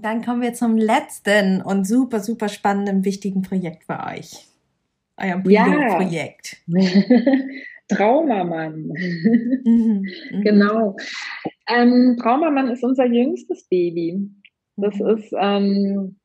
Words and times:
Und 0.00 0.06
dann 0.06 0.24
kommen 0.24 0.40
wir 0.40 0.54
zum 0.54 0.78
letzten 0.78 1.60
und 1.60 1.86
super, 1.86 2.20
super 2.20 2.48
spannenden, 2.48 3.04
wichtigen 3.04 3.42
Projekt 3.42 3.84
für 3.84 3.98
euch. 4.00 4.46
Euer 5.18 5.36
Pilotprojekt. 5.40 6.56
Ja. 6.68 6.80
Traumamann. 7.88 8.94
Mhm, 9.62 10.06
mhm. 10.32 10.40
genau. 10.40 10.96
Ähm, 11.68 12.16
Traumamann 12.18 12.70
ist 12.70 12.82
unser 12.82 13.04
jüngstes 13.04 13.64
Baby. 13.64 14.30
Das 14.76 14.98
mhm. 14.98 15.08
ist, 15.08 15.34
ähm, 15.38 16.16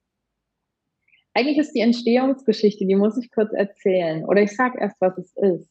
eigentlich 1.33 1.57
ist 1.57 1.73
die 1.73 1.81
Entstehungsgeschichte, 1.81 2.85
die 2.85 2.95
muss 2.95 3.17
ich 3.17 3.29
kurz 3.29 3.51
erzählen. 3.51 4.23
Oder 4.23 4.43
ich 4.43 4.55
sage 4.55 4.79
erst, 4.79 4.95
was 5.01 5.17
es 5.17 5.35
ist. 5.35 5.69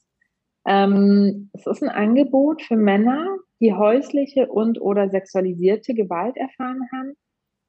Ähm, 0.66 1.48
es 1.54 1.66
ist 1.66 1.82
ein 1.82 1.88
Angebot 1.88 2.60
für 2.60 2.76
Männer, 2.76 3.38
die 3.62 3.72
häusliche 3.72 4.48
und 4.48 4.78
oder 4.78 5.08
sexualisierte 5.08 5.94
Gewalt 5.94 6.36
erfahren 6.36 6.82
haben 6.92 7.16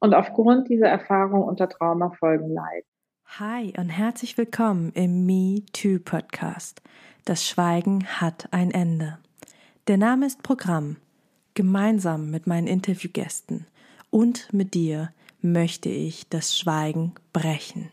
und 0.06 0.14
aufgrund 0.14 0.70
dieser 0.70 0.88
Erfahrung 0.88 1.42
unter 1.42 1.68
Traumafolgen 1.68 2.54
leiden. 2.54 2.88
Hi 3.40 3.74
und 3.76 3.90
herzlich 3.90 4.38
willkommen 4.38 4.92
im 4.94 5.26
Me 5.26 5.64
Too 5.74 5.98
Podcast. 5.98 6.84
Das 7.26 7.44
Schweigen 7.44 8.06
hat 8.06 8.48
ein 8.52 8.70
Ende. 8.70 9.18
Der 9.88 9.98
Name 9.98 10.28
ist 10.28 10.44
Programm. 10.44 10.98
Gemeinsam 11.56 12.30
mit 12.30 12.46
meinen 12.46 12.68
Interviewgästen 12.68 13.66
und 14.12 14.54
mit 14.54 14.76
dir 14.76 15.10
möchte 15.42 15.90
ich 15.90 16.30
das 16.30 16.56
Schweigen 16.56 17.16
brechen. 17.34 17.90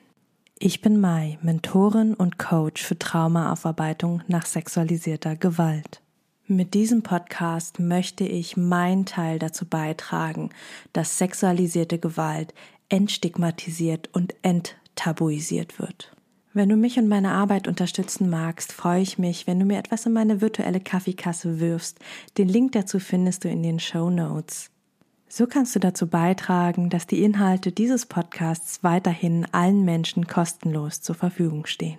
Ich 0.59 0.83
bin 0.83 1.01
Mai, 1.01 1.39
Mentorin 1.41 2.13
und 2.13 2.39
Coach 2.39 2.83
für 2.83 2.99
Traumaaufarbeitung 2.99 4.21
nach 4.29 4.45
sexualisierter 4.45 5.35
Gewalt. 5.37 6.03
Mit 6.49 6.75
diesem 6.75 7.03
Podcast 7.03 7.79
möchte 7.79 8.25
ich 8.25 8.57
meinen 8.57 9.07
Teil 9.07 9.39
dazu 9.39 9.65
beitragen, 9.65 10.51
dass 10.93 11.17
sexualisierte 11.17 12.01
Gewalt 12.01 12.53
entstigmatisiert 12.89 14.11
und 14.13 14.35
enttabuisiert 14.43 15.79
wird. 15.79 16.13
Wenn 16.53 16.69
du 16.69 16.77
mich 16.77 16.99
und 16.99 17.09
meine 17.09 17.31
Arbeit 17.31 17.69
unterstützen 17.69 18.29
magst, 18.29 18.73
freue 18.73 19.01
ich 19.01 19.19
mich, 19.19 19.47
wenn 19.47 19.61
du 19.61 19.65
mir 19.65 19.79
etwas 19.79 20.05
in 20.05 20.13
meine 20.13 20.41
virtuelle 20.41 20.81
Kaffeekasse 20.81 21.61
wirfst. 21.61 22.01
Den 22.37 22.49
Link 22.49 22.73
dazu 22.73 22.99
findest 22.99 23.45
du 23.45 23.49
in 23.49 23.63
den 23.63 23.79
Show 23.79 24.11
Notes. 24.11 24.69
So 25.29 25.47
kannst 25.47 25.75
du 25.77 25.79
dazu 25.79 26.09
beitragen, 26.09 26.91
dass 26.91 27.07
die 27.07 27.23
Inhalte 27.23 27.71
dieses 27.73 28.05
Podcasts 28.05 28.83
weiterhin 28.83 29.47
allen 29.53 29.85
Menschen 29.85 30.27
kostenlos 30.27 31.01
zur 31.01 31.15
Verfügung 31.15 31.67
stehen. 31.67 31.99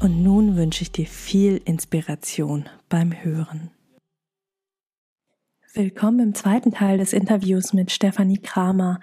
Und 0.00 0.22
nun 0.22 0.56
wünsche 0.56 0.80
ich 0.80 0.92
dir 0.92 1.04
viel 1.04 1.60
Inspiration 1.66 2.70
beim 2.88 3.12
Hören. 3.12 3.70
Willkommen 5.74 6.20
im 6.20 6.34
zweiten 6.34 6.72
Teil 6.72 6.96
des 6.96 7.12
Interviews 7.12 7.74
mit 7.74 7.92
Stefanie 7.92 8.38
Kramer, 8.38 8.98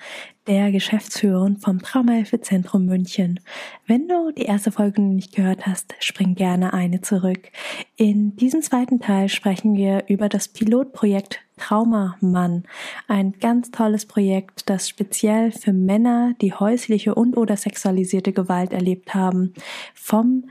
der 0.48 0.72
Geschäftsführerin 0.72 1.58
vom 1.58 1.84
Traumahilfezentrum 1.84 2.86
München. 2.86 3.40
Wenn 3.86 4.08
du 4.08 4.32
die 4.32 4.46
erste 4.46 4.72
Folge 4.72 5.02
nicht 5.04 5.36
gehört 5.36 5.68
hast, 5.68 5.94
spring 6.00 6.34
gerne 6.34 6.74
eine 6.74 7.00
zurück. 7.02 7.52
In 7.96 8.36
diesem 8.36 8.64
zweiten 8.64 9.00
Teil 9.00 9.30
sprechen 9.30 9.76
wir 9.76 10.06
über 10.08 10.30
das 10.30 10.48
Pilotprojekt 10.48 11.40
Traumamann. 11.58 12.64
Ein 13.08 13.34
ganz 13.40 13.72
tolles 13.72 14.06
Projekt, 14.06 14.70
das 14.70 14.90
speziell 14.90 15.52
für 15.52 15.74
Männer, 15.74 16.34
die 16.42 16.54
häusliche 16.54 17.16
und 17.16 17.38
oder 17.38 17.56
sexualisierte 17.56 18.34
Gewalt 18.34 18.74
erlebt 18.74 19.14
haben, 19.14 19.54
vom 19.94 20.46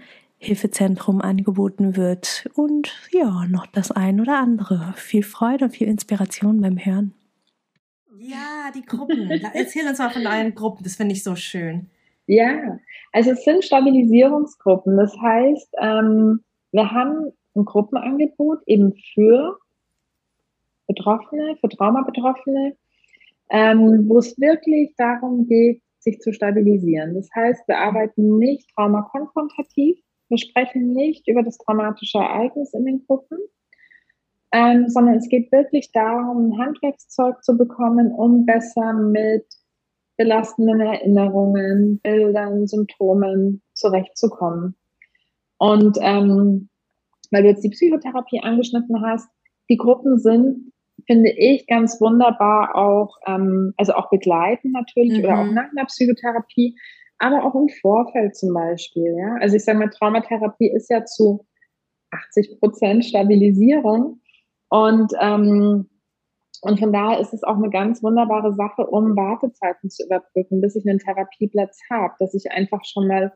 Hilfezentrum 0.47 1.21
angeboten 1.21 1.97
wird 1.97 2.49
und 2.55 2.93
ja, 3.11 3.47
noch 3.49 3.67
das 3.67 3.91
ein 3.91 4.21
oder 4.21 4.39
andere. 4.39 4.95
Viel 4.97 5.23
Freude 5.25 5.67
und 5.67 5.71
viel 5.73 5.89
Inspiration 5.89 6.61
beim 6.61 6.79
Hören. 6.79 7.13
Ja, 8.19 8.71
die 8.75 8.85
Gruppen. 8.85 9.29
Erzähl 9.55 9.87
uns 9.87 9.99
mal 9.99 10.11
von 10.11 10.25
deinen 10.25 10.55
Gruppen, 10.55 10.85
das 10.85 10.97
finde 10.97 11.15
ich 11.15 11.25
so 11.25 11.35
schön. 11.35 11.91
Ja, 12.27 12.79
also 13.13 13.33
es 13.33 13.45
sind 13.45 13.65
Stabilisierungsgruppen. 13.65 14.97
Das 14.97 15.17
heißt, 15.21 15.75
ähm, 15.81 16.45
wir 16.73 16.91
haben 16.91 17.33
ein 17.55 17.65
Gruppenangebot 17.65 18.61
eben 18.67 18.95
für 19.15 19.59
Betroffene, 20.87 21.57
für 21.61 21.69
Traumabetroffene, 21.69 22.77
ähm, 23.51 24.09
wo 24.09 24.19
es 24.19 24.39
wirklich 24.39 24.95
darum 24.97 25.47
geht, 25.47 25.83
sich 25.99 26.21
zu 26.21 26.33
stabilisieren. 26.33 27.15
Das 27.15 27.29
heißt, 27.35 27.67
wir 27.67 27.79
arbeiten 27.79 28.39
nicht 28.39 28.71
traumakonfrontativ, 28.75 29.99
wir 30.29 30.39
sprechen 30.39 30.93
nicht 30.93 31.29
über 31.29 31.43
das 31.43 31.59
traumatische 31.59 32.19
Ereignis 32.19 32.73
in 32.75 32.85
den 32.85 33.05
Gruppen, 33.07 33.39
ähm, 34.53 34.89
sondern 34.89 35.17
es 35.17 35.29
geht 35.29 35.53
wirklich 35.53 35.93
darum, 35.93 36.51
ein 36.51 36.59
Handwerkszeug 36.59 37.43
zu 37.43 37.57
bekommen, 37.57 38.13
um 38.13 38.47
besser 38.47 38.93
mit 38.93 39.47
belastenden 40.17 40.81
Erinnerungen, 40.81 42.01
Bildern, 42.01 42.67
Symptomen 42.67 43.63
zurechtzukommen. 43.75 44.75
Und 45.59 45.99
ähm, 46.01 46.69
weil 47.31 47.43
du 47.43 47.49
jetzt 47.49 47.65
die 47.65 47.71
Psychotherapie 47.71 48.41
angeschnitten 48.41 49.03
hast, 49.03 49.29
die 49.69 49.77
Gruppen 49.77 50.19
sind, 50.19 50.73
finde 51.07 51.31
ich, 51.31 51.67
ganz 51.67 52.01
wunderbar 52.01 52.75
auch, 52.77 53.17
ähm, 53.27 53.75
also 53.77 53.95
auch 53.95 54.11
begleiten 54.11 54.73
natürlich 54.73 55.19
mhm. 55.19 55.25
oder 55.25 55.41
auch 55.41 55.47
nach 55.47 55.71
einer 55.71 55.87
Psychotherapie, 55.87 56.77
aber 57.19 57.45
auch 57.45 57.55
im 57.55 57.69
Vorfeld 57.69 58.37
zum 58.37 58.53
Beispiel. 58.53 59.17
Ja? 59.19 59.37
Also 59.41 59.57
ich 59.57 59.65
sage 59.65 59.79
mal, 59.79 59.91
Traumatherapie 59.91 60.71
ist 60.71 60.91
ja 60.91 61.05
zu 61.05 61.47
80 62.11 62.61
Prozent 62.61 63.05
Stabilisierung. 63.05 64.21
Und, 64.69 65.13
ähm, 65.21 65.89
und 66.63 66.81
von 66.81 66.93
daher 66.93 67.21
ist 67.21 67.33
es 67.33 67.45
auch 67.45 67.57
eine 67.57 67.71
ganz 67.71 68.03
wunderbare 68.03 68.55
Sache, 68.55 68.87
um 68.87 69.17
Wartezeiten 69.17 69.91
zu 69.91 70.05
überbrücken, 70.05 70.61
bis 70.61 70.77
ich 70.77 70.89
einen 70.89 70.99
Therapieplatz 70.99 71.79
habe, 71.91 72.15
dass 72.19 72.35
ich 72.35 72.51
einfach 72.51 72.85
schon 72.85 73.07
mal 73.07 73.33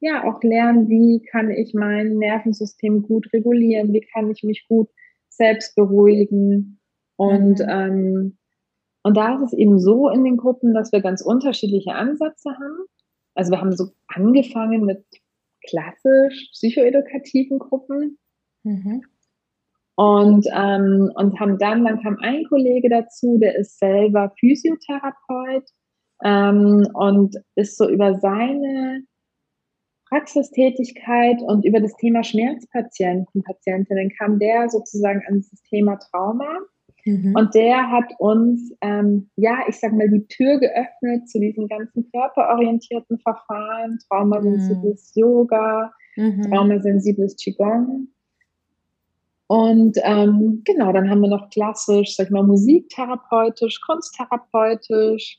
ja 0.00 0.24
auch 0.24 0.42
lerne, 0.42 0.88
wie 0.88 1.22
kann 1.30 1.50
ich 1.50 1.72
mein 1.74 2.18
Nervensystem 2.18 3.02
gut 3.02 3.32
regulieren, 3.32 3.92
wie 3.92 4.06
kann 4.12 4.30
ich 4.30 4.42
mich 4.42 4.66
gut 4.68 4.88
selbst 5.28 5.74
beruhigen. 5.74 6.80
Und, 7.16 7.60
mhm. 7.60 7.68
ähm, 7.68 8.38
und 9.02 9.16
da 9.16 9.36
ist 9.36 9.52
es 9.52 9.58
eben 9.58 9.78
so 9.78 10.08
in 10.10 10.24
den 10.24 10.36
Gruppen, 10.36 10.74
dass 10.74 10.92
wir 10.92 11.00
ganz 11.00 11.22
unterschiedliche 11.22 11.94
Ansätze 11.94 12.50
haben. 12.50 12.86
Also 13.36 13.52
wir 13.52 13.60
haben 13.60 13.76
so 13.76 13.90
angefangen 14.08 14.84
mit 14.84 15.04
klassisch 15.68 16.50
psychoedukativen 16.52 17.58
Gruppen. 17.58 18.18
Mhm. 18.62 19.02
Und, 19.96 20.46
ähm, 20.52 21.10
und 21.14 21.40
haben 21.40 21.58
dann, 21.58 21.84
dann 21.84 22.02
kam 22.02 22.18
ein 22.20 22.44
Kollege 22.48 22.90
dazu, 22.90 23.38
der 23.38 23.56
ist 23.56 23.78
selber 23.78 24.32
Physiotherapeut 24.38 25.64
ähm, 26.22 26.86
und 26.92 27.36
ist 27.54 27.78
so 27.78 27.88
über 27.88 28.18
seine 28.18 29.04
Praxistätigkeit 30.08 31.40
und 31.42 31.64
über 31.64 31.80
das 31.80 31.96
Thema 31.96 32.22
Schmerzpatienten, 32.22 33.42
Patientinnen 33.42 34.12
kam 34.18 34.38
der 34.38 34.68
sozusagen 34.68 35.22
an 35.26 35.44
das 35.50 35.62
Thema 35.62 35.96
Trauma 35.96 36.58
Mhm. 37.06 37.34
Und 37.36 37.54
der 37.54 37.88
hat 37.88 38.12
uns, 38.18 38.72
ähm, 38.80 39.30
ja, 39.36 39.58
ich 39.68 39.78
sag 39.78 39.92
mal, 39.92 40.10
die 40.10 40.26
Tür 40.26 40.58
geöffnet 40.58 41.28
zu 41.28 41.38
diesen 41.38 41.68
ganzen 41.68 42.10
körperorientierten 42.10 43.20
Verfahren, 43.20 43.98
traumasensibles 44.08 45.12
mhm. 45.14 45.20
Yoga, 45.20 45.92
mhm. 46.16 46.42
traumasensibles 46.42 47.36
Qigong. 47.36 48.08
Und 49.46 49.96
ähm, 50.02 50.62
genau, 50.64 50.92
dann 50.92 51.08
haben 51.08 51.20
wir 51.20 51.28
noch 51.28 51.48
klassisch, 51.50 52.16
sag 52.16 52.26
ich 52.26 52.32
mal, 52.32 52.42
musiktherapeutisch, 52.42 53.80
kunsttherapeutisch, 53.82 55.38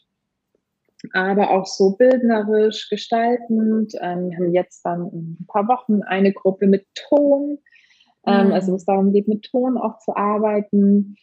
aber 1.11 1.49
auch 1.49 1.65
so 1.65 1.97
bildnerisch, 1.97 2.89
gestaltend. 2.89 3.91
Ähm, 3.99 4.29
wir 4.29 4.37
haben 4.37 4.53
jetzt 4.53 4.85
dann 4.85 5.09
in 5.11 5.37
ein 5.41 5.45
paar 5.47 5.67
Wochen 5.67 6.01
eine 6.03 6.31
Gruppe 6.31 6.67
mit 6.67 6.85
Ton, 7.09 7.57
ähm, 8.25 8.47
mhm. 8.47 8.53
also 8.53 8.71
wo 8.71 8.75
es 8.77 8.85
darum 8.85 9.11
geht, 9.11 9.27
mit 9.27 9.43
Ton 9.51 9.77
auch 9.77 9.99
zu 9.99 10.15
arbeiten. 10.15 11.17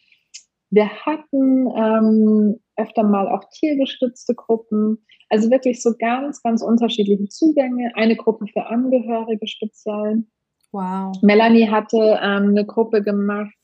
Wir 0.75 0.89
hatten 0.89 1.69
ähm, 1.77 2.59
öfter 2.75 3.03
mal 3.03 3.29
auch 3.29 3.45
tiergestützte 3.49 4.35
Gruppen, 4.35 5.05
also 5.29 5.49
wirklich 5.49 5.81
so 5.81 5.93
ganz, 5.97 6.43
ganz 6.43 6.61
unterschiedliche 6.61 7.29
Zugänge. 7.29 7.93
Eine 7.95 8.17
Gruppe 8.17 8.45
für 8.51 8.65
Angehörige 8.65 9.47
speziell. 9.47 10.25
Wow. 10.73 11.15
Melanie 11.21 11.69
hatte 11.69 12.19
ähm, 12.21 12.49
eine 12.49 12.65
Gruppe 12.65 13.01
gemacht 13.01 13.55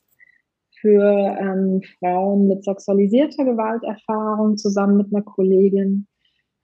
für 0.80 1.04
ähm, 1.38 1.82
Frauen 1.98 2.48
mit 2.48 2.64
sexualisierter 2.64 3.44
Gewalterfahrung 3.44 4.56
zusammen 4.56 4.96
mit 4.96 5.14
einer 5.14 5.22
Kollegin. 5.22 6.06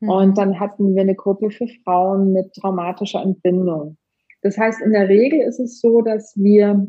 Mhm. 0.01 0.09
Und 0.09 0.39
dann 0.39 0.59
hatten 0.59 0.95
wir 0.95 1.03
eine 1.03 1.15
Gruppe 1.15 1.51
für 1.51 1.69
Frauen 1.85 2.33
mit 2.33 2.55
traumatischer 2.55 3.21
Entbindung. 3.21 3.99
Das 4.41 4.57
heißt, 4.57 4.81
in 4.81 4.93
der 4.93 5.11
Regel 5.11 5.41
ist 5.41 5.61
es 5.61 5.79
so, 5.79 6.01
dass 6.01 6.33
wir 6.37 6.87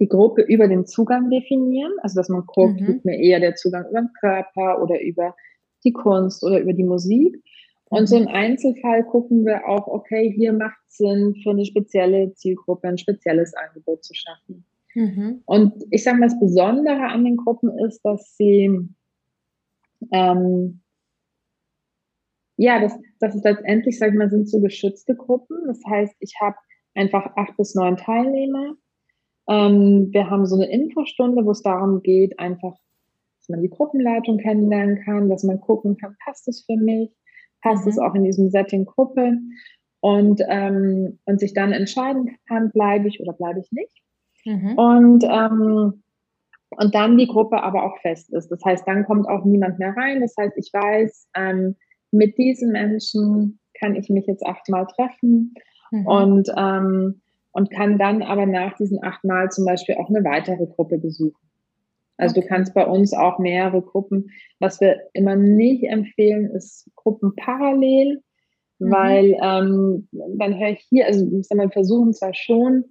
die 0.00 0.08
Gruppe 0.08 0.42
über 0.42 0.68
den 0.68 0.86
Zugang 0.86 1.30
definieren, 1.30 1.92
also 2.02 2.16
dass 2.16 2.28
man 2.28 2.44
guckt, 2.46 2.80
mhm. 2.80 3.00
mir 3.04 3.18
eher 3.18 3.40
der 3.40 3.54
Zugang 3.54 3.88
über 3.88 4.00
den 4.00 4.12
Körper 4.20 4.82
oder 4.82 5.00
über 5.00 5.34
die 5.84 5.92
Kunst 5.92 6.44
oder 6.44 6.60
über 6.60 6.72
die 6.72 6.84
Musik. 6.84 7.42
Und 7.88 8.02
mhm. 8.02 8.06
so 8.06 8.16
im 8.16 8.28
Einzelfall 8.28 9.04
gucken 9.04 9.44
wir 9.44 9.68
auch, 9.68 9.86
okay, 9.86 10.32
hier 10.34 10.52
macht 10.52 10.78
es 10.88 10.96
Sinn, 10.98 11.34
für 11.42 11.50
eine 11.50 11.64
spezielle 11.64 12.32
Zielgruppe 12.34 12.88
ein 12.88 12.98
spezielles 12.98 13.54
Angebot 13.54 14.04
zu 14.04 14.14
schaffen. 14.14 14.64
Mhm. 14.94 15.42
Und 15.46 15.74
ich 15.90 16.02
sage 16.02 16.18
mal, 16.18 16.28
das 16.28 16.40
Besondere 16.40 17.08
an 17.08 17.24
den 17.24 17.36
Gruppen 17.36 17.78
ist, 17.78 18.00
dass 18.02 18.36
sie 18.36 18.88
ähm, 20.12 20.80
ja, 22.56 22.80
das, 22.80 22.98
das 23.20 23.34
ist 23.34 23.44
letztendlich, 23.44 23.98
sag 23.98 24.10
ich 24.10 24.14
mal, 24.16 24.30
sind 24.30 24.48
so 24.48 24.60
geschützte 24.60 25.14
Gruppen. 25.14 25.58
Das 25.66 25.80
heißt, 25.88 26.14
ich 26.20 26.34
habe 26.40 26.56
einfach 26.94 27.36
acht 27.36 27.56
bis 27.56 27.74
neun 27.74 27.96
Teilnehmer. 27.96 28.74
Ähm, 29.48 30.08
wir 30.12 30.30
haben 30.30 30.46
so 30.46 30.56
eine 30.56 30.70
Infostunde, 30.70 31.44
wo 31.44 31.50
es 31.52 31.62
darum 31.62 32.02
geht, 32.02 32.38
einfach, 32.38 32.74
dass 33.38 33.48
man 33.48 33.62
die 33.62 33.70
Gruppenleitung 33.70 34.38
kennenlernen 34.38 35.02
kann, 35.04 35.28
dass 35.28 35.44
man 35.44 35.60
gucken 35.60 35.96
kann, 35.96 36.16
passt 36.24 36.48
es 36.48 36.64
für 36.64 36.76
mich, 36.76 37.10
passt 37.62 37.84
mhm. 37.84 37.90
es 37.90 37.98
auch 37.98 38.14
in 38.14 38.24
diesem 38.24 38.50
Setting 38.50 38.84
Gruppe 38.84 39.38
und, 40.00 40.42
ähm, 40.48 41.18
und 41.24 41.40
sich 41.40 41.54
dann 41.54 41.72
entscheiden 41.72 42.36
kann, 42.48 42.70
bleibe 42.72 43.08
ich 43.08 43.20
oder 43.20 43.32
bleibe 43.32 43.60
ich 43.60 43.70
nicht. 43.72 44.02
Mhm. 44.44 44.78
Und 44.78 45.24
ähm, 45.24 46.02
und 46.70 46.94
dann 46.94 47.16
die 47.16 47.28
Gruppe 47.28 47.62
aber 47.62 47.84
auch 47.84 47.98
fest 48.00 48.32
ist. 48.32 48.50
Das 48.50 48.64
heißt, 48.64 48.86
dann 48.86 49.04
kommt 49.04 49.28
auch 49.28 49.44
niemand 49.44 49.78
mehr 49.78 49.96
rein. 49.96 50.20
Das 50.20 50.34
heißt, 50.38 50.56
ich 50.56 50.70
weiß, 50.72 51.28
ähm, 51.36 51.76
mit 52.10 52.36
diesen 52.38 52.72
Menschen 52.72 53.60
kann 53.78 53.94
ich 53.94 54.08
mich 54.08 54.26
jetzt 54.26 54.44
achtmal 54.44 54.86
treffen 54.86 55.54
mhm. 55.90 56.06
und, 56.06 56.48
ähm, 56.56 57.20
und 57.56 57.70
kann 57.70 57.98
dann 57.98 58.20
aber 58.20 58.44
nach 58.44 58.76
diesen 58.76 59.02
achtmal 59.02 59.50
zum 59.50 59.64
Beispiel 59.64 59.94
auch 59.94 60.10
eine 60.10 60.22
weitere 60.24 60.66
Gruppe 60.66 60.98
besuchen. 60.98 61.40
Also 62.18 62.38
du 62.38 62.46
kannst 62.46 62.74
bei 62.74 62.86
uns 62.86 63.14
auch 63.14 63.38
mehrere 63.38 63.80
Gruppen. 63.80 64.30
Was 64.60 64.78
wir 64.82 65.00
immer 65.14 65.36
nicht 65.36 65.84
empfehlen, 65.84 66.50
ist 66.50 66.90
Gruppen 66.96 67.34
parallel, 67.34 68.22
mhm. 68.78 68.90
weil 68.90 69.36
ähm, 69.42 70.08
dann 70.36 70.58
höre 70.60 70.72
ich 70.72 70.86
hier, 70.90 71.06
also 71.06 71.26
ich 71.26 71.46
sag 71.46 71.56
mal, 71.56 71.68
wir 71.68 71.72
versuchen 71.72 72.12
zwar 72.12 72.34
schon, 72.34 72.84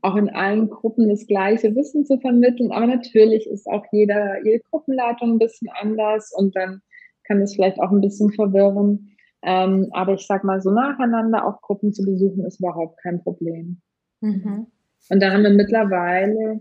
auch 0.00 0.14
in 0.14 0.30
allen 0.30 0.70
Gruppen 0.70 1.08
das 1.08 1.26
gleiche 1.26 1.74
Wissen 1.74 2.06
zu 2.06 2.20
vermitteln, 2.20 2.70
aber 2.70 2.86
natürlich 2.86 3.48
ist 3.48 3.66
auch 3.66 3.84
jeder, 3.90 4.44
jede 4.44 4.60
Gruppenleitung 4.70 5.32
ein 5.32 5.38
bisschen 5.38 5.68
anders 5.80 6.32
und 6.32 6.54
dann 6.54 6.82
kann 7.24 7.40
das 7.40 7.54
vielleicht 7.56 7.80
auch 7.80 7.90
ein 7.90 8.00
bisschen 8.00 8.30
verwirren. 8.32 9.11
Ähm, 9.42 9.88
aber 9.92 10.14
ich 10.14 10.26
sag 10.26 10.44
mal, 10.44 10.60
so 10.60 10.70
nacheinander 10.70 11.46
auch 11.46 11.60
Gruppen 11.60 11.92
zu 11.92 12.04
besuchen, 12.04 12.44
ist 12.44 12.60
überhaupt 12.60 13.02
kein 13.02 13.22
Problem. 13.22 13.80
Mhm. 14.20 14.66
Und 15.10 15.20
da 15.20 15.32
haben 15.32 15.42
wir 15.42 15.50
mittlerweile, 15.50 16.60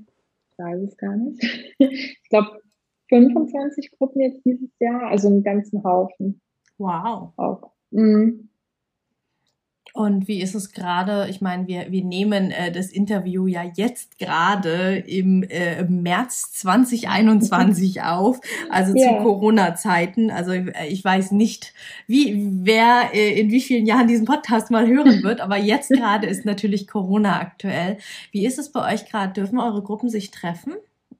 ich 0.52 0.58
weiß 0.58 0.82
es 0.82 0.98
gar 0.98 1.16
nicht, 1.16 1.44
ich 1.78 2.30
glaube 2.30 2.62
25 3.10 3.92
Gruppen 3.92 4.22
jetzt 4.22 4.44
dieses 4.46 4.70
Jahr, 4.80 5.10
also 5.10 5.28
einen 5.28 5.44
ganzen 5.44 5.84
Haufen. 5.84 6.42
Wow. 6.78 7.34
Auch. 7.36 7.72
Mhm. 7.92 8.50
Und 9.94 10.28
wie 10.28 10.42
ist 10.42 10.56
es 10.56 10.72
gerade? 10.72 11.28
Ich 11.30 11.42
meine, 11.42 11.68
wir, 11.68 11.92
wir 11.92 12.04
nehmen 12.04 12.52
äh, 12.52 12.72
das 12.72 12.92
Interview 12.92 13.48
ja 13.48 13.64
jetzt 13.76 14.20
gerade 14.20 14.98
im 15.06 15.44
äh, 15.44 15.84
März 15.84 16.54
2021 16.54 18.02
auf, 18.04 18.40
also 18.70 18.94
yeah. 18.94 19.18
zu 19.18 19.24
Corona-Zeiten. 19.24 20.32
Also 20.32 20.54
äh, 20.54 20.88
ich 20.88 21.04
weiß 21.04 21.32
nicht, 21.32 21.74
wie 22.08 22.50
wer 22.64 23.10
äh, 23.14 23.40
in 23.40 23.52
wie 23.52 23.62
vielen 23.62 23.86
Jahren 23.86 24.08
diesen 24.08 24.26
Podcast 24.26 24.72
mal 24.72 24.88
hören 24.88 25.24
wird, 25.24 25.42
aber 25.42 25.58
jetzt 25.58 25.90
gerade 25.92 26.28
ist 26.28 26.46
natürlich 26.46 26.88
Corona 26.88 27.40
aktuell. 27.40 27.98
Wie 28.32 28.46
ist 28.46 28.60
es 28.60 28.72
bei 28.72 28.94
euch 28.94 29.06
gerade? 29.10 29.34
Dürfen 29.34 29.60
eure 29.60 29.84
Gruppen 29.84 30.10
sich 30.10 30.32
treffen? 30.32 30.74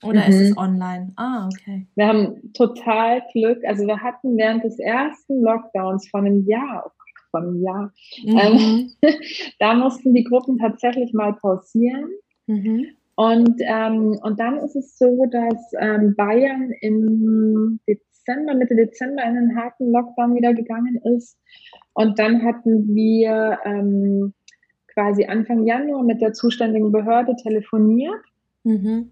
Oder 0.04 0.22
mhm. 0.22 0.30
ist 0.30 0.40
es 0.40 0.58
online? 0.58 1.12
Ah, 1.16 1.48
okay. 1.48 1.86
Wir 1.96 2.08
haben 2.08 2.54
total 2.54 3.22
Glück. 3.34 3.64
Also 3.66 3.86
wir 3.86 4.02
hatten 4.02 4.38
während 4.38 4.64
des 4.64 4.80
ersten 4.80 5.42
Lockdowns 5.42 6.10
vor 6.10 6.22
einem 6.22 6.46
Jahr, 6.48 6.86
oh 6.86 7.01
von 7.32 7.44
einem 7.44 7.64
Jahr. 7.64 7.94
Mhm. 8.24 8.38
Ähm, 8.38 8.92
da 9.60 9.74
mussten 9.74 10.14
die 10.14 10.24
Gruppen 10.24 10.58
tatsächlich 10.58 11.14
mal 11.14 11.34
pausieren. 11.34 12.10
Mhm. 12.48 12.86
Und, 13.16 13.62
ähm, 13.62 14.18
und 14.22 14.40
dann 14.40 14.58
ist 14.58 14.76
es 14.76 14.98
so, 14.98 15.26
dass 15.32 15.74
ähm, 15.80 16.16
Bayern 16.16 16.72
im 16.82 17.80
Dezember, 17.88 18.56
Mitte 18.56 18.76
Dezember 18.76 19.24
in 19.24 19.38
einen 19.38 19.56
harten 19.56 19.92
Lockdown 19.92 20.36
wieder 20.36 20.54
gegangen 20.54 21.00
ist. 21.16 21.38
Und 21.94 22.20
dann 22.20 22.44
hatten 22.44 22.96
wir 22.96 23.60
ähm, 23.66 24.34
quasi 24.94 25.26
Anfang 25.26 25.66
Januar 25.66 26.04
mit 26.04 26.22
der 26.22 26.34
zuständigen 26.34 26.92
Behörde 26.92 27.36
telefoniert. 27.36 28.22
Mhm. 28.64 29.12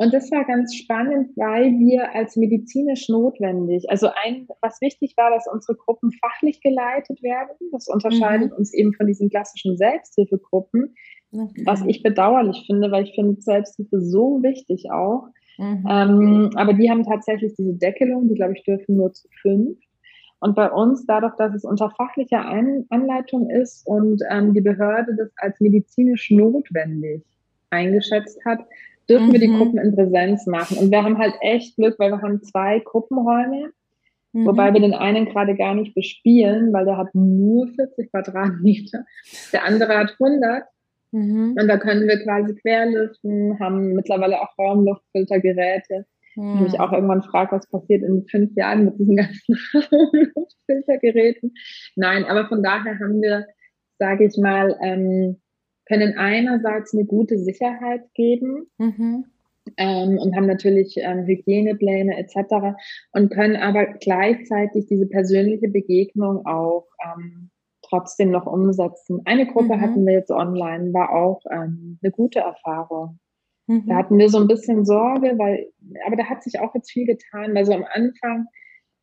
Und 0.00 0.14
das 0.14 0.30
war 0.30 0.46
ganz 0.46 0.74
spannend, 0.74 1.28
weil 1.36 1.72
wir 1.78 2.14
als 2.14 2.34
medizinisch 2.34 3.10
notwendig, 3.10 3.84
also 3.90 4.08
ein, 4.24 4.48
was 4.62 4.80
wichtig 4.80 5.12
war, 5.18 5.30
dass 5.30 5.46
unsere 5.46 5.76
Gruppen 5.76 6.10
fachlich 6.10 6.62
geleitet 6.62 7.22
werden. 7.22 7.50
Das 7.70 7.86
unterscheidet 7.86 8.50
mhm. 8.50 8.56
uns 8.56 8.72
eben 8.72 8.94
von 8.94 9.06
diesen 9.06 9.28
klassischen 9.28 9.76
Selbsthilfegruppen, 9.76 10.94
okay. 11.32 11.62
was 11.66 11.84
ich 11.86 12.02
bedauerlich 12.02 12.64
finde, 12.66 12.90
weil 12.90 13.04
ich 13.04 13.14
finde 13.14 13.42
Selbsthilfe 13.42 14.00
so 14.00 14.42
wichtig 14.42 14.90
auch. 14.90 15.28
Mhm. 15.58 15.84
Ähm, 15.86 16.50
aber 16.54 16.72
die 16.72 16.90
haben 16.90 17.04
tatsächlich 17.04 17.52
diese 17.58 17.74
Deckelung, 17.74 18.26
die 18.26 18.36
glaube 18.36 18.54
ich 18.54 18.62
dürfen 18.62 18.96
nur 18.96 19.12
zu 19.12 19.28
fünf. 19.42 19.76
Und 20.38 20.56
bei 20.56 20.70
uns, 20.70 21.04
dadurch, 21.04 21.36
dass 21.36 21.54
es 21.54 21.64
unter 21.66 21.90
fachlicher 21.90 22.48
Ein 22.48 22.86
Anleitung 22.88 23.50
ist 23.50 23.86
und 23.86 24.22
ähm, 24.30 24.54
die 24.54 24.62
Behörde 24.62 25.14
das 25.14 25.30
als 25.36 25.60
medizinisch 25.60 26.30
notwendig 26.30 27.22
eingeschätzt 27.68 28.42
hat, 28.46 28.60
dürfen 29.10 29.28
mhm. 29.28 29.32
wir 29.32 29.40
die 29.40 29.48
mhm. 29.48 29.58
Gruppen 29.58 29.78
in 29.78 29.94
Präsenz 29.94 30.46
machen. 30.46 30.78
Und 30.78 30.90
wir 30.90 31.02
haben 31.02 31.18
halt 31.18 31.34
echt 31.40 31.76
Glück, 31.76 31.98
weil 31.98 32.12
wir 32.12 32.22
haben 32.22 32.42
zwei 32.42 32.78
Gruppenräume, 32.78 33.70
mhm. 34.32 34.46
wobei 34.46 34.72
wir 34.72 34.80
den 34.80 34.94
einen 34.94 35.26
gerade 35.26 35.56
gar 35.56 35.74
nicht 35.74 35.94
bespielen, 35.94 36.72
weil 36.72 36.84
der 36.84 36.96
hat 36.96 37.14
nur 37.14 37.68
40 37.68 38.10
Quadratmeter. 38.10 39.04
Der 39.52 39.64
andere 39.64 39.98
hat 39.98 40.16
100. 40.18 40.64
Mhm. 41.12 41.56
Und 41.60 41.68
da 41.68 41.76
können 41.76 42.06
wir 42.06 42.22
quasi 42.22 42.54
querlüften, 42.54 43.58
haben 43.58 43.94
mittlerweile 43.94 44.40
auch 44.40 44.56
Raumluftfiltergeräte. 44.56 46.06
Mhm. 46.36 46.54
Ich 46.54 46.60
mich 46.60 46.80
auch 46.80 46.92
irgendwann 46.92 47.22
frage, 47.22 47.56
was 47.56 47.68
passiert 47.68 48.04
in 48.04 48.24
fünf 48.28 48.54
Jahren 48.56 48.84
mit 48.84 48.98
diesen 48.98 49.16
ganzen 49.16 49.58
Raumluftfiltergeräten. 49.74 51.52
Nein, 51.96 52.24
aber 52.24 52.48
von 52.48 52.62
daher 52.62 52.98
haben 53.00 53.20
wir, 53.20 53.46
sage 53.98 54.26
ich 54.26 54.38
mal, 54.38 54.78
ähm, 54.80 55.40
können 55.90 56.16
einerseits 56.16 56.94
eine 56.94 57.04
gute 57.04 57.36
Sicherheit 57.38 58.02
geben 58.14 58.70
mhm. 58.78 59.24
ähm, 59.76 60.18
und 60.18 60.36
haben 60.36 60.46
natürlich 60.46 60.94
ähm, 60.98 61.26
Hygienepläne 61.26 62.16
etc. 62.16 62.76
und 63.12 63.30
können 63.30 63.56
aber 63.56 63.86
gleichzeitig 64.00 64.86
diese 64.86 65.06
persönliche 65.06 65.68
Begegnung 65.68 66.46
auch 66.46 66.86
ähm, 67.04 67.50
trotzdem 67.82 68.30
noch 68.30 68.46
umsetzen. 68.46 69.22
Eine 69.24 69.46
Gruppe 69.46 69.76
mhm. 69.76 69.80
hatten 69.80 70.06
wir 70.06 70.12
jetzt 70.14 70.30
online, 70.30 70.92
war 70.94 71.12
auch 71.12 71.42
ähm, 71.50 71.98
eine 72.00 72.12
gute 72.12 72.38
Erfahrung. 72.38 73.18
Mhm. 73.66 73.86
Da 73.88 73.96
hatten 73.96 74.16
wir 74.16 74.28
so 74.28 74.38
ein 74.38 74.46
bisschen 74.46 74.84
Sorge, 74.84 75.34
weil, 75.38 75.72
aber 76.06 76.14
da 76.14 76.26
hat 76.26 76.44
sich 76.44 76.60
auch 76.60 76.72
jetzt 76.76 76.92
viel 76.92 77.06
getan, 77.06 77.52
weil 77.52 77.66
so 77.66 77.72
am 77.72 77.84
Anfang, 77.92 78.46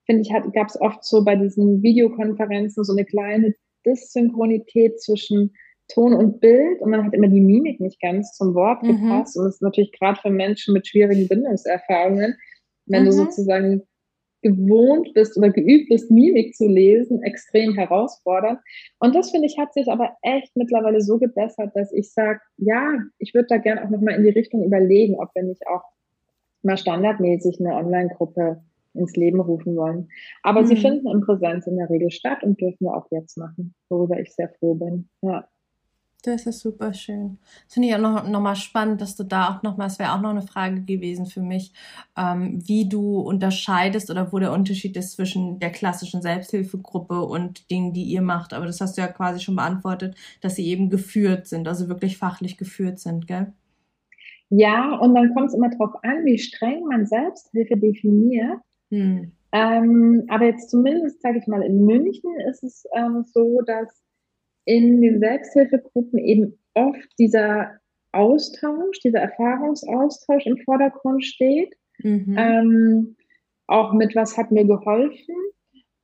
finde 0.05 0.21
ich, 0.21 0.53
gab 0.53 0.67
es 0.67 0.79
oft 0.79 1.03
so 1.03 1.25
bei 1.25 1.35
diesen 1.35 1.81
Videokonferenzen 1.83 2.85
so 2.85 2.93
eine 2.93 3.03
kleine 3.03 3.53
Dysynchronität 3.85 5.01
zwischen 5.01 5.53
Ton 5.89 6.13
und 6.13 6.39
Bild 6.39 6.81
und 6.81 6.91
man 6.91 7.05
hat 7.05 7.13
immer 7.13 7.27
die 7.27 7.41
Mimik 7.41 7.79
nicht 7.79 8.01
ganz 8.01 8.33
zum 8.33 8.53
Wort 8.55 8.83
mhm. 8.83 9.01
gepasst. 9.01 9.37
Und 9.37 9.45
das 9.45 9.55
ist 9.55 9.61
natürlich 9.61 9.91
gerade 9.93 10.19
für 10.19 10.29
Menschen 10.29 10.73
mit 10.73 10.87
schwierigen 10.87 11.27
Bindungserfahrungen, 11.27 12.35
wenn 12.87 13.03
mhm. 13.03 13.05
du 13.05 13.11
sozusagen 13.13 13.83
gewohnt 14.41 15.13
bist 15.13 15.37
oder 15.37 15.49
geübt 15.49 15.89
bist, 15.89 16.11
Mimik 16.11 16.55
zu 16.55 16.67
lesen, 16.67 17.23
extrem 17.23 17.73
herausfordernd. 17.73 18.59
Und 18.99 19.15
das 19.15 19.31
finde 19.31 19.47
ich 19.47 19.57
hat 19.57 19.73
sich 19.73 19.91
aber 19.91 20.11
echt 20.21 20.55
mittlerweile 20.55 21.01
so 21.01 21.17
gebessert, 21.17 21.71
dass 21.73 21.91
ich 21.91 22.11
sage, 22.11 22.39
ja, 22.57 22.97
ich 23.17 23.33
würde 23.33 23.47
da 23.49 23.57
gerne 23.57 23.83
auch 23.83 23.89
nochmal 23.89 24.15
in 24.15 24.23
die 24.23 24.29
Richtung 24.29 24.63
überlegen, 24.63 25.15
ob 25.15 25.29
wir 25.33 25.43
nicht 25.43 25.65
auch 25.67 25.83
mal 26.61 26.77
standardmäßig 26.77 27.59
eine 27.59 27.75
Online-Gruppe 27.75 28.61
ins 28.93 29.15
Leben 29.15 29.39
rufen 29.39 29.75
wollen. 29.75 30.09
Aber 30.43 30.61
mhm. 30.61 30.67
sie 30.67 30.75
finden 30.75 31.09
in 31.09 31.21
Präsenz 31.21 31.67
in 31.67 31.77
der 31.77 31.89
Regel 31.89 32.11
statt 32.11 32.43
und 32.43 32.59
dürfen 32.59 32.85
wir 32.85 32.95
auch 32.95 33.07
jetzt 33.11 33.37
machen, 33.37 33.73
worüber 33.89 34.19
ich 34.19 34.33
sehr 34.33 34.49
froh 34.49 34.75
bin. 34.75 35.09
Ja. 35.21 35.47
Das 36.27 36.45
ist 36.45 36.59
super 36.59 36.93
schön. 36.93 37.37
Das 37.63 37.75
finde 37.75 37.87
ich 37.87 37.95
auch 37.95 38.01
noch, 38.01 38.27
noch 38.27 38.41
mal 38.41 38.57
spannend, 38.57 38.99
dass 38.99 39.15
du 39.15 39.23
da 39.23 39.47
auch 39.47 39.63
noch 39.63 39.77
mal, 39.77 39.85
es 39.85 39.97
wäre 39.97 40.11
auch 40.11 40.19
noch 40.19 40.31
eine 40.31 40.41
Frage 40.41 40.81
gewesen 40.81 41.25
für 41.25 41.39
mich, 41.39 41.71
ähm, 42.17 42.59
wie 42.67 42.89
du 42.89 43.21
unterscheidest 43.21 44.11
oder 44.11 44.33
wo 44.33 44.37
der 44.37 44.51
Unterschied 44.51 44.97
ist 44.97 45.13
zwischen 45.13 45.59
der 45.59 45.71
klassischen 45.71 46.21
Selbsthilfegruppe 46.21 47.21
und 47.21 47.71
Dingen, 47.71 47.93
die 47.93 48.03
ihr 48.03 48.21
macht. 48.21 48.53
Aber 48.53 48.65
das 48.65 48.81
hast 48.81 48.97
du 48.97 49.01
ja 49.01 49.07
quasi 49.07 49.39
schon 49.39 49.55
beantwortet, 49.55 50.17
dass 50.41 50.57
sie 50.57 50.67
eben 50.67 50.89
geführt 50.89 51.47
sind, 51.47 51.65
also 51.65 51.87
wirklich 51.87 52.17
fachlich 52.17 52.57
geführt 52.57 52.99
sind, 52.99 53.25
gell? 53.25 53.53
Ja, 54.49 54.97
und 54.97 55.15
dann 55.15 55.33
kommt 55.33 55.47
es 55.47 55.53
immer 55.53 55.69
darauf 55.69 55.95
an, 56.03 56.25
wie 56.25 56.39
streng 56.39 56.83
man 56.89 57.05
Selbsthilfe 57.05 57.77
definiert. 57.77 58.59
Hm. 58.91 59.31
Ähm, 59.53 60.25
aber 60.27 60.43
jetzt 60.43 60.71
zumindest, 60.71 61.21
sage 61.21 61.39
ich 61.39 61.47
mal, 61.47 61.61
in 61.61 61.85
München 61.85 62.37
ist 62.49 62.65
es 62.65 62.83
ähm, 62.97 63.23
so, 63.33 63.61
dass 63.65 64.06
in 64.67 65.01
den 65.01 65.19
Selbsthilfegruppen 65.19 66.19
eben 66.19 66.59
oft 66.73 67.07
dieser 67.17 67.79
Austausch, 68.11 68.99
dieser 68.99 69.19
Erfahrungsaustausch 69.19 70.45
im 70.45 70.57
Vordergrund 70.57 71.23
steht. 71.23 71.73
Mhm. 71.99 72.35
Ähm, 72.37 73.15
auch 73.67 73.93
mit 73.93 74.15
was 74.15 74.37
hat 74.37 74.51
mir 74.51 74.65
geholfen. 74.65 75.35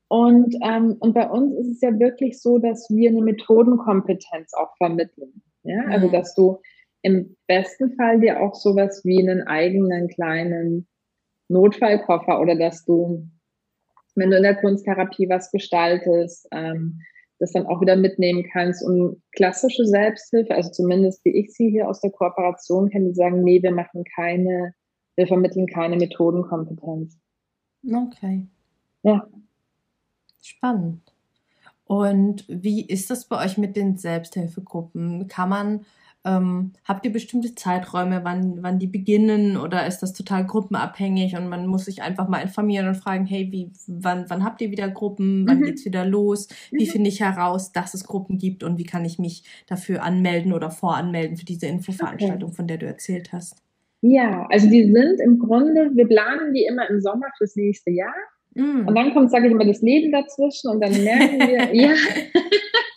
Und, 0.07 0.55
ähm, 0.63 0.95
und 0.99 1.13
bei 1.13 1.29
uns 1.29 1.57
ist 1.57 1.71
es 1.71 1.81
ja 1.81 1.99
wirklich 1.99 2.39
so, 2.41 2.57
dass 2.57 2.89
wir 2.89 3.09
eine 3.09 3.21
Methodenkompetenz 3.21 4.53
auch 4.53 4.75
vermitteln. 4.77 5.41
Ja? 5.63 5.79
Also, 5.79 5.87
mhm. 5.87 5.93
Also, 5.93 6.11
dass 6.11 6.35
du 6.35 6.59
im 7.01 7.35
besten 7.47 7.95
Fall 7.97 8.21
dir 8.21 8.39
auch 8.39 8.55
sowas 8.55 9.01
wie 9.03 9.19
einen 9.19 9.45
eigenen 9.45 10.07
kleinen 10.07 10.87
Notfallkoffer 11.49 12.39
oder 12.39 12.55
dass 12.55 12.85
du, 12.85 13.27
wenn 14.15 14.31
du 14.31 14.37
in 14.37 14.43
der 14.43 14.55
Kunsttherapie 14.55 15.27
was 15.27 15.51
gestaltest, 15.51 16.47
ähm, 16.51 17.01
das 17.43 17.51
dann 17.51 17.65
auch 17.67 17.81
wieder 17.81 17.97
mitnehmen 17.97 18.45
kannst. 18.51 18.83
Und 18.83 19.21
klassische 19.33 19.85
Selbsthilfe, 19.85 20.55
also 20.55 20.71
zumindest 20.71 21.23
wie 21.25 21.37
ich 21.37 21.53
sie 21.53 21.69
hier 21.69 21.89
aus 21.89 21.99
der 21.99 22.11
Kooperation 22.11 22.89
kenne, 22.89 23.09
die 23.09 23.15
sagen, 23.15 23.43
nee, 23.43 23.61
wir 23.61 23.73
machen 23.73 24.05
keine, 24.15 24.73
wir 25.15 25.27
vermitteln 25.27 25.67
keine 25.67 25.97
Methodenkompetenz. 25.97 27.17
Okay. 27.85 28.47
Ja. 29.03 29.27
Spannend. 30.41 31.01
Und 31.85 32.45
wie 32.47 32.85
ist 32.85 33.09
das 33.09 33.25
bei 33.25 33.43
euch 33.43 33.57
mit 33.57 33.75
den 33.75 33.97
Selbsthilfegruppen? 33.97 35.27
Kann 35.27 35.49
man 35.49 35.85
ähm, 36.25 36.71
habt 36.85 37.05
ihr 37.05 37.11
bestimmte 37.11 37.53
Zeiträume, 37.53 38.21
wann, 38.23 38.63
wann 38.63 38.79
die 38.79 38.87
beginnen 38.87 39.57
oder 39.57 39.85
ist 39.85 39.99
das 39.99 40.13
total 40.13 40.45
gruppenabhängig 40.45 41.35
und 41.35 41.49
man 41.49 41.67
muss 41.67 41.85
sich 41.85 42.01
einfach 42.01 42.29
mal 42.29 42.39
informieren 42.39 42.87
und 42.87 42.95
fragen, 42.95 43.25
hey, 43.25 43.51
wie, 43.51 43.71
wann, 43.87 44.25
wann 44.29 44.43
habt 44.43 44.61
ihr 44.61 44.71
wieder 44.71 44.89
Gruppen, 44.89 45.45
wann 45.47 45.59
mhm. 45.59 45.63
geht's 45.63 45.85
wieder 45.85 46.05
los? 46.05 46.47
Wie 46.71 46.85
mhm. 46.85 46.89
finde 46.89 47.09
ich 47.09 47.19
heraus, 47.19 47.73
dass 47.73 47.93
es 47.93 48.05
Gruppen 48.05 48.37
gibt 48.37 48.63
und 48.63 48.77
wie 48.77 48.85
kann 48.85 49.03
ich 49.03 49.19
mich 49.19 49.43
dafür 49.67 50.03
anmelden 50.03 50.53
oder 50.53 50.71
voranmelden 50.71 51.35
für 51.35 51.45
diese 51.45 51.67
Infoveranstaltung, 51.67 52.49
okay. 52.49 52.55
von 52.55 52.67
der 52.67 52.77
du 52.77 52.85
erzählt 52.85 53.33
hast? 53.33 53.57
Ja, 54.01 54.45
also 54.49 54.69
die 54.69 54.91
sind 54.91 55.19
im 55.21 55.39
Grunde, 55.39 55.91
wir 55.93 56.07
planen 56.07 56.53
die 56.53 56.65
immer 56.65 56.89
im 56.89 57.01
Sommer 57.01 57.27
fürs 57.37 57.55
nächste 57.55 57.91
Jahr. 57.91 58.13
Mm. 58.53 58.87
Und 58.87 58.95
dann 58.95 59.13
kommt, 59.13 59.31
sage 59.31 59.47
ich 59.47 59.53
immer, 59.53 59.65
das 59.65 59.81
Leben 59.81 60.11
dazwischen 60.11 60.69
und 60.71 60.81
dann 60.81 60.91
merken 61.03 61.39
wir, 61.39 61.73
ja, 61.73 61.93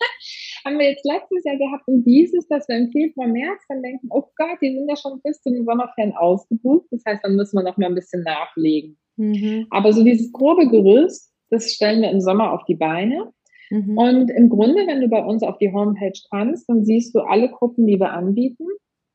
haben 0.66 0.78
wir 0.78 0.90
jetzt 0.90 1.06
letztes 1.06 1.44
Jahr 1.44 1.56
gehabt 1.56 1.84
und 1.86 2.04
dieses, 2.04 2.46
dass 2.48 2.68
wir 2.68 2.76
im 2.76 2.90
Februar, 2.90 3.28
März 3.28 3.62
dann 3.68 3.82
denken, 3.82 4.08
oh 4.10 4.24
Gott, 4.36 4.58
die 4.60 4.74
sind 4.74 4.88
ja 4.88 4.96
schon 4.96 5.20
bis 5.22 5.40
zu 5.40 5.50
den 5.50 5.64
Sommerferien 5.64 6.14
ausgebucht. 6.14 6.86
Das 6.90 7.02
heißt, 7.06 7.24
dann 7.24 7.36
müssen 7.36 7.56
wir 7.56 7.62
noch 7.62 7.76
mal 7.76 7.86
ein 7.86 7.94
bisschen 7.94 8.22
nachlegen. 8.22 8.98
Mhm. 9.16 9.66
Aber 9.70 9.92
so 9.92 10.02
dieses 10.02 10.32
grobe 10.32 10.68
Gerüst, 10.68 11.32
das 11.50 11.72
stellen 11.72 12.02
wir 12.02 12.10
im 12.10 12.20
Sommer 12.20 12.52
auf 12.52 12.64
die 12.64 12.74
Beine. 12.74 13.32
Mhm. 13.70 13.96
Und 13.96 14.30
im 14.30 14.48
Grunde, 14.48 14.86
wenn 14.86 15.00
du 15.00 15.08
bei 15.08 15.24
uns 15.24 15.42
auf 15.42 15.58
die 15.58 15.72
Homepage 15.72 16.18
kannst, 16.30 16.68
dann 16.68 16.84
siehst 16.84 17.14
du 17.14 17.20
alle 17.20 17.48
Gruppen, 17.48 17.86
die 17.86 17.98
wir 17.98 18.12
anbieten, 18.12 18.66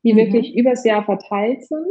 die 0.02 0.14
mhm. 0.14 0.18
wirklich 0.18 0.56
übers 0.56 0.84
Jahr 0.84 1.04
verteilt 1.04 1.64
sind 1.64 1.86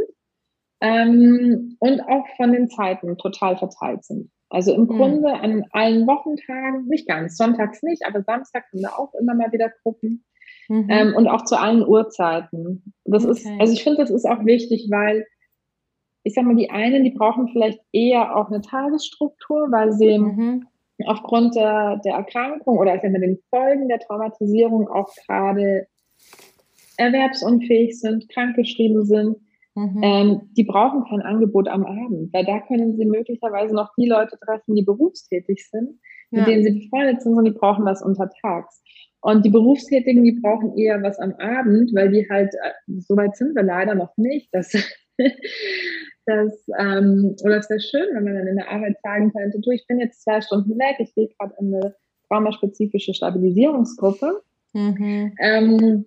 ähm, 0.82 1.76
und 1.78 2.00
auch 2.00 2.26
von 2.36 2.52
den 2.52 2.68
Zeiten 2.68 3.16
total 3.16 3.56
verteilt 3.56 4.04
sind. 4.04 4.30
Also 4.50 4.74
im 4.74 4.82
mhm. 4.82 4.88
Grunde 4.88 5.32
an 5.32 5.64
allen 5.70 6.06
Wochentagen, 6.06 6.86
nicht 6.88 7.06
ganz, 7.06 7.36
sonntags 7.36 7.82
nicht, 7.82 8.04
aber 8.04 8.22
Samstag 8.22 8.64
haben 8.72 8.80
wir 8.80 8.98
auch 8.98 9.14
immer 9.18 9.34
mal 9.34 9.52
wieder 9.52 9.70
Gruppen. 9.82 10.24
Mhm. 10.68 10.86
Ähm, 10.90 11.14
und 11.16 11.28
auch 11.28 11.44
zu 11.44 11.58
allen 11.58 11.86
Uhrzeiten. 11.86 12.92
Das 13.04 13.24
okay. 13.24 13.32
ist, 13.32 13.46
also 13.60 13.72
ich 13.72 13.84
finde, 13.84 14.00
das 14.00 14.10
ist 14.10 14.26
auch 14.26 14.44
wichtig, 14.44 14.88
weil 14.90 15.24
ich 16.24 16.34
sag 16.34 16.44
mal, 16.44 16.56
die 16.56 16.70
einen, 16.70 17.04
die 17.04 17.10
brauchen 17.10 17.48
vielleicht 17.48 17.80
eher 17.92 18.36
auch 18.36 18.48
eine 18.48 18.60
Tagesstruktur, 18.60 19.68
weil 19.70 19.92
sie 19.92 20.18
mhm. 20.18 20.66
aufgrund 21.06 21.54
der, 21.54 22.00
der 22.04 22.14
Erkrankung 22.14 22.78
oder 22.78 22.98
sag 23.00 23.12
mal, 23.12 23.20
den 23.20 23.38
Folgen 23.50 23.88
der 23.88 24.00
Traumatisierung 24.00 24.88
auch 24.88 25.08
gerade 25.26 25.86
erwerbsunfähig 26.96 27.98
sind, 27.98 28.28
krankgeschrieben 28.28 29.04
sind. 29.04 29.36
Mhm. 29.74 30.00
Ähm, 30.02 30.40
die 30.56 30.64
brauchen 30.64 31.04
kein 31.04 31.22
Angebot 31.22 31.68
am 31.68 31.84
Abend, 31.84 32.32
weil 32.32 32.44
da 32.44 32.60
können 32.60 32.96
sie 32.96 33.06
möglicherweise 33.06 33.74
noch 33.74 33.90
die 33.96 34.06
Leute 34.06 34.38
treffen, 34.38 34.74
die 34.74 34.84
berufstätig 34.84 35.66
sind, 35.68 35.98
mit 36.30 36.40
ja. 36.40 36.44
denen 36.46 36.64
sie 36.64 36.80
befreundet 36.80 37.22
sind 37.22 37.34
und 37.34 37.44
die 37.44 37.52
brauchen 37.52 37.84
was 37.84 38.02
untertags. 38.02 38.82
Und 39.22 39.44
die 39.44 39.50
Berufstätigen, 39.50 40.24
die 40.24 40.40
brauchen 40.42 40.76
eher 40.76 41.02
was 41.02 41.18
am 41.18 41.32
Abend, 41.34 41.94
weil 41.94 42.10
die 42.10 42.28
halt, 42.28 42.52
äh, 42.54 43.00
so 43.00 43.16
weit 43.16 43.36
sind 43.36 43.54
wir 43.54 43.62
leider 43.62 43.94
noch 43.94 44.14
nicht, 44.16 44.52
dass, 44.52 44.72
dass 46.26 46.68
ähm, 46.78 47.36
oder 47.44 47.58
es 47.58 47.70
wäre 47.70 47.80
schön, 47.80 48.14
wenn 48.14 48.24
man 48.24 48.34
dann 48.34 48.48
in 48.48 48.56
der 48.56 48.70
Arbeit 48.70 48.96
sagen 49.02 49.32
könnte, 49.32 49.60
du, 49.60 49.70
ich 49.70 49.86
bin 49.86 50.00
jetzt 50.00 50.22
zwei 50.22 50.40
Stunden 50.40 50.76
weg, 50.78 50.96
ich 50.98 51.14
gehe 51.14 51.28
gerade 51.38 51.54
in 51.60 51.74
eine 51.74 51.94
traumaspezifische 52.28 53.14
Stabilisierungsgruppe. 53.14 54.42
Mhm. 54.74 55.34
Ähm, 55.40 56.06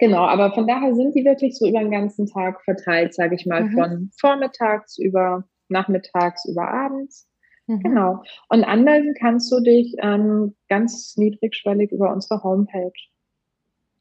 Genau, 0.00 0.22
aber 0.22 0.52
von 0.54 0.66
daher 0.66 0.94
sind 0.94 1.14
die 1.14 1.26
wirklich 1.26 1.58
so 1.58 1.68
über 1.68 1.80
den 1.80 1.90
ganzen 1.90 2.26
Tag 2.26 2.64
verteilt, 2.64 3.14
sage 3.14 3.34
ich 3.34 3.44
mal, 3.44 3.64
mhm. 3.64 3.72
von 3.72 4.10
vormittags 4.18 4.98
über 4.98 5.44
nachmittags 5.68 6.46
über 6.46 6.66
abends. 6.66 7.28
Mhm. 7.66 7.80
Genau. 7.80 8.22
Und 8.48 8.64
anmelden 8.64 9.14
kannst 9.18 9.52
du 9.52 9.60
dich 9.60 9.94
ähm, 9.98 10.56
ganz 10.70 11.18
niedrigschwellig 11.18 11.92
über 11.92 12.12
unsere 12.12 12.42
Homepage. 12.42 12.92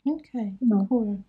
Okay, 0.06 0.56
genau. 0.62 0.88
cool. 0.89 1.20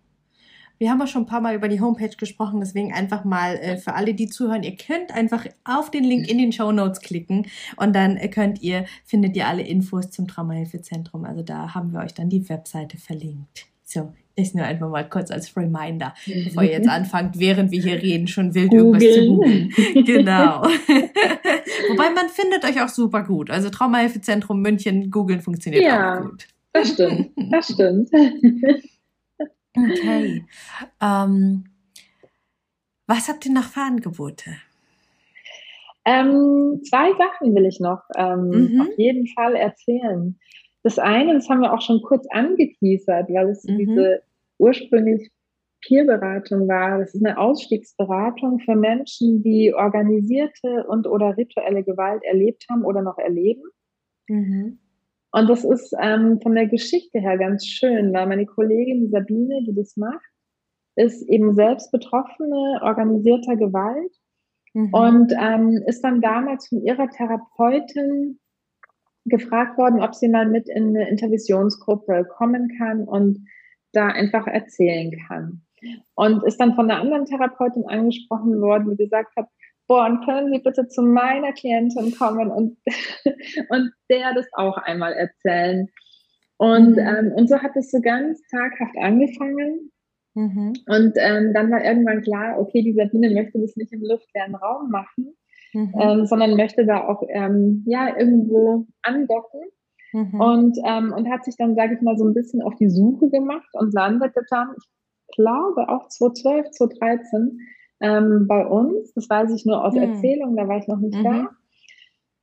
Wir 0.77 0.89
haben 0.89 1.01
auch 1.01 1.07
schon 1.07 1.23
ein 1.23 1.27
paar 1.27 1.41
Mal 1.41 1.53
über 1.53 1.67
die 1.67 1.81
Homepage 1.81 2.15
gesprochen, 2.15 2.61
deswegen 2.61 2.93
einfach 2.93 3.25
mal 3.25 3.57
äh, 3.57 3.77
für 3.77 3.93
alle, 3.93 4.13
die 4.13 4.27
zuhören, 4.27 4.63
ihr 4.63 4.77
könnt 4.77 5.13
einfach 5.13 5.45
auf 5.65 5.91
den 5.91 6.05
Link 6.05 6.27
in 6.31 6.37
den 6.37 6.53
Show 6.53 6.71
Notes 6.71 7.01
klicken 7.01 7.45
und 7.75 7.93
dann 7.93 8.15
äh, 8.15 8.29
könnt 8.29 8.61
ihr, 8.61 8.85
findet 9.03 9.35
ihr 9.35 9.47
alle 9.47 9.63
Infos 9.63 10.11
zum 10.11 10.29
Traumahilfezentrum. 10.29 11.25
Also 11.25 11.43
da 11.43 11.75
haben 11.75 11.91
wir 11.91 11.99
euch 11.99 12.13
dann 12.13 12.29
die 12.29 12.47
Webseite 12.49 12.97
verlinkt. 12.97 13.67
So, 13.83 14.13
ist 14.35 14.55
nur 14.55 14.65
einfach 14.65 14.89
mal 14.89 15.07
kurz 15.07 15.31
als 15.31 15.55
Reminder, 15.55 16.13
bevor 16.25 16.63
ihr 16.63 16.71
jetzt 16.71 16.87
anfangt, 16.87 17.39
während 17.39 17.71
wir 17.71 17.81
hier 17.81 18.01
reden, 18.01 18.27
schon 18.27 18.53
wild 18.53 18.71
Google. 18.71 19.01
irgendwas 19.01 19.13
zu 19.15 19.27
googeln. 19.27 19.73
Genau. 20.05 20.61
Wobei 21.89 22.09
man 22.11 22.29
findet 22.29 22.63
euch 22.63 22.81
auch 22.81 22.89
super 22.89 23.23
gut. 23.23 23.49
Also 23.49 23.69
Traumahilfezentrum 23.69 24.61
München, 24.61 25.11
googeln 25.11 25.41
funktioniert 25.41 25.83
ja, 25.83 26.17
auch 26.19 26.21
gut. 26.21 26.47
Das 26.73 26.89
stimmt, 26.89 27.31
das 27.51 27.67
stimmt. 27.71 28.09
Okay. 29.73 30.45
Ähm, 30.99 31.63
was 33.07 33.29
habt 33.29 33.45
ihr 33.45 33.53
noch 33.53 33.63
für 33.63 33.79
Angebote? 33.79 34.57
Ähm, 36.03 36.81
zwei 36.83 37.11
Sachen 37.13 37.55
will 37.55 37.65
ich 37.65 37.79
noch 37.79 38.01
ähm, 38.17 38.49
mhm. 38.49 38.81
auf 38.81 38.97
jeden 38.97 39.27
Fall 39.27 39.55
erzählen. 39.55 40.37
Das 40.83 40.97
eine, 40.97 41.33
das 41.33 41.49
haben 41.49 41.61
wir 41.61 41.73
auch 41.73 41.81
schon 41.81 42.01
kurz 42.01 42.25
angeteasert, 42.29 43.29
weil 43.29 43.49
es 43.49 43.63
mhm. 43.63 43.77
diese 43.77 44.21
ursprünglich 44.57 45.31
Peerberatung 45.81 46.67
war. 46.67 46.99
Das 46.99 47.13
ist 47.13 47.25
eine 47.25 47.37
Ausstiegsberatung 47.37 48.59
für 48.59 48.75
Menschen, 48.75 49.43
die 49.43 49.73
organisierte 49.73 50.85
und 50.87 51.07
oder 51.07 51.37
rituelle 51.37 51.83
Gewalt 51.83 52.23
erlebt 52.23 52.65
haben 52.69 52.85
oder 52.85 53.01
noch 53.01 53.17
erleben. 53.17 53.63
Mhm. 54.27 54.79
Und 55.31 55.49
das 55.49 55.63
ist 55.63 55.95
ähm, 55.99 56.39
von 56.41 56.55
der 56.55 56.67
Geschichte 56.67 57.19
her 57.19 57.37
ganz 57.37 57.65
schön, 57.65 58.13
weil 58.13 58.27
meine 58.27 58.45
Kollegin 58.45 59.09
Sabine, 59.09 59.63
die 59.65 59.73
das 59.73 59.95
macht, 59.95 60.19
ist 60.95 61.27
eben 61.29 61.55
selbst 61.55 61.91
Betroffene 61.91 62.81
organisierter 62.81 63.55
Gewalt 63.55 64.11
mhm. 64.73 64.93
und 64.93 65.33
ähm, 65.39 65.81
ist 65.87 66.03
dann 66.03 66.21
damals 66.21 66.67
von 66.67 66.83
ihrer 66.83 67.09
Therapeutin 67.09 68.39
gefragt 69.25 69.77
worden, 69.77 70.01
ob 70.01 70.15
sie 70.15 70.29
mal 70.29 70.47
mit 70.47 70.67
in 70.67 70.95
eine 70.95 71.09
Intervisionsgruppe 71.09 72.25
kommen 72.25 72.71
kann 72.77 73.03
und 73.03 73.45
da 73.93 74.07
einfach 74.07 74.47
erzählen 74.47 75.11
kann. 75.27 75.61
Und 76.15 76.43
ist 76.43 76.57
dann 76.57 76.75
von 76.75 76.89
einer 76.89 77.01
anderen 77.01 77.25
Therapeutin 77.25 77.85
angesprochen 77.87 78.61
worden, 78.61 78.91
die 78.91 79.03
gesagt 79.03 79.35
hat, 79.35 79.47
boah, 79.87 80.05
und 80.05 80.23
können 80.23 80.53
Sie 80.53 80.59
bitte 80.59 80.87
zu 80.87 81.01
meiner 81.01 81.51
Klientin 81.53 82.15
kommen 82.15 82.49
und, 82.49 82.77
und 83.69 83.91
der 84.09 84.33
das 84.33 84.47
auch 84.53 84.77
einmal 84.77 85.13
erzählen. 85.13 85.89
Und, 86.57 86.91
mhm. 86.91 86.99
ähm, 86.99 87.31
und 87.35 87.49
so 87.49 87.57
hat 87.57 87.75
es 87.75 87.91
so 87.91 87.99
ganz 88.01 88.41
zaghaft 88.47 88.95
angefangen. 89.01 89.91
Mhm. 90.35 90.73
Und 90.87 91.13
ähm, 91.17 91.53
dann 91.53 91.71
war 91.71 91.83
irgendwann 91.83 92.21
klar, 92.21 92.59
okay, 92.59 92.83
die 92.83 92.93
Sabine 92.93 93.31
möchte 93.31 93.59
das 93.59 93.75
nicht 93.75 93.91
im 93.91 94.01
luftleeren 94.01 94.55
Raum 94.55 94.89
machen, 94.89 95.35
mhm. 95.73 95.93
ähm, 95.99 96.25
sondern 96.25 96.55
möchte 96.55 96.85
da 96.85 97.07
auch 97.07 97.23
ähm, 97.29 97.83
ja 97.87 98.17
irgendwo 98.17 98.85
andocken. 99.01 99.61
Mhm. 100.13 100.41
Und, 100.41 100.77
ähm, 100.85 101.13
und 101.15 101.29
hat 101.29 101.45
sich 101.45 101.55
dann, 101.57 101.75
sage 101.75 101.95
ich 101.95 102.01
mal, 102.01 102.17
so 102.17 102.25
ein 102.25 102.33
bisschen 102.33 102.61
auf 102.61 102.75
die 102.75 102.89
Suche 102.89 103.29
gemacht 103.29 103.69
und 103.73 103.93
landete 103.93 104.41
dann, 104.49 104.69
ich 104.77 105.35
glaube 105.35 105.87
auch 105.87 106.09
2012, 106.09 106.71
2013 106.71 107.59
ähm, 108.01 108.45
bei 108.47 108.65
uns. 108.65 109.13
Das 109.13 109.29
weiß 109.29 109.53
ich 109.53 109.65
nur 109.65 109.83
aus 109.83 109.93
mhm. 109.93 110.01
Erzählung, 110.01 110.55
da 110.57 110.67
war 110.67 110.77
ich 110.77 110.87
noch 110.87 110.99
nicht 110.99 111.17
mhm. 111.17 111.23
da. 111.23 111.49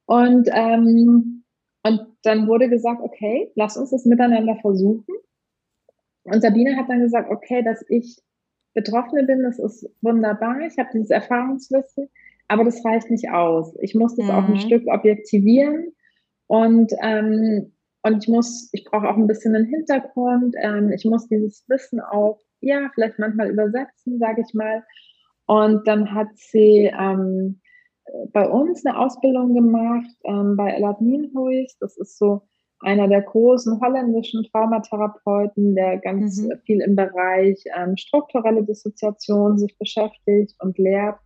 Und, 0.06 0.48
ähm, 0.52 1.44
und 1.82 2.06
dann 2.22 2.48
wurde 2.48 2.70
gesagt, 2.70 3.02
okay, 3.02 3.52
lass 3.54 3.76
uns 3.76 3.90
das 3.90 4.06
miteinander 4.06 4.56
versuchen. 4.56 5.14
Und 6.24 6.40
Sabine 6.40 6.76
hat 6.76 6.88
dann 6.88 7.00
gesagt, 7.00 7.30
okay, 7.30 7.62
dass 7.62 7.84
ich 7.88 8.18
Betroffene 8.74 9.24
bin, 9.24 9.42
das 9.42 9.58
ist 9.58 9.90
wunderbar. 10.02 10.60
Ich 10.60 10.78
habe 10.78 10.90
dieses 10.92 11.10
Erfahrungswissen. 11.10 12.08
Aber 12.48 12.64
das 12.64 12.84
reicht 12.84 13.10
nicht 13.10 13.30
aus. 13.30 13.74
Ich 13.80 13.94
muss 13.94 14.16
das 14.16 14.26
mhm. 14.26 14.32
auch 14.32 14.44
ein 14.44 14.52
mhm. 14.52 14.60
Stück 14.60 14.86
objektivieren 14.86 15.92
und, 16.46 16.92
ähm, 17.02 17.72
und 18.02 18.24
ich 18.24 18.28
muss, 18.28 18.70
ich 18.72 18.84
brauche 18.84 19.08
auch 19.08 19.16
ein 19.16 19.26
bisschen 19.26 19.54
einen 19.54 19.66
Hintergrund. 19.66 20.56
Ähm, 20.60 20.90
ich 20.90 21.04
muss 21.04 21.28
dieses 21.28 21.64
Wissen 21.68 22.00
auch, 22.00 22.40
ja, 22.60 22.90
vielleicht 22.94 23.18
manchmal 23.18 23.50
übersetzen, 23.50 24.18
sage 24.18 24.42
ich 24.46 24.54
mal. 24.54 24.82
Und 25.46 25.86
dann 25.86 26.14
hat 26.14 26.28
sie 26.34 26.90
ähm, 26.98 27.60
bei 28.32 28.48
uns 28.48 28.84
eine 28.84 28.98
Ausbildung 28.98 29.54
gemacht 29.54 30.10
ähm, 30.24 30.56
bei 30.56 30.72
Elad 30.74 31.00
Nienhuis. 31.00 31.76
Das 31.80 31.96
ist 31.98 32.18
so 32.18 32.42
einer 32.80 33.08
der 33.08 33.22
großen 33.22 33.80
holländischen 33.80 34.44
Traumatherapeuten, 34.44 35.74
der 35.74 35.98
ganz 35.98 36.40
mhm. 36.40 36.52
viel 36.64 36.80
im 36.80 36.96
Bereich 36.96 37.62
ähm, 37.76 37.96
strukturelle 37.96 38.64
Dissoziation 38.64 39.58
sich 39.58 39.76
beschäftigt 39.78 40.54
und 40.60 40.78
lehrt. 40.78 41.18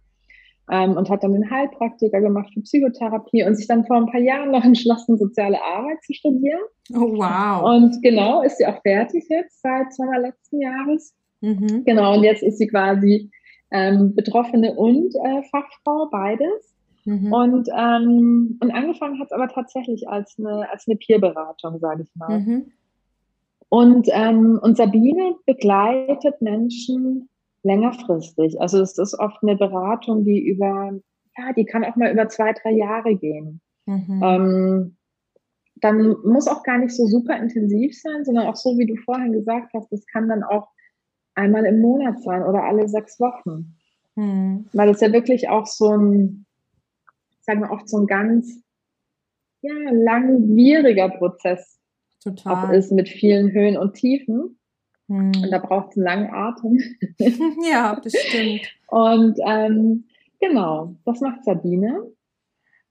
Ähm, 0.70 0.96
und 0.96 1.10
hat 1.10 1.24
dann 1.24 1.32
den 1.32 1.50
Heilpraktiker 1.50 2.20
gemacht 2.20 2.50
für 2.54 2.60
Psychotherapie 2.60 3.44
und 3.44 3.56
sich 3.56 3.66
dann 3.66 3.84
vor 3.84 3.96
ein 3.96 4.06
paar 4.06 4.20
Jahren 4.20 4.52
noch 4.52 4.64
entschlossen, 4.64 5.18
soziale 5.18 5.58
Arbeit 5.60 6.02
zu 6.04 6.14
studieren. 6.14 6.60
Oh, 6.94 7.16
wow. 7.16 7.62
Und 7.64 8.00
genau, 8.00 8.42
ist 8.42 8.58
sie 8.58 8.66
auch 8.66 8.80
fertig 8.82 9.24
jetzt 9.28 9.60
seit 9.60 9.92
Sommer 9.92 10.20
letzten 10.20 10.60
Jahres. 10.60 11.14
Mhm. 11.40 11.82
Genau, 11.84 12.14
und 12.14 12.22
jetzt 12.22 12.42
ist 12.44 12.58
sie 12.58 12.68
quasi 12.68 13.30
ähm, 13.72 14.14
Betroffene 14.14 14.74
und 14.74 15.14
äh, 15.16 15.42
Fachfrau, 15.50 16.08
beides. 16.10 16.74
Mhm. 17.04 17.32
Und, 17.32 17.68
ähm, 17.76 18.58
und 18.60 18.70
angefangen 18.70 19.18
hat 19.18 19.26
es 19.26 19.32
aber 19.32 19.48
tatsächlich 19.48 20.08
als 20.08 20.36
eine, 20.38 20.70
als 20.70 20.86
eine 20.86 20.96
Peerberatung, 20.96 21.80
sage 21.80 22.04
ich 22.04 22.14
mal. 22.14 22.40
Mhm. 22.40 22.72
Und, 23.68 24.08
ähm, 24.12 24.60
und 24.62 24.76
Sabine 24.76 25.34
begleitet 25.46 26.40
Menschen 26.40 27.28
längerfristig. 27.62 28.60
Also 28.60 28.80
es 28.80 28.98
ist 28.98 29.18
oft 29.18 29.42
eine 29.42 29.56
Beratung, 29.56 30.24
die 30.24 30.46
über, 30.46 30.92
ja, 31.36 31.52
die 31.52 31.64
kann 31.64 31.84
auch 31.84 31.96
mal 31.96 32.12
über 32.12 32.28
zwei, 32.28 32.52
drei 32.52 32.72
Jahre 32.72 33.14
gehen. 33.16 33.60
Mhm. 33.86 34.20
Ähm, 34.22 34.96
dann 35.76 36.16
muss 36.24 36.46
auch 36.46 36.62
gar 36.62 36.78
nicht 36.78 36.94
so 36.94 37.06
super 37.06 37.36
intensiv 37.36 38.00
sein, 38.00 38.24
sondern 38.24 38.46
auch 38.46 38.56
so, 38.56 38.78
wie 38.78 38.86
du 38.86 38.96
vorhin 38.96 39.32
gesagt 39.32 39.72
hast, 39.74 39.90
das 39.90 40.06
kann 40.06 40.28
dann 40.28 40.44
auch 40.44 40.68
einmal 41.34 41.64
im 41.64 41.80
Monat 41.80 42.22
sein 42.22 42.42
oder 42.42 42.64
alle 42.64 42.88
sechs 42.88 43.18
Wochen. 43.18 43.76
Mhm. 44.14 44.66
Weil 44.72 44.90
es 44.90 45.00
ja 45.00 45.12
wirklich 45.12 45.48
auch 45.48 45.66
so 45.66 45.96
ein, 45.96 46.46
sagen 47.40 47.60
wir 47.60 47.70
oft 47.70 47.88
so 47.88 47.98
ein 47.98 48.06
ganz 48.06 48.62
ja, 49.62 49.74
langwieriger 49.90 51.08
Prozess 51.08 51.78
Total. 52.22 52.74
ist 52.74 52.92
mit 52.92 53.08
vielen 53.08 53.52
Höhen 53.52 53.76
und 53.76 53.94
Tiefen. 53.94 54.58
Mhm. 55.08 55.32
Und 55.42 55.50
da 55.50 55.58
braucht 55.58 55.90
es 55.90 55.96
einen 55.96 56.04
langen 56.04 56.34
Atem. 56.34 56.78
ja, 57.70 58.00
das 58.02 58.12
stimmt. 58.12 58.62
Und 58.88 59.38
ähm, 59.46 60.04
genau, 60.40 60.94
das 61.04 61.20
macht 61.20 61.44
Sabine. 61.44 62.02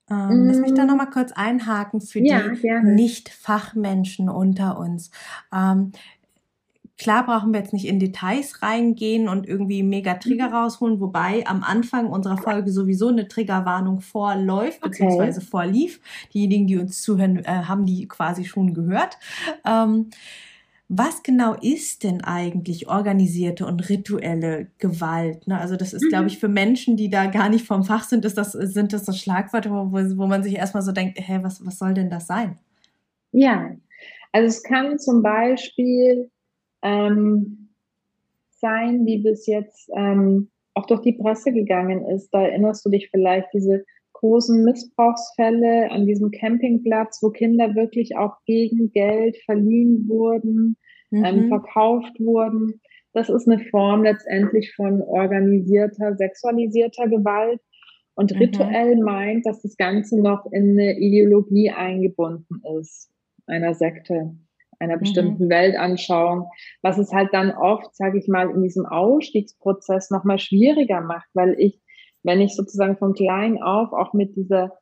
Ähm, 0.10 0.46
lass 0.48 0.58
mich 0.58 0.74
da 0.74 0.84
mm. 0.84 0.88
nochmal 0.88 1.10
kurz 1.10 1.32
einhaken 1.32 2.02
für 2.02 2.20
ja, 2.20 2.50
die 2.50 2.70
Nicht-Fachmenschen 2.84 4.30
unter 4.30 4.78
uns. 4.78 5.10
Ähm, 5.54 5.94
Klar 7.02 7.26
brauchen 7.26 7.52
wir 7.52 7.60
jetzt 7.60 7.74
nicht 7.74 7.88
in 7.88 7.98
Details 7.98 8.62
reingehen 8.62 9.28
und 9.28 9.48
irgendwie 9.48 9.82
mega 9.82 10.14
Trigger 10.14 10.50
mhm. 10.50 10.54
rausholen, 10.54 11.00
wobei 11.00 11.44
am 11.48 11.64
Anfang 11.64 12.12
unserer 12.12 12.38
Folge 12.38 12.72
sowieso 12.72 13.08
eine 13.08 13.28
Triggerwarnung 13.28 14.02
vorläuft, 14.02 14.84
okay. 14.84 14.90
beziehungsweise 14.90 15.42
vorlief. 15.42 16.00
Diejenigen, 16.32 16.68
die 16.68 16.78
uns 16.78 17.02
zuhören, 17.02 17.44
äh, 17.44 17.64
haben 17.64 17.88
die 17.88 18.08
quasi 18.08 18.46
schon 18.46 18.76
gehört. 18.76 19.18
Ähm, 19.66 20.12
was 20.94 21.24
genau 21.24 21.54
ist 21.54 22.04
denn 22.04 22.22
eigentlich 22.22 22.90
organisierte 22.90 23.66
und 23.66 23.88
rituelle 23.88 24.68
Gewalt? 24.78 25.48
Ne? 25.48 25.58
Also 25.58 25.78
das 25.78 25.94
ist, 25.94 26.04
mhm. 26.04 26.10
glaube 26.10 26.28
ich, 26.28 26.38
für 26.38 26.50
Menschen, 26.50 26.98
die 26.98 27.10
da 27.10 27.28
gar 27.28 27.48
nicht 27.48 27.66
vom 27.66 27.86
Fach 27.86 28.04
sind, 28.04 28.26
ist 28.26 28.38
das, 28.38 28.52
sind 28.52 28.92
das 28.92 29.06
so 29.06 29.14
Schlagworte, 29.14 29.72
wo, 29.72 29.90
wo 29.94 30.28
man 30.28 30.44
sich 30.44 30.58
erstmal 30.58 30.84
so 30.84 30.92
denkt, 30.92 31.18
hä, 31.18 31.40
was, 31.44 31.66
was 31.66 31.80
soll 31.80 31.94
denn 31.94 32.10
das 32.10 32.28
sein? 32.28 32.60
Ja, 33.32 33.72
also 34.34 34.48
es 34.48 34.64
kann 34.64 35.00
zum 35.00 35.24
Beispiel 35.24 36.30
ähm, 36.82 37.70
sein, 38.50 39.06
wie 39.06 39.20
bis 39.20 39.48
jetzt 39.48 39.90
ähm, 39.96 40.50
auch 40.74 40.88
durch 40.88 41.04
die 41.04 41.14
Presse 41.14 41.54
gegangen 41.54 42.06
ist. 42.10 42.32
Da 42.32 42.42
erinnerst 42.42 42.86
du 42.86 42.90
dich 42.90 43.10
vielleicht 43.12 43.48
diese 43.54 43.86
großen 44.12 44.66
Missbrauchsfälle 44.66 45.90
an 45.90 46.06
diesem 46.06 46.32
Campingplatz, 46.32 47.24
wo 47.24 47.30
Kinder 47.30 47.76
wirklich 47.76 48.18
auch 48.18 48.36
gegen 48.46 48.92
Geld 48.92 49.38
verliehen 49.46 50.10
wurden, 50.10 50.76
mhm. 51.12 51.26
ähm, 51.26 51.48
verkauft 51.48 52.20
wurden. 52.20 52.82
Das 53.14 53.30
ist 53.30 53.48
eine 53.48 53.60
Form 53.66 54.04
letztendlich 54.04 54.74
von 54.74 55.02
organisierter, 55.02 56.16
sexualisierter 56.16 57.08
Gewalt. 57.08 57.60
Und 58.14 58.34
mhm. 58.34 58.40
rituell 58.40 58.98
meint, 58.98 59.46
dass 59.46 59.62
das 59.62 59.78
Ganze 59.78 60.22
noch 60.22 60.46
in 60.52 60.72
eine 60.72 60.98
Ideologie 60.98 61.72
eingebunden 61.72 62.62
ist, 62.80 63.10
einer 63.48 63.74
Sekte 63.74 64.36
einer 64.82 64.98
bestimmten 64.98 65.46
mhm. 65.46 65.50
Weltanschauung, 65.50 66.50
was 66.82 66.98
es 66.98 67.14
halt 67.14 67.30
dann 67.34 67.52
oft, 67.52 67.96
sage 67.96 68.18
ich 68.18 68.28
mal, 68.28 68.50
in 68.50 68.64
diesem 68.64 68.86
Ausstiegsprozess 68.86 70.10
nochmal 70.10 70.40
schwieriger 70.40 71.02
macht, 71.02 71.30
weil 71.34 71.56
ich, 71.58 71.80
wenn 72.24 72.42
ich 72.42 72.56
sozusagen 72.56 72.98
von 72.98 73.14
klein 73.14 73.62
auf 73.62 73.94
auch 73.94 74.14
mit 74.14 74.36
dieser 74.36 74.74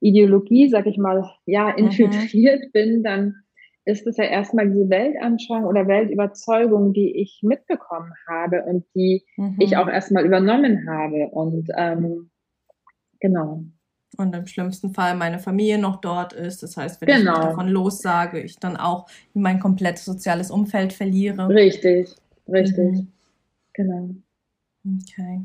Ideologie, 0.00 0.68
sage 0.68 0.90
ich 0.90 0.96
mal, 0.96 1.28
ja, 1.44 1.72
mhm. 1.72 1.86
infiltriert 1.86 2.62
mhm. 2.66 2.72
bin, 2.72 3.02
dann 3.02 3.34
ist 3.84 4.06
es 4.06 4.16
ja 4.16 4.24
erstmal 4.24 4.68
diese 4.68 4.88
Weltanschauung 4.88 5.64
oder 5.64 5.86
Weltüberzeugung, 5.88 6.92
die 6.92 7.20
ich 7.20 7.40
mitbekommen 7.42 8.12
habe 8.28 8.64
und 8.64 8.84
die 8.94 9.24
mhm. 9.36 9.56
ich 9.58 9.76
auch 9.76 9.88
erstmal 9.88 10.24
übernommen 10.24 10.88
habe. 10.88 11.28
Und 11.32 11.68
ähm, 11.76 12.30
genau 13.20 13.64
und 14.18 14.34
im 14.34 14.46
schlimmsten 14.46 14.92
Fall 14.92 15.16
meine 15.16 15.38
Familie 15.38 15.78
noch 15.78 16.00
dort 16.00 16.32
ist. 16.32 16.62
Das 16.62 16.76
heißt, 16.76 17.00
wenn 17.00 17.08
genau. 17.08 17.34
ich 17.34 17.38
davon 17.38 17.68
lossage, 17.68 18.40
ich 18.40 18.56
dann 18.56 18.76
auch 18.76 19.06
mein 19.34 19.58
komplettes 19.58 20.04
soziales 20.04 20.50
Umfeld 20.50 20.92
verliere. 20.92 21.48
Richtig, 21.48 22.14
richtig. 22.48 22.92
Mhm. 22.92 23.08
Genau. 23.72 24.10
Okay. 24.84 25.40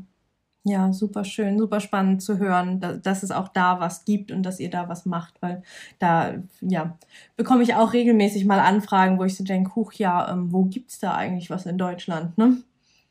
Ja, 0.68 0.92
super 0.92 1.24
schön, 1.24 1.58
super 1.58 1.80
spannend 1.80 2.20
zu 2.20 2.38
hören, 2.38 2.80
dass, 3.02 3.22
es 3.22 3.30
auch 3.30 3.48
da 3.48 3.80
was 3.80 4.04
gibt 4.04 4.30
und 4.30 4.42
dass 4.42 4.60
ihr 4.60 4.68
da 4.68 4.88
was 4.88 5.06
macht, 5.06 5.40
weil 5.40 5.62
da, 5.98 6.34
ja, 6.60 6.98
bekomme 7.36 7.62
ich 7.62 7.74
auch 7.74 7.94
regelmäßig 7.94 8.44
mal 8.44 8.60
Anfragen, 8.60 9.18
wo 9.18 9.24
ich 9.24 9.36
so 9.36 9.44
denke, 9.44 9.74
huch, 9.74 9.94
ja, 9.94 10.30
ähm, 10.30 10.52
wo 10.52 10.64
gibt's 10.64 10.98
da 10.98 11.14
eigentlich 11.14 11.48
was 11.48 11.64
in 11.64 11.78
Deutschland, 11.78 12.36
ne? 12.36 12.58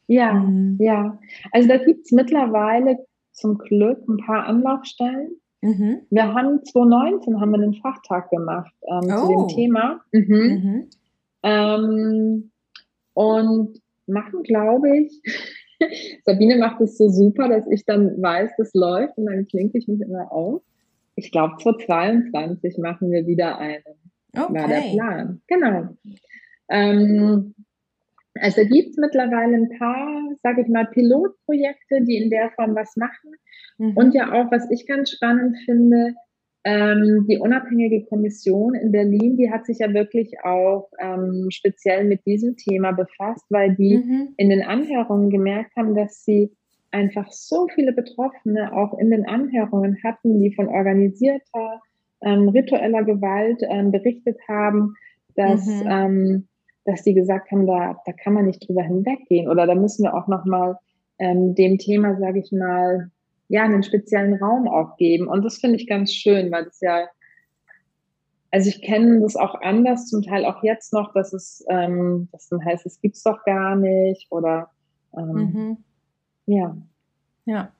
Ja, 0.06 0.34
mhm. 0.34 0.78
ja. 0.80 1.18
Also 1.52 1.68
da 1.68 1.78
gibt's 1.78 2.12
mittlerweile 2.12 3.06
zum 3.32 3.58
Glück 3.58 4.08
ein 4.08 4.18
paar 4.18 4.46
Anlaufstellen. 4.46 5.32
Mhm. 5.62 6.02
Wir 6.12 6.34
haben 6.34 6.64
2019 6.64 7.42
haben 7.42 7.52
wir 7.52 7.58
einen 7.58 7.74
Fachtag 7.74 8.30
gemacht 8.30 8.74
ähm, 8.84 9.10
oh. 9.12 9.22
zu 9.22 9.28
dem 9.28 9.38
oh. 9.38 9.48
Thema. 9.48 10.02
Mhm. 10.12 10.36
Mhm. 10.36 10.90
Ähm, 11.44 12.52
und 13.14 13.82
machen, 14.06 14.44
glaube 14.44 14.96
ich, 14.98 15.22
Sabine 16.26 16.58
macht 16.58 16.82
es 16.82 16.98
so 16.98 17.10
super, 17.10 17.50
dass 17.50 17.68
ich 17.68 17.86
dann 17.86 18.22
weiß, 18.22 18.52
das 18.58 18.74
läuft 18.74 19.18
und 19.18 19.26
dann 19.28 19.48
klinke 19.48 19.78
ich 19.78 19.88
mich 19.88 20.02
immer 20.02 20.32
auf. 20.32 20.62
Ich 21.16 21.32
glaube, 21.32 21.56
2022 21.62 22.78
machen 22.78 23.12
wir 23.12 23.26
wieder 23.26 23.58
einen. 23.58 23.84
Okay. 24.34 24.54
War 24.54 24.68
der 24.68 24.92
Plan. 24.92 25.42
Genau. 25.48 25.90
Ähm, 26.70 27.56
also 28.40 28.62
gibt 28.66 28.90
es 28.90 28.98
mittlerweile 28.98 29.56
ein 29.56 29.70
paar, 29.80 30.22
sage 30.44 30.62
ich 30.62 30.68
mal, 30.68 30.86
Pilotprojekte, 30.86 32.02
die 32.04 32.18
in 32.18 32.30
der 32.30 32.52
Form 32.52 32.76
was 32.76 32.96
machen. 32.96 33.32
Mhm. 33.78 33.98
Und 33.98 34.14
ja 34.14 34.32
auch, 34.32 34.52
was 34.52 34.70
ich 34.70 34.86
ganz 34.86 35.12
spannend 35.12 35.58
finde, 35.66 36.14
ähm, 36.64 37.26
die 37.30 37.40
unabhängige 37.40 38.06
Kommission 38.06 38.76
in 38.76 38.92
Berlin, 38.92 39.38
die 39.38 39.52
hat 39.52 39.66
sich 39.66 39.80
ja 39.80 39.94
wirklich 39.94 40.34
auch 40.44 40.90
ähm, 41.00 41.48
speziell 41.50 42.04
mit 42.04 42.26
diesem 42.26 42.58
Thema 42.58 42.92
befasst, 42.92 43.46
weil 43.50 43.76
die 43.76 43.98
mhm. 43.98 44.34
in 44.38 44.50
den 44.50 44.64
Anhörungen 44.64 45.30
gemerkt 45.30 45.76
haben, 45.76 45.96
dass 45.96 46.24
sie 46.24 46.52
einfach 46.92 47.32
so 47.32 47.68
viele 47.74 47.94
Betroffene 47.94 48.74
auch 48.74 48.98
in 48.98 49.12
den 49.12 49.26
Anhörungen 49.26 49.98
hatten, 50.04 50.42
die 50.42 50.54
von 50.54 50.68
organisierter, 50.68 51.82
ähm, 52.22 52.50
ritueller 52.50 53.04
Gewalt 53.04 53.62
ähm, 53.70 53.92
berichtet 53.92 54.38
haben, 54.48 54.96
dass 55.36 55.66
mhm. 55.66 55.88
ähm, 55.90 56.48
dass 56.88 57.04
die 57.04 57.14
gesagt 57.14 57.52
haben, 57.52 57.68
da, 57.68 57.98
da 58.06 58.14
kann 58.14 58.34
man 58.34 58.46
nicht 58.46 58.66
drüber 58.68 58.82
hinweggehen 58.82 59.50
oder 59.50 59.68
da 59.68 59.76
müssen 59.76 60.04
wir 60.04 60.16
auch 60.16 60.28
nochmal 60.28 60.78
ähm, 61.20 61.54
dem 61.54 61.78
Thema, 61.78 62.18
sage 62.18 62.40
ich 62.40 62.52
mal, 62.54 63.12
ja, 63.50 63.64
einen 63.64 63.84
speziellen 63.84 64.36
Raum 64.36 64.68
auch 64.68 64.98
geben. 64.98 65.28
Und 65.28 65.44
das 65.44 65.58
finde 65.58 65.78
ich 65.78 65.88
ganz 65.88 66.14
schön, 66.14 66.52
weil 66.52 66.66
das 66.66 66.80
ja, 66.82 67.08
also 68.52 68.70
ich 68.70 68.82
kenne 68.82 69.22
das 69.22 69.36
auch 69.36 69.56
anders, 69.62 70.08
zum 70.08 70.22
Teil 70.22 70.46
auch 70.46 70.64
jetzt 70.64 70.94
noch, 70.94 71.14
dass 71.14 71.34
es, 71.34 71.66
ähm, 71.70 72.30
das 72.32 72.50
dann 72.50 72.64
heißt, 72.64 72.86
es 72.86 73.00
gibt's 73.02 73.24
doch 73.24 73.44
gar 73.46 73.76
nicht 73.76 74.32
oder 74.32 74.72
ähm, 75.16 75.34
mhm. 75.34 75.78
ja. 76.46 76.78
Ja. 77.46 77.72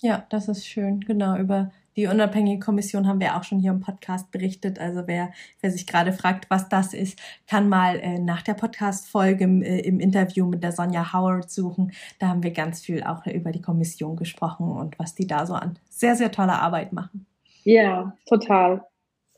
Ja, 0.00 0.26
das 0.28 0.48
ist 0.48 0.66
schön, 0.66 1.00
genau, 1.00 1.38
über 1.38 1.70
Die 1.96 2.06
unabhängige 2.06 2.64
Kommission 2.64 3.06
haben 3.06 3.20
wir 3.20 3.36
auch 3.36 3.44
schon 3.44 3.60
hier 3.60 3.70
im 3.70 3.80
Podcast 3.80 4.30
berichtet. 4.32 4.80
Also 4.80 5.02
wer, 5.06 5.32
wer 5.60 5.70
sich 5.70 5.86
gerade 5.86 6.12
fragt, 6.12 6.50
was 6.50 6.68
das 6.68 6.92
ist, 6.92 7.20
kann 7.46 7.68
mal 7.68 8.00
äh, 8.00 8.18
nach 8.18 8.42
der 8.42 8.54
Podcast-Folge 8.54 9.44
äh, 9.44 9.80
im 9.80 10.00
Interview 10.00 10.46
mit 10.46 10.64
der 10.64 10.72
Sonja 10.72 11.12
Howard 11.12 11.50
suchen. 11.50 11.92
Da 12.18 12.28
haben 12.28 12.42
wir 12.42 12.50
ganz 12.50 12.80
viel 12.80 13.04
auch 13.04 13.24
über 13.26 13.52
die 13.52 13.62
Kommission 13.62 14.16
gesprochen 14.16 14.72
und 14.72 14.98
was 14.98 15.14
die 15.14 15.26
da 15.26 15.46
so 15.46 15.54
an 15.54 15.78
sehr, 15.88 16.16
sehr 16.16 16.32
toller 16.32 16.60
Arbeit 16.60 16.92
machen. 16.92 17.26
Ja, 17.62 18.16
total. 18.26 18.84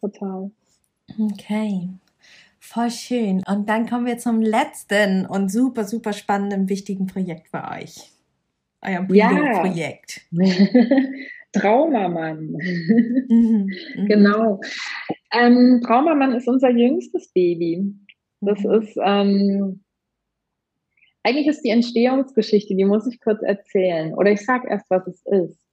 Total. 0.01 0.51
Okay. 1.19 1.89
Voll 2.59 2.91
schön. 2.91 3.43
Und 3.47 3.69
dann 3.69 3.89
kommen 3.89 4.07
wir 4.07 4.19
zum 4.19 4.41
letzten 4.41 5.27
und 5.27 5.53
super, 5.53 5.85
super 5.85 6.13
spannenden, 6.13 6.69
wichtigen 6.69 7.07
Projekt 7.07 7.49
für 7.49 7.63
euch. 7.71 8.11
Eurem 8.83 9.15
ja. 9.15 9.31
Traumamann. 11.61 12.57
Mhm, 13.29 13.71
mhm. 13.97 14.07
genau. 14.07 14.61
Ähm, 15.33 15.81
Traumamann 15.85 16.33
ist 16.33 16.49
unser 16.49 16.71
jüngstes 16.71 17.33
Baby. 17.33 17.93
Das 18.41 18.61
mhm. 18.61 18.71
ist, 18.73 18.97
ähm, 19.03 19.85
eigentlich 21.23 21.49
ist 21.49 21.63
die 21.63 21.71
Entstehungsgeschichte, 21.71 22.77
die 22.77 22.85
muss 22.85 23.07
ich 23.07 23.21
kurz 23.21 23.43
erzählen. 23.43 24.15
Oder 24.15 24.31
ich 24.31 24.45
sage 24.45 24.69
erst, 24.69 24.89
was 24.91 25.07
es 25.09 25.25
ist. 25.27 25.67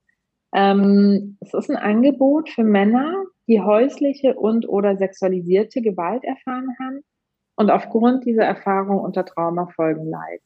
Ähm, 0.53 1.37
es 1.41 1.53
ist 1.53 1.69
ein 1.69 1.77
Angebot 1.77 2.49
für 2.49 2.63
Männer, 2.63 3.13
die 3.47 3.61
häusliche 3.61 4.35
und 4.35 4.67
oder 4.67 4.97
sexualisierte 4.97 5.81
Gewalt 5.81 6.23
erfahren 6.23 6.75
haben 6.79 7.01
und 7.55 7.69
aufgrund 7.69 8.25
dieser 8.25 8.43
Erfahrung 8.43 8.99
unter 8.99 9.25
Traumafolgen 9.25 10.09
leiden. 10.09 10.45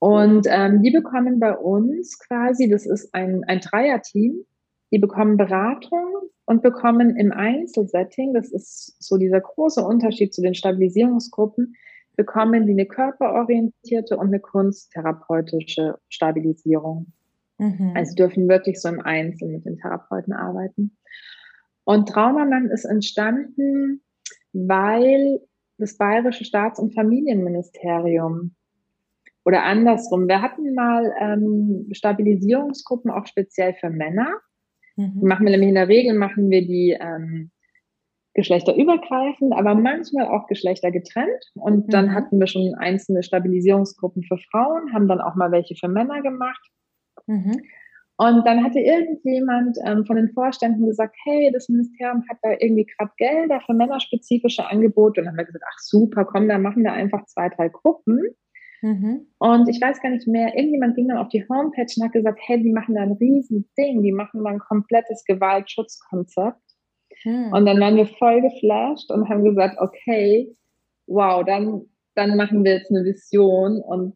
Und 0.00 0.46
ähm, 0.48 0.82
die 0.82 0.90
bekommen 0.90 1.40
bei 1.40 1.56
uns 1.56 2.18
quasi, 2.18 2.68
das 2.68 2.86
ist 2.86 3.12
ein, 3.14 3.44
ein 3.44 3.60
Dreierteam, 3.60 4.44
die 4.92 4.98
bekommen 4.98 5.36
Beratung 5.36 6.30
und 6.44 6.62
bekommen 6.62 7.16
im 7.16 7.32
Einzelsetting, 7.32 8.32
das 8.32 8.50
ist 8.50 8.96
so 9.00 9.16
dieser 9.16 9.40
große 9.40 9.82
Unterschied 9.82 10.32
zu 10.32 10.40
den 10.40 10.54
Stabilisierungsgruppen, 10.54 11.74
bekommen 12.16 12.66
die 12.66 12.72
eine 12.72 12.86
körperorientierte 12.86 14.16
und 14.16 14.28
eine 14.28 14.40
kunsttherapeutische 14.40 15.98
Stabilisierung. 16.08 17.12
Mhm. 17.58 17.92
Also 17.94 18.14
dürfen 18.14 18.48
wirklich 18.48 18.80
so 18.80 18.88
im 18.88 19.00
Einzel 19.00 19.48
mit 19.48 19.64
den 19.64 19.76
Therapeuten 19.76 20.32
arbeiten. 20.32 20.96
Und 21.84 22.08
Traumamann 22.08 22.70
ist 22.70 22.84
entstanden, 22.84 24.02
weil 24.52 25.40
das 25.78 25.96
Bayerische 25.96 26.44
Staats- 26.44 26.80
und 26.80 26.94
Familienministerium 26.94 28.54
oder 29.48 29.64
andersrum. 29.64 30.28
Wir 30.28 30.42
hatten 30.42 30.74
mal 30.74 31.10
ähm, 31.18 31.88
Stabilisierungsgruppen 31.92 33.10
auch 33.10 33.26
speziell 33.26 33.72
für 33.80 33.88
Männer. 33.88 34.28
Mhm. 34.96 35.20
Machen 35.22 35.46
wir 35.46 35.52
nämlich 35.52 35.70
in 35.70 35.74
der 35.74 35.88
Regel, 35.88 36.18
machen 36.18 36.50
wir 36.50 36.66
die 36.66 36.94
ähm, 37.00 37.50
geschlechterübergreifend, 38.34 39.54
aber 39.54 39.74
manchmal 39.74 40.26
auch 40.26 40.48
geschlechtergetrennt. 40.48 41.50
Und 41.54 41.94
dann 41.94 42.08
mhm. 42.08 42.12
hatten 42.12 42.38
wir 42.38 42.46
schon 42.46 42.74
einzelne 42.74 43.22
Stabilisierungsgruppen 43.22 44.22
für 44.22 44.36
Frauen, 44.50 44.92
haben 44.92 45.08
dann 45.08 45.22
auch 45.22 45.34
mal 45.34 45.50
welche 45.50 45.76
für 45.76 45.88
Männer 45.88 46.20
gemacht. 46.20 46.68
Mhm. 47.26 47.62
Und 48.18 48.46
dann 48.46 48.62
hatte 48.62 48.80
irgendjemand 48.80 49.78
ähm, 49.82 50.04
von 50.04 50.16
den 50.16 50.28
Vorständen 50.28 50.86
gesagt, 50.86 51.16
hey, 51.24 51.50
das 51.54 51.70
Ministerium 51.70 52.22
hat 52.28 52.36
da 52.42 52.50
irgendwie 52.50 52.84
gerade 52.84 53.12
Gelder 53.16 53.62
für 53.64 53.72
männerspezifische 53.72 54.68
Angebote. 54.68 55.22
Und 55.22 55.24
dann 55.24 55.28
haben 55.28 55.38
wir 55.38 55.46
gesagt, 55.46 55.64
ach 55.66 55.78
super, 55.78 56.26
komm, 56.26 56.48
dann 56.48 56.60
machen 56.60 56.82
wir 56.82 56.92
einfach 56.92 57.24
zwei, 57.24 57.48
drei 57.48 57.70
Gruppen. 57.70 58.20
Mhm. 58.82 59.26
Und 59.38 59.68
ich 59.68 59.80
weiß 59.80 60.00
gar 60.00 60.10
nicht 60.10 60.26
mehr, 60.28 60.56
irgendjemand 60.56 60.94
ging 60.94 61.08
dann 61.08 61.18
auf 61.18 61.28
die 61.28 61.44
Homepage 61.48 61.86
und 61.96 62.04
hat 62.04 62.12
gesagt, 62.12 62.38
hey, 62.46 62.62
die 62.62 62.72
machen 62.72 62.94
da 62.94 63.02
ein 63.02 63.12
riesen 63.12 63.68
Ding, 63.76 64.02
die 64.02 64.12
machen 64.12 64.44
da 64.44 64.50
ein 64.50 64.60
komplettes 64.60 65.24
Gewaltschutzkonzept. 65.24 66.60
Mhm. 67.24 67.52
Und 67.52 67.66
dann 67.66 67.80
waren 67.80 67.96
wir 67.96 68.06
voll 68.06 68.40
geflasht 68.40 69.10
und 69.10 69.28
haben 69.28 69.44
gesagt, 69.44 69.78
okay, 69.80 70.52
wow, 71.06 71.44
dann, 71.44 71.82
dann 72.14 72.36
machen 72.36 72.64
wir 72.64 72.74
jetzt 72.74 72.90
eine 72.90 73.04
Vision 73.04 73.80
und 73.80 74.14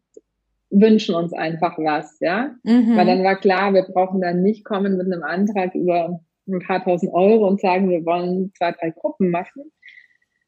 wünschen 0.69 1.15
uns 1.15 1.33
einfach 1.33 1.77
was, 1.77 2.17
ja. 2.19 2.55
Mhm. 2.63 2.95
Weil 2.95 3.05
dann 3.05 3.23
war 3.23 3.35
klar, 3.35 3.73
wir 3.73 3.83
brauchen 3.83 4.21
dann 4.21 4.41
nicht 4.41 4.63
kommen 4.63 4.97
mit 4.97 5.05
einem 5.05 5.23
Antrag 5.23 5.75
über 5.75 6.19
ein 6.47 6.59
paar 6.59 6.83
tausend 6.83 7.13
Euro 7.13 7.47
und 7.47 7.61
sagen, 7.61 7.89
wir 7.89 8.05
wollen 8.05 8.51
zwei, 8.57 8.71
drei 8.71 8.91
Gruppen 8.91 9.29
machen. 9.29 9.71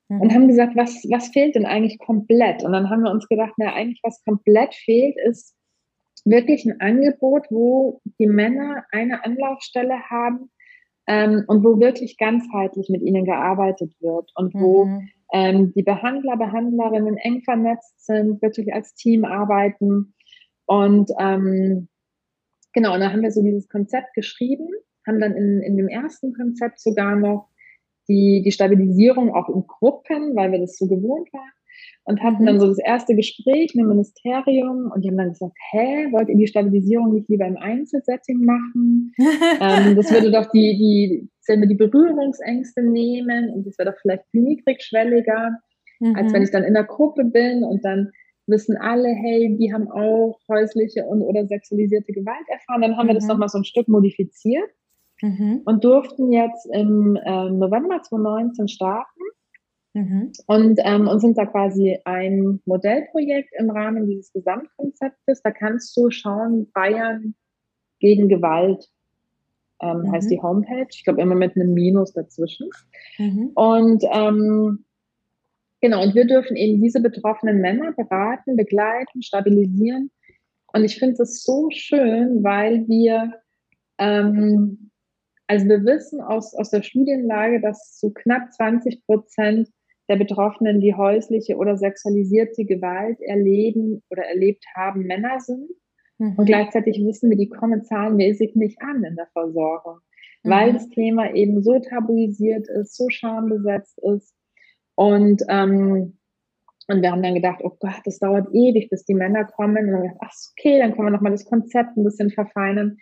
Mhm. 0.10 0.22
Und 0.22 0.34
haben 0.34 0.48
gesagt, 0.48 0.76
was, 0.76 1.04
was 1.10 1.30
fehlt 1.30 1.56
denn 1.56 1.66
eigentlich 1.66 2.00
komplett? 2.00 2.64
Und 2.64 2.74
dann 2.74 2.90
haben 2.90 3.04
wir 3.04 3.12
uns 3.12 3.28
gedacht, 3.28 3.54
na, 3.58 3.74
eigentlich 3.74 4.02
was 4.04 4.24
komplett 4.24 4.76
fehlt, 4.76 5.16
ist 5.26 5.56
wirklich 6.26 6.66
ein 6.66 6.80
Angebot, 6.80 7.48
wo 7.50 8.02
die 8.20 8.28
Männer 8.28 8.84
eine 8.92 9.24
Anlaufstelle 9.24 10.00
haben, 10.10 10.50
ähm, 11.08 11.44
und 11.48 11.64
wo 11.64 11.80
wirklich 11.80 12.18
ganzheitlich 12.18 12.90
mit 12.90 13.02
ihnen 13.02 13.26
gearbeitet 13.26 13.94
wird 14.00 14.32
und 14.36 14.54
wo 14.54 14.86
mhm. 14.86 15.10
ähm, 15.34 15.74
die 15.76 15.84
Behandler, 15.84 16.38
Behandlerinnen 16.38 17.18
eng 17.18 17.42
vernetzt 17.44 18.06
sind, 18.06 18.42
wirklich 18.42 18.74
als 18.74 18.96
Team 18.96 19.26
arbeiten 19.26 20.14
und 20.66 21.12
ähm, 21.20 21.88
genau, 22.74 22.96
und 22.96 23.02
da 23.02 23.12
haben 23.12 23.22
wir 23.22 23.32
so 23.32 23.44
dieses 23.44 23.70
Konzept 23.70 24.14
geschrieben, 24.16 24.68
haben 25.06 25.20
dann 25.20 25.36
in, 25.36 25.62
in 25.62 25.78
dem 25.78 25.88
ersten 25.88 26.34
Konzept 26.34 26.80
sogar 26.80 27.16
noch 27.16 27.50
die, 28.08 28.42
die 28.44 28.52
Stabilisierung 28.52 29.34
auch 29.34 29.50
in 29.50 29.66
Gruppen, 29.68 30.36
weil 30.36 30.52
wir 30.52 30.60
das 30.60 30.78
so 30.78 30.88
gewohnt 30.88 31.32
waren. 31.34 31.52
Und 32.08 32.22
hatten 32.22 32.44
mhm. 32.44 32.46
dann 32.46 32.60
so 32.60 32.68
das 32.68 32.78
erste 32.78 33.16
Gespräch 33.16 33.74
mit 33.74 33.84
dem 33.84 33.90
Ministerium 33.90 34.92
und 34.94 35.04
die 35.04 35.10
haben 35.10 35.18
dann 35.18 35.30
gesagt, 35.30 35.56
hä, 35.72 36.08
wollt 36.12 36.30
ihr 36.30 36.38
die 36.38 36.48
Stabilisierung 36.48 37.14
nicht 37.14 37.28
lieber 37.30 37.46
im 37.46 37.58
Einzelsetting 37.58 38.46
machen? 38.46 39.12
ähm, 39.18 39.96
das 39.96 40.12
würde 40.12 40.32
doch 40.32 40.50
die, 40.52 40.78
die, 40.78 41.68
die 41.68 41.76
Berührungsängste 41.76 42.84
nehmen 42.84 43.50
und 43.50 43.66
das 43.66 43.78
wäre 43.80 43.92
doch 43.92 44.00
vielleicht 44.00 44.26
niedrigschwelliger, 44.34 45.58
mhm. 46.00 46.16
als 46.16 46.32
wenn 46.32 46.44
ich 46.44 46.52
dann 46.52 46.64
in 46.64 46.76
der 46.76 46.84
Gruppe 46.84 47.26
bin 47.26 47.64
und 47.64 47.84
dann 47.84 48.12
wissen 48.48 48.78
alle, 48.78 49.10
hey, 49.10 49.58
die 49.60 49.74
haben 49.74 49.90
auch 49.90 50.40
häusliche 50.48 51.06
und 51.06 51.24
oder 51.24 51.48
sexualisierte 51.48 52.14
Gewalt 52.14 52.48
erfahren. 52.48 52.84
Dann 52.84 52.98
haben 52.98 53.06
mhm. 53.06 53.10
wir 53.10 53.16
das 53.16 53.24
mhm. 53.24 53.30
nochmal 53.30 53.50
so 53.50 53.58
ein 53.58 53.66
Stück 53.66 53.88
modifiziert 53.88 54.70
mhm. 55.22 55.62
und 55.66 55.84
durften 55.84 56.32
jetzt 56.32 56.68
im 56.72 57.16
äh, 57.16 57.50
November 57.50 58.02
2019 58.02 58.68
starten. 58.68 59.22
Mhm. 59.94 60.34
Und, 60.48 60.80
ähm, 60.84 61.08
und 61.08 61.20
sind 61.20 61.38
da 61.38 61.46
quasi 61.46 61.98
ein 62.04 62.62
Modellprojekt 62.66 63.54
im 63.58 63.70
Rahmen 63.70 64.08
dieses 64.08 64.34
Gesamtkonzeptes. 64.34 65.42
Da 65.42 65.52
kannst 65.52 65.96
du 65.96 66.10
schauen, 66.10 66.70
Bayern 66.74 67.34
gegen 68.00 68.28
Gewalt 68.28 68.90
ähm, 69.82 70.00
mhm. 70.00 70.12
heißt 70.12 70.30
die 70.30 70.42
Homepage. 70.42 70.88
Ich 70.90 71.06
glaube 71.06 71.22
immer 71.22 71.36
mit 71.36 71.56
einem 71.56 71.74
Minus 71.74 72.12
dazwischen. 72.12 72.70
Mhm. 73.18 73.52
Und 73.56 74.04
ähm, 74.12 74.86
Genau, 75.86 76.02
und 76.02 76.16
wir 76.16 76.26
dürfen 76.26 76.56
eben 76.56 76.82
diese 76.82 77.00
betroffenen 77.00 77.62
Männer 77.62 77.92
beraten, 77.92 78.56
begleiten, 78.56 79.22
stabilisieren. 79.22 80.10
Und 80.74 80.84
ich 80.84 80.98
finde 80.98 81.22
es 81.22 81.44
so 81.44 81.70
schön, 81.70 82.44
weil 82.44 82.88
wir, 82.88 83.34
ähm, 84.00 84.90
also 85.48 85.68
wir 85.68 85.84
wissen 85.86 86.22
aus, 86.22 86.56
aus 86.56 86.72
der 86.72 86.82
Studienlage, 86.82 87.62
dass 87.62 88.00
so 88.00 88.12
knapp 88.12 88.52
20 88.54 89.06
Prozent 89.06 89.70
der 90.10 90.18
Betroffenen, 90.18 90.80
die 90.80 90.94
häusliche 90.94 91.58
oder 91.58 91.78
sexualisierte 91.78 92.66
Gewalt 92.66 93.20
erleben 93.22 94.04
oder 94.10 94.24
erlebt 94.24 94.64
haben, 94.76 95.04
Männer 95.04 95.40
sind. 95.40 95.70
Mhm. 96.18 96.36
Und 96.38 96.46
gleichzeitig 96.46 97.04
wissen 97.06 97.30
wir, 97.30 97.38
die 97.38 97.50
kommen 97.50 97.84
zahlenmäßig 97.84 98.56
nicht 98.56 98.82
an 98.82 99.04
in 99.04 99.16
der 99.16 99.28
Versorgung, 99.34 100.00
mhm. 100.44 100.50
weil 100.50 100.74
das 100.74 100.90
Thema 100.90 101.34
eben 101.34 101.64
so 101.64 101.80
tabuisiert 101.80 102.68
ist, 102.70 102.96
so 102.96 103.10
schambesetzt 103.10 104.00
ist 104.04 104.36
und, 104.96 105.44
ähm, 105.50 106.18
und 106.88 107.02
wir 107.02 107.12
haben 107.12 107.24
dann 107.24 107.36
gedacht, 107.36 107.60
oh 107.64 107.76
Gott, 107.80 108.02
das 108.06 108.20
dauert 108.20 108.48
ewig, 108.54 108.90
bis 108.90 109.06
die 109.06 109.14
Männer 109.14 109.44
kommen. 109.46 109.88
Und 109.88 109.92
dann 109.92 110.02
gedacht, 110.04 110.20
ach, 110.22 110.34
okay, 110.52 110.80
dann 110.80 110.94
können 110.94 111.08
wir 111.08 111.12
nochmal 111.12 111.32
das 111.32 111.46
Konzept 111.46 111.98
ein 111.98 112.04
bisschen 112.04 112.32
verfeinern. 112.32 112.98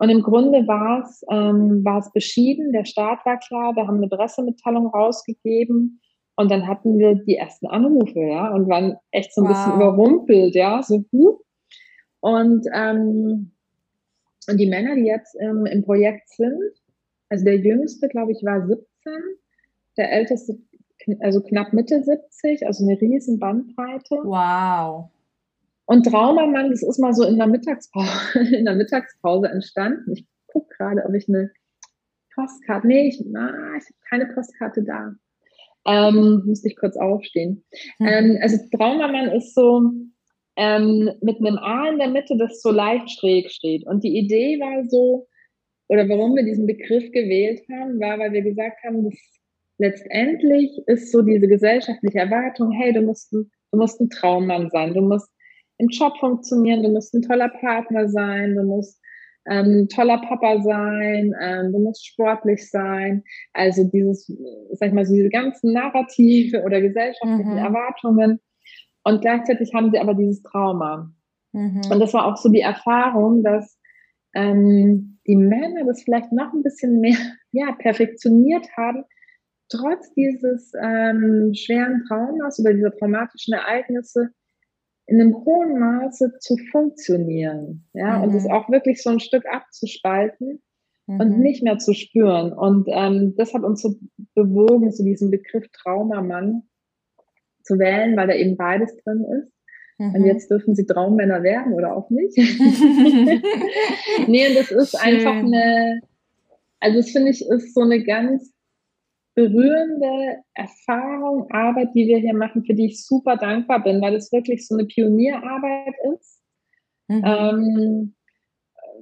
Und 0.00 0.08
im 0.08 0.22
Grunde 0.22 0.66
war 0.66 1.02
es, 1.02 1.22
ähm, 1.30 1.84
war 1.84 1.98
es 1.98 2.10
beschieden. 2.10 2.72
Der 2.72 2.86
Start 2.86 3.24
war 3.26 3.38
klar. 3.38 3.76
Wir 3.76 3.86
haben 3.86 3.98
eine 3.98 4.08
Pressemitteilung 4.08 4.86
rausgegeben. 4.86 6.00
Und 6.36 6.50
dann 6.50 6.66
hatten 6.66 6.98
wir 6.98 7.16
die 7.16 7.36
ersten 7.36 7.66
Anrufe, 7.66 8.18
ja, 8.18 8.50
und 8.54 8.66
waren 8.66 8.96
echt 9.10 9.34
so 9.34 9.42
ein 9.42 9.48
wow. 9.48 9.52
bisschen 9.52 9.74
überrumpelt, 9.74 10.54
ja, 10.54 10.82
so 10.82 11.04
huh. 11.12 11.38
Und, 12.20 12.66
ähm, 12.72 13.52
und 14.48 14.56
die 14.56 14.66
Männer, 14.66 14.94
die 14.94 15.04
jetzt 15.04 15.36
ähm, 15.38 15.66
im 15.66 15.84
Projekt 15.84 16.30
sind, 16.30 16.72
also 17.28 17.44
der 17.44 17.58
jüngste, 17.58 18.08
glaube 18.08 18.32
ich, 18.32 18.42
war 18.42 18.66
17, 18.66 18.80
der 19.98 20.12
älteste 20.12 20.58
also 21.20 21.42
knapp 21.42 21.74
Mitte 21.74 22.02
70, 22.02 22.66
also 22.66 22.84
eine 22.84 22.98
riesen 22.98 23.38
Bandbreite. 23.38 24.16
Wow. 24.24 25.10
Und 25.90 26.06
Traumamann, 26.06 26.70
das 26.70 26.84
ist 26.84 27.00
mal 27.00 27.12
so 27.12 27.24
in 27.24 27.36
der 27.36 27.48
Mittagspause, 27.48 28.38
in 28.56 28.64
der 28.64 28.76
Mittagspause 28.76 29.48
entstanden. 29.48 30.12
Ich 30.12 30.24
gucke 30.46 30.68
gerade, 30.76 31.04
ob 31.04 31.12
ich 31.14 31.28
eine 31.28 31.50
Postkarte, 32.32 32.86
nee, 32.86 33.08
ich, 33.08 33.20
na, 33.26 33.48
ich 33.76 33.86
habe 33.86 33.98
keine 34.08 34.26
Postkarte 34.32 34.84
da. 34.84 35.14
Ähm, 35.84 36.44
müsste 36.46 36.68
ich 36.68 36.76
kurz 36.76 36.96
aufstehen. 36.96 37.64
Mhm. 37.98 38.06
Ähm, 38.06 38.38
also 38.40 38.58
Traumamann 38.70 39.32
ist 39.32 39.52
so 39.52 39.90
ähm, 40.54 41.10
mit 41.22 41.38
einem 41.38 41.58
A 41.58 41.88
in 41.88 41.98
der 41.98 42.10
Mitte, 42.10 42.36
das 42.38 42.62
so 42.62 42.70
leicht 42.70 43.10
schräg 43.10 43.50
steht. 43.50 43.84
Und 43.84 44.04
die 44.04 44.16
Idee 44.16 44.60
war 44.60 44.88
so, 44.88 45.26
oder 45.88 46.08
warum 46.08 46.36
wir 46.36 46.44
diesen 46.44 46.68
Begriff 46.68 47.10
gewählt 47.10 47.62
haben, 47.68 47.98
war, 47.98 48.16
weil 48.20 48.32
wir 48.32 48.42
gesagt 48.42 48.84
haben, 48.84 49.10
dass 49.10 49.18
letztendlich 49.78 50.70
ist 50.86 51.10
so 51.10 51.22
diese 51.22 51.48
gesellschaftliche 51.48 52.20
Erwartung, 52.20 52.70
hey, 52.70 52.92
du 52.92 53.02
musst, 53.02 53.32
ein, 53.32 53.50
du 53.72 53.78
musst 53.78 54.00
ein 54.00 54.08
Traummann 54.08 54.70
sein, 54.70 54.94
du 54.94 55.00
musst 55.00 55.28
im 55.80 55.88
Job 55.88 56.16
funktionieren, 56.18 56.82
du 56.82 56.90
musst 56.90 57.14
ein 57.14 57.22
toller 57.22 57.48
Partner 57.48 58.08
sein, 58.08 58.54
du 58.54 58.62
musst 58.62 59.00
ähm, 59.48 59.88
toller 59.88 60.18
Papa 60.18 60.60
sein, 60.62 61.34
ähm, 61.40 61.72
du 61.72 61.78
musst 61.78 62.06
sportlich 62.06 62.70
sein. 62.70 63.24
Also 63.54 63.84
dieses, 63.84 64.26
sag 64.72 64.88
ich 64.88 64.94
mal, 64.94 65.06
so 65.06 65.14
diese 65.14 65.30
ganzen 65.30 65.72
Narrative 65.72 66.62
oder 66.62 66.80
gesellschaftlichen 66.80 67.52
mhm. 67.52 67.58
Erwartungen. 67.58 68.40
Und 69.04 69.22
gleichzeitig 69.22 69.72
haben 69.74 69.90
sie 69.90 69.98
aber 69.98 70.14
dieses 70.14 70.42
Trauma. 70.42 71.10
Mhm. 71.52 71.80
Und 71.90 72.00
das 72.00 72.12
war 72.12 72.26
auch 72.26 72.36
so 72.36 72.50
die 72.50 72.60
Erfahrung, 72.60 73.42
dass 73.42 73.78
ähm, 74.34 75.18
die 75.26 75.36
Männer 75.36 75.86
das 75.86 76.02
vielleicht 76.02 76.32
noch 76.32 76.52
ein 76.52 76.62
bisschen 76.62 77.00
mehr 77.00 77.16
ja, 77.52 77.72
perfektioniert 77.72 78.66
haben, 78.76 79.04
trotz 79.70 80.12
dieses 80.14 80.72
ähm, 80.80 81.52
schweren 81.54 82.04
Traumas 82.06 82.60
oder 82.60 82.74
dieser 82.74 82.94
traumatischen 82.94 83.54
Ereignisse 83.54 84.30
in 85.10 85.20
einem 85.20 85.34
hohen 85.44 85.78
Maße 85.78 86.38
zu 86.38 86.56
funktionieren, 86.70 87.84
ja, 87.94 88.18
mhm. 88.18 88.24
und 88.24 88.34
es 88.34 88.46
auch 88.46 88.70
wirklich 88.70 89.02
so 89.02 89.10
ein 89.10 89.18
Stück 89.18 89.44
abzuspalten 89.44 90.62
mhm. 91.08 91.20
und 91.20 91.40
nicht 91.40 91.64
mehr 91.64 91.78
zu 91.78 91.94
spüren. 91.94 92.52
Und 92.52 92.86
ähm, 92.88 93.34
das 93.36 93.52
hat 93.52 93.64
uns 93.64 93.82
so 93.82 93.96
bewogen, 94.34 94.92
so 94.92 95.04
diesen 95.04 95.32
Begriff 95.32 95.66
Traumamann 95.72 96.62
zu 97.64 97.80
wählen, 97.80 98.16
weil 98.16 98.28
da 98.28 98.34
eben 98.34 98.56
beides 98.56 98.96
drin 99.02 99.24
ist. 99.24 99.52
Mhm. 99.98 100.14
Und 100.14 100.26
jetzt 100.26 100.48
dürfen 100.48 100.76
sie 100.76 100.86
Traummänner 100.86 101.42
werden 101.42 101.72
oder 101.72 101.96
auch 101.96 102.08
nicht. 102.10 102.36
nee, 104.28 104.46
und 104.46 104.56
das 104.56 104.70
ist 104.70 104.96
Schön. 104.96 105.00
einfach 105.00 105.34
eine, 105.34 106.02
also 106.78 106.98
das 106.98 107.10
finde 107.10 107.32
ich, 107.32 107.44
ist 107.48 107.74
so 107.74 107.80
eine 107.80 108.04
ganz 108.04 108.54
berührende 109.34 110.38
Erfahrung, 110.54 111.50
Arbeit, 111.50 111.94
die 111.94 112.06
wir 112.06 112.18
hier 112.18 112.34
machen, 112.34 112.64
für 112.64 112.74
die 112.74 112.86
ich 112.86 113.04
super 113.04 113.36
dankbar 113.36 113.82
bin, 113.82 114.00
weil 114.00 114.14
es 114.14 114.32
wirklich 114.32 114.66
so 114.66 114.76
eine 114.76 114.86
Pionierarbeit 114.86 115.94
ist, 116.14 116.42
mhm. 117.08 117.22
ähm, 117.24 118.14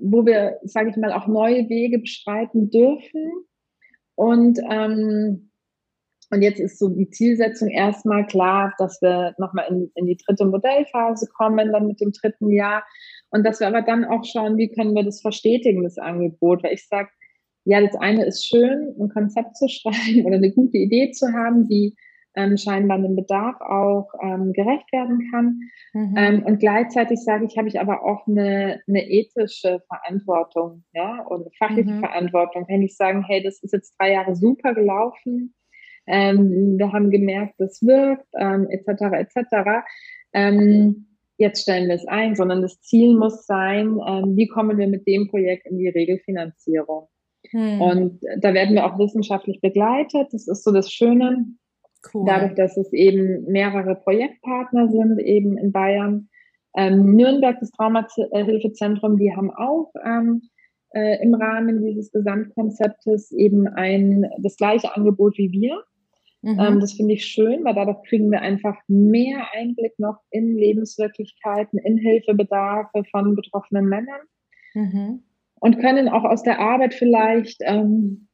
wo 0.00 0.26
wir, 0.26 0.58
sage 0.62 0.90
ich 0.90 0.96
mal, 0.96 1.12
auch 1.12 1.26
neue 1.26 1.68
Wege 1.68 1.98
beschreiten 1.98 2.70
dürfen. 2.70 3.32
Und, 4.14 4.58
ähm, 4.70 5.50
und 6.30 6.42
jetzt 6.42 6.60
ist 6.60 6.78
so 6.78 6.90
die 6.90 7.08
Zielsetzung 7.08 7.68
erstmal 7.68 8.26
klar, 8.26 8.74
dass 8.78 9.00
wir 9.00 9.34
nochmal 9.38 9.66
in, 9.70 9.90
in 9.94 10.06
die 10.06 10.18
dritte 10.18 10.44
Modellphase 10.44 11.28
kommen, 11.36 11.72
dann 11.72 11.86
mit 11.86 12.00
dem 12.00 12.12
dritten 12.12 12.50
Jahr. 12.50 12.84
Und 13.30 13.44
dass 13.44 13.60
wir 13.60 13.66
aber 13.66 13.82
dann 13.82 14.04
auch 14.04 14.24
schauen, 14.24 14.58
wie 14.58 14.68
können 14.68 14.94
wir 14.94 15.04
das 15.04 15.22
verstetigen, 15.22 15.84
das 15.84 15.98
Angebot. 15.98 16.62
Weil 16.62 16.74
ich 16.74 16.86
sage, 16.86 17.08
ja, 17.68 17.82
das 17.82 17.94
eine 17.96 18.24
ist 18.24 18.46
schön, 18.46 18.94
ein 18.98 19.10
Konzept 19.10 19.56
zu 19.56 19.68
schreiben 19.68 20.24
oder 20.26 20.36
eine 20.36 20.50
gute 20.52 20.78
Idee 20.78 21.10
zu 21.10 21.32
haben, 21.34 21.68
die 21.68 21.94
ähm, 22.34 22.56
scheinbar 22.56 22.98
dem 22.98 23.14
Bedarf 23.14 23.60
auch 23.60 24.08
ähm, 24.22 24.52
gerecht 24.54 24.90
werden 24.90 25.28
kann. 25.30 25.60
Mhm. 25.92 26.14
Ähm, 26.16 26.42
und 26.44 26.60
gleichzeitig 26.60 27.20
sage 27.20 27.44
ich, 27.44 27.58
habe 27.58 27.68
ich 27.68 27.78
aber 27.78 28.04
auch 28.04 28.26
eine, 28.26 28.80
eine 28.88 29.10
ethische 29.10 29.82
Verantwortung, 29.86 30.84
ja, 30.94 31.20
und 31.26 31.42
eine 31.42 31.50
fachliche 31.58 31.90
mhm. 31.90 32.00
Verantwortung. 32.00 32.64
Wenn 32.68 32.82
ich 32.82 32.96
sagen, 32.96 33.22
hey, 33.26 33.42
das 33.42 33.62
ist 33.62 33.72
jetzt 33.72 33.94
drei 33.98 34.12
Jahre 34.12 34.34
super 34.34 34.72
gelaufen, 34.74 35.54
ähm, 36.06 36.78
wir 36.78 36.90
haben 36.92 37.10
gemerkt, 37.10 37.54
das 37.58 37.82
wirkt, 37.82 38.26
ähm, 38.38 38.66
etc. 38.70 39.02
etc. 39.12 39.84
Ähm, 40.32 41.06
jetzt 41.36 41.62
stellen 41.62 41.88
wir 41.88 41.96
es 41.96 42.06
ein, 42.06 42.34
sondern 42.34 42.62
das 42.62 42.80
Ziel 42.80 43.14
muss 43.14 43.44
sein, 43.44 43.98
ähm, 44.06 44.36
wie 44.36 44.48
kommen 44.48 44.78
wir 44.78 44.88
mit 44.88 45.06
dem 45.06 45.28
Projekt 45.28 45.66
in 45.66 45.76
die 45.76 45.88
Regelfinanzierung. 45.88 47.08
Hm. 47.50 47.80
Und 47.80 48.20
da 48.40 48.54
werden 48.54 48.74
wir 48.74 48.86
auch 48.86 48.98
wissenschaftlich 48.98 49.60
begleitet. 49.60 50.28
Das 50.32 50.48
ist 50.48 50.64
so 50.64 50.72
das 50.72 50.92
Schöne. 50.92 51.46
Cool. 52.12 52.24
Dadurch, 52.26 52.54
dass 52.54 52.76
es 52.76 52.92
eben 52.92 53.44
mehrere 53.44 53.96
Projektpartner 53.96 54.88
sind, 54.88 55.18
eben 55.18 55.58
in 55.58 55.72
Bayern. 55.72 56.28
Ähm, 56.76 57.16
Nürnberg, 57.16 57.58
das 57.60 57.70
Traumahilfezentrum, 57.72 59.16
die 59.16 59.34
haben 59.34 59.50
auch 59.50 59.90
ähm, 60.04 60.42
äh, 60.94 61.22
im 61.22 61.34
Rahmen 61.34 61.82
dieses 61.82 62.12
Gesamtkonzeptes 62.12 63.32
eben 63.32 63.66
ein, 63.66 64.26
das 64.38 64.56
gleiche 64.56 64.94
Angebot 64.94 65.36
wie 65.38 65.50
wir. 65.50 65.82
Mhm. 66.42 66.60
Ähm, 66.60 66.80
das 66.80 66.92
finde 66.92 67.14
ich 67.14 67.24
schön, 67.24 67.64
weil 67.64 67.74
dadurch 67.74 68.02
kriegen 68.08 68.30
wir 68.30 68.42
einfach 68.42 68.76
mehr 68.86 69.48
Einblick 69.54 69.98
noch 69.98 70.18
in 70.30 70.56
Lebenswirklichkeiten, 70.56 71.80
in 71.80 71.96
Hilfebedarfe 71.96 73.02
von 73.10 73.34
betroffenen 73.34 73.86
Männern. 73.86 74.20
Mhm 74.74 75.22
und 75.60 75.80
können 75.80 76.08
auch 76.08 76.24
aus 76.24 76.42
der 76.42 76.58
Arbeit 76.58 76.94
vielleicht, 76.94 77.58
ähm, 77.60 78.28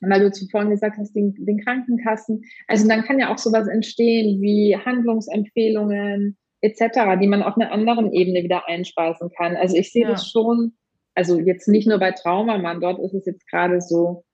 weil 0.00 0.20
du 0.20 0.32
zuvor 0.32 0.66
gesagt 0.66 0.96
hast, 0.98 1.14
den, 1.14 1.34
den 1.38 1.58
Krankenkassen, 1.58 2.42
also 2.68 2.86
dann 2.88 3.02
kann 3.02 3.18
ja 3.18 3.32
auch 3.32 3.38
sowas 3.38 3.68
entstehen 3.68 4.40
wie 4.40 4.76
Handlungsempfehlungen 4.76 6.36
etc., 6.60 7.18
die 7.20 7.28
man 7.28 7.42
auf 7.42 7.56
einer 7.56 7.72
anderen 7.72 8.12
Ebene 8.12 8.42
wieder 8.42 8.66
einspeisen 8.68 9.30
kann. 9.36 9.56
Also 9.56 9.76
ich 9.76 9.92
sehe 9.92 10.04
ja. 10.04 10.10
das 10.10 10.28
schon, 10.30 10.72
also 11.14 11.38
jetzt 11.38 11.68
nicht 11.68 11.86
nur 11.86 11.98
bei 11.98 12.12
Traumamann, 12.12 12.80
dort 12.80 12.98
ist 13.00 13.14
es 13.14 13.26
jetzt 13.26 13.48
gerade 13.48 13.80
so, 13.80 14.24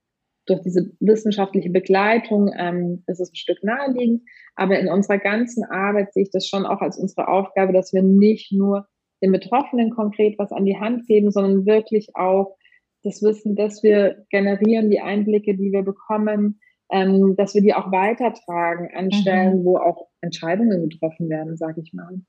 durch 0.46 0.62
diese 0.62 0.90
wissenschaftliche 1.00 1.70
Begleitung 1.70 2.50
ähm, 2.56 3.04
ist 3.06 3.20
es 3.20 3.30
ein 3.30 3.36
Stück 3.36 3.62
naheliegend, 3.62 4.22
aber 4.56 4.78
in 4.78 4.88
unserer 4.88 5.18
ganzen 5.18 5.64
Arbeit 5.64 6.12
sehe 6.12 6.24
ich 6.24 6.30
das 6.30 6.46
schon 6.46 6.66
auch 6.66 6.80
als 6.80 6.98
unsere 6.98 7.28
Aufgabe, 7.28 7.72
dass 7.72 7.92
wir 7.92 8.02
nicht 8.02 8.50
nur 8.52 8.86
den 9.22 9.32
Betroffenen 9.32 9.90
konkret 9.90 10.38
was 10.38 10.52
an 10.52 10.64
die 10.64 10.78
Hand 10.78 11.06
geben, 11.06 11.30
sondern 11.30 11.66
wirklich 11.66 12.14
auch 12.14 12.56
das 13.02 13.22
Wissen, 13.22 13.56
dass 13.56 13.82
wir 13.82 14.24
generieren, 14.30 14.90
die 14.90 15.00
Einblicke, 15.00 15.56
die 15.56 15.72
wir 15.72 15.82
bekommen, 15.82 16.60
ähm, 16.90 17.34
dass 17.36 17.54
wir 17.54 17.62
die 17.62 17.74
auch 17.74 17.90
weitertragen 17.92 18.90
an 18.94 19.06
mhm. 19.06 19.12
Stellen, 19.12 19.64
wo 19.64 19.78
auch 19.78 20.08
Entscheidungen 20.20 20.88
getroffen 20.88 21.28
werden, 21.28 21.56
sage 21.56 21.80
ich 21.82 21.92
mal. 21.92 22.20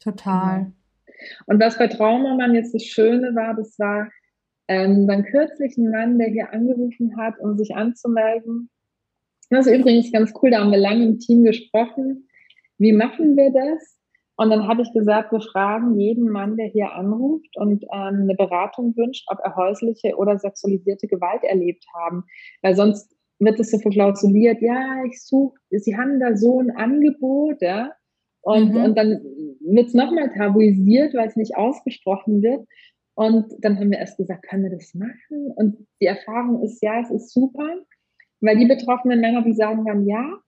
Total. 0.00 0.58
Genau. 0.58 0.72
Und 1.46 1.60
was 1.60 1.78
bei 1.78 1.86
Traumamann 1.86 2.54
jetzt 2.54 2.74
das 2.74 2.84
Schöne 2.84 3.34
war, 3.34 3.54
das 3.54 3.78
war 3.78 4.10
ähm, 4.68 5.06
dann 5.06 5.24
kürzlich 5.24 5.76
ein 5.76 5.90
Mann, 5.90 6.18
der 6.18 6.28
hier 6.28 6.52
angerufen 6.52 7.16
hat, 7.16 7.38
um 7.40 7.56
sich 7.56 7.74
anzumelden. 7.74 8.70
Das 9.50 9.66
ist 9.66 9.78
übrigens 9.78 10.12
ganz 10.12 10.32
cool, 10.40 10.50
da 10.50 10.60
haben 10.60 10.70
wir 10.70 10.78
lange 10.78 11.04
im 11.04 11.18
Team 11.18 11.42
gesprochen. 11.42 12.28
Wie 12.78 12.92
machen 12.92 13.36
wir 13.36 13.50
das? 13.52 13.99
Und 14.40 14.48
dann 14.48 14.66
habe 14.66 14.80
ich 14.80 14.90
gesagt, 14.94 15.32
wir 15.32 15.42
fragen 15.42 16.00
jeden 16.00 16.30
Mann, 16.30 16.56
der 16.56 16.68
hier 16.68 16.94
anruft 16.94 17.54
und 17.58 17.84
ähm, 17.92 18.22
eine 18.22 18.34
Beratung 18.34 18.96
wünscht, 18.96 19.26
ob 19.28 19.38
er 19.44 19.54
häusliche 19.54 20.16
oder 20.16 20.38
sexualisierte 20.38 21.08
Gewalt 21.08 21.44
erlebt 21.44 21.84
haben. 21.92 22.24
Weil 22.62 22.74
sonst 22.74 23.14
wird 23.38 23.60
es 23.60 23.70
so 23.70 23.78
verklausuliert, 23.78 24.62
ja, 24.62 25.04
ich 25.04 25.22
suche, 25.22 25.58
sie 25.68 25.94
haben 25.94 26.18
da 26.20 26.38
so 26.38 26.58
ein 26.58 26.70
Angebot, 26.70 27.60
ja. 27.60 27.92
Und, 28.40 28.72
mhm. 28.72 28.82
und 28.82 28.96
dann 28.96 29.20
wird 29.60 29.88
es 29.88 29.94
nochmal 29.94 30.32
tabuisiert, 30.32 31.12
weil 31.12 31.28
es 31.28 31.36
nicht 31.36 31.58
ausgesprochen 31.58 32.40
wird. 32.40 32.66
Und 33.16 33.44
dann 33.58 33.78
haben 33.78 33.90
wir 33.90 33.98
erst 33.98 34.16
gesagt, 34.16 34.48
können 34.48 34.62
wir 34.62 34.70
das 34.70 34.94
machen? 34.94 35.52
Und 35.56 35.86
die 36.00 36.06
Erfahrung 36.06 36.62
ist, 36.62 36.82
ja, 36.82 36.98
es 37.02 37.10
ist 37.10 37.34
super, 37.34 37.68
weil 38.40 38.56
die 38.56 38.64
betroffenen 38.64 39.20
Männer, 39.20 39.42
die 39.42 39.52
sagen 39.52 39.84
dann 39.84 40.06
ja. 40.06 40.38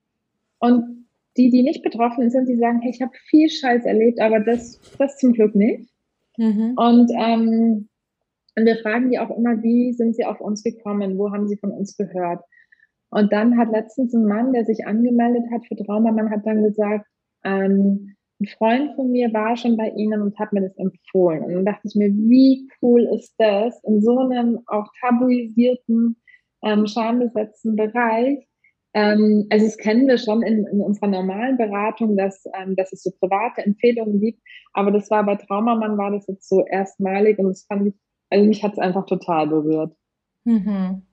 Und 0.57 1.02
die, 1.37 1.49
die 1.49 1.63
nicht 1.63 1.83
betroffen 1.83 2.29
sind, 2.29 2.47
die 2.47 2.57
sagen, 2.57 2.79
hey, 2.81 2.91
ich 2.91 3.01
habe 3.01 3.11
viel 3.29 3.49
Scheiß 3.49 3.85
erlebt, 3.85 4.19
aber 4.19 4.39
das, 4.39 4.79
das 4.97 5.17
zum 5.17 5.33
Glück 5.33 5.55
nicht. 5.55 5.89
Mhm. 6.37 6.73
Und, 6.77 7.11
ähm, 7.15 7.89
und 8.55 8.65
wir 8.65 8.77
fragen 8.77 9.09
die 9.09 9.19
auch 9.19 9.35
immer, 9.35 9.61
wie 9.63 9.93
sind 9.93 10.15
sie 10.15 10.25
auf 10.25 10.39
uns 10.39 10.63
gekommen? 10.63 11.17
Wo 11.17 11.31
haben 11.31 11.47
sie 11.47 11.57
von 11.57 11.71
uns 11.71 11.97
gehört? 11.97 12.43
Und 13.09 13.31
dann 13.31 13.57
hat 13.57 13.71
letztens 13.71 14.13
ein 14.13 14.25
Mann, 14.25 14.53
der 14.53 14.65
sich 14.65 14.85
angemeldet 14.85 15.43
hat 15.51 15.65
für 15.67 15.75
Trauma, 15.75 16.11
man 16.11 16.29
hat 16.29 16.45
dann 16.45 16.63
gesagt, 16.63 17.07
ähm, 17.43 18.15
ein 18.41 18.47
Freund 18.47 18.95
von 18.95 19.11
mir 19.11 19.31
war 19.33 19.55
schon 19.55 19.77
bei 19.77 19.89
Ihnen 19.89 20.21
und 20.21 20.37
hat 20.39 20.51
mir 20.51 20.61
das 20.61 20.75
empfohlen. 20.77 21.43
Und 21.43 21.53
dann 21.53 21.65
dachte 21.65 21.87
ich 21.87 21.95
mir, 21.95 22.09
wie 22.09 22.67
cool 22.81 23.07
ist 23.15 23.35
das, 23.37 23.81
in 23.83 24.01
so 24.01 24.17
einem 24.19 24.59
auch 24.65 24.87
tabuisierten, 24.99 26.17
ähm, 26.63 26.87
schambesetzten 26.87 27.75
Bereich 27.75 28.47
ähm, 28.93 29.47
also 29.49 29.65
das 29.65 29.77
kennen 29.77 30.07
wir 30.07 30.17
schon 30.17 30.43
in, 30.43 30.65
in 30.67 30.81
unserer 30.81 31.07
normalen 31.07 31.57
Beratung, 31.57 32.15
dass, 32.15 32.43
ähm, 32.53 32.75
dass 32.75 32.93
es 32.93 33.03
so 33.03 33.11
private 33.11 33.65
Empfehlungen 33.65 34.19
gibt. 34.19 34.41
Aber 34.73 34.91
das 34.91 35.09
war 35.09 35.23
bei 35.25 35.35
Traumamann 35.35 35.97
war 35.97 36.11
das 36.11 36.27
jetzt 36.27 36.47
so 36.47 36.63
erstmalig 36.65 37.39
und 37.39 37.49
das 37.49 37.63
fand 37.63 37.87
ich, 37.87 37.93
also 38.29 38.45
mich 38.45 38.63
hat 38.63 38.73
es 38.73 38.79
einfach 38.79 39.05
total 39.05 39.47
berührt. 39.47 39.95
Mhm. 40.43 41.03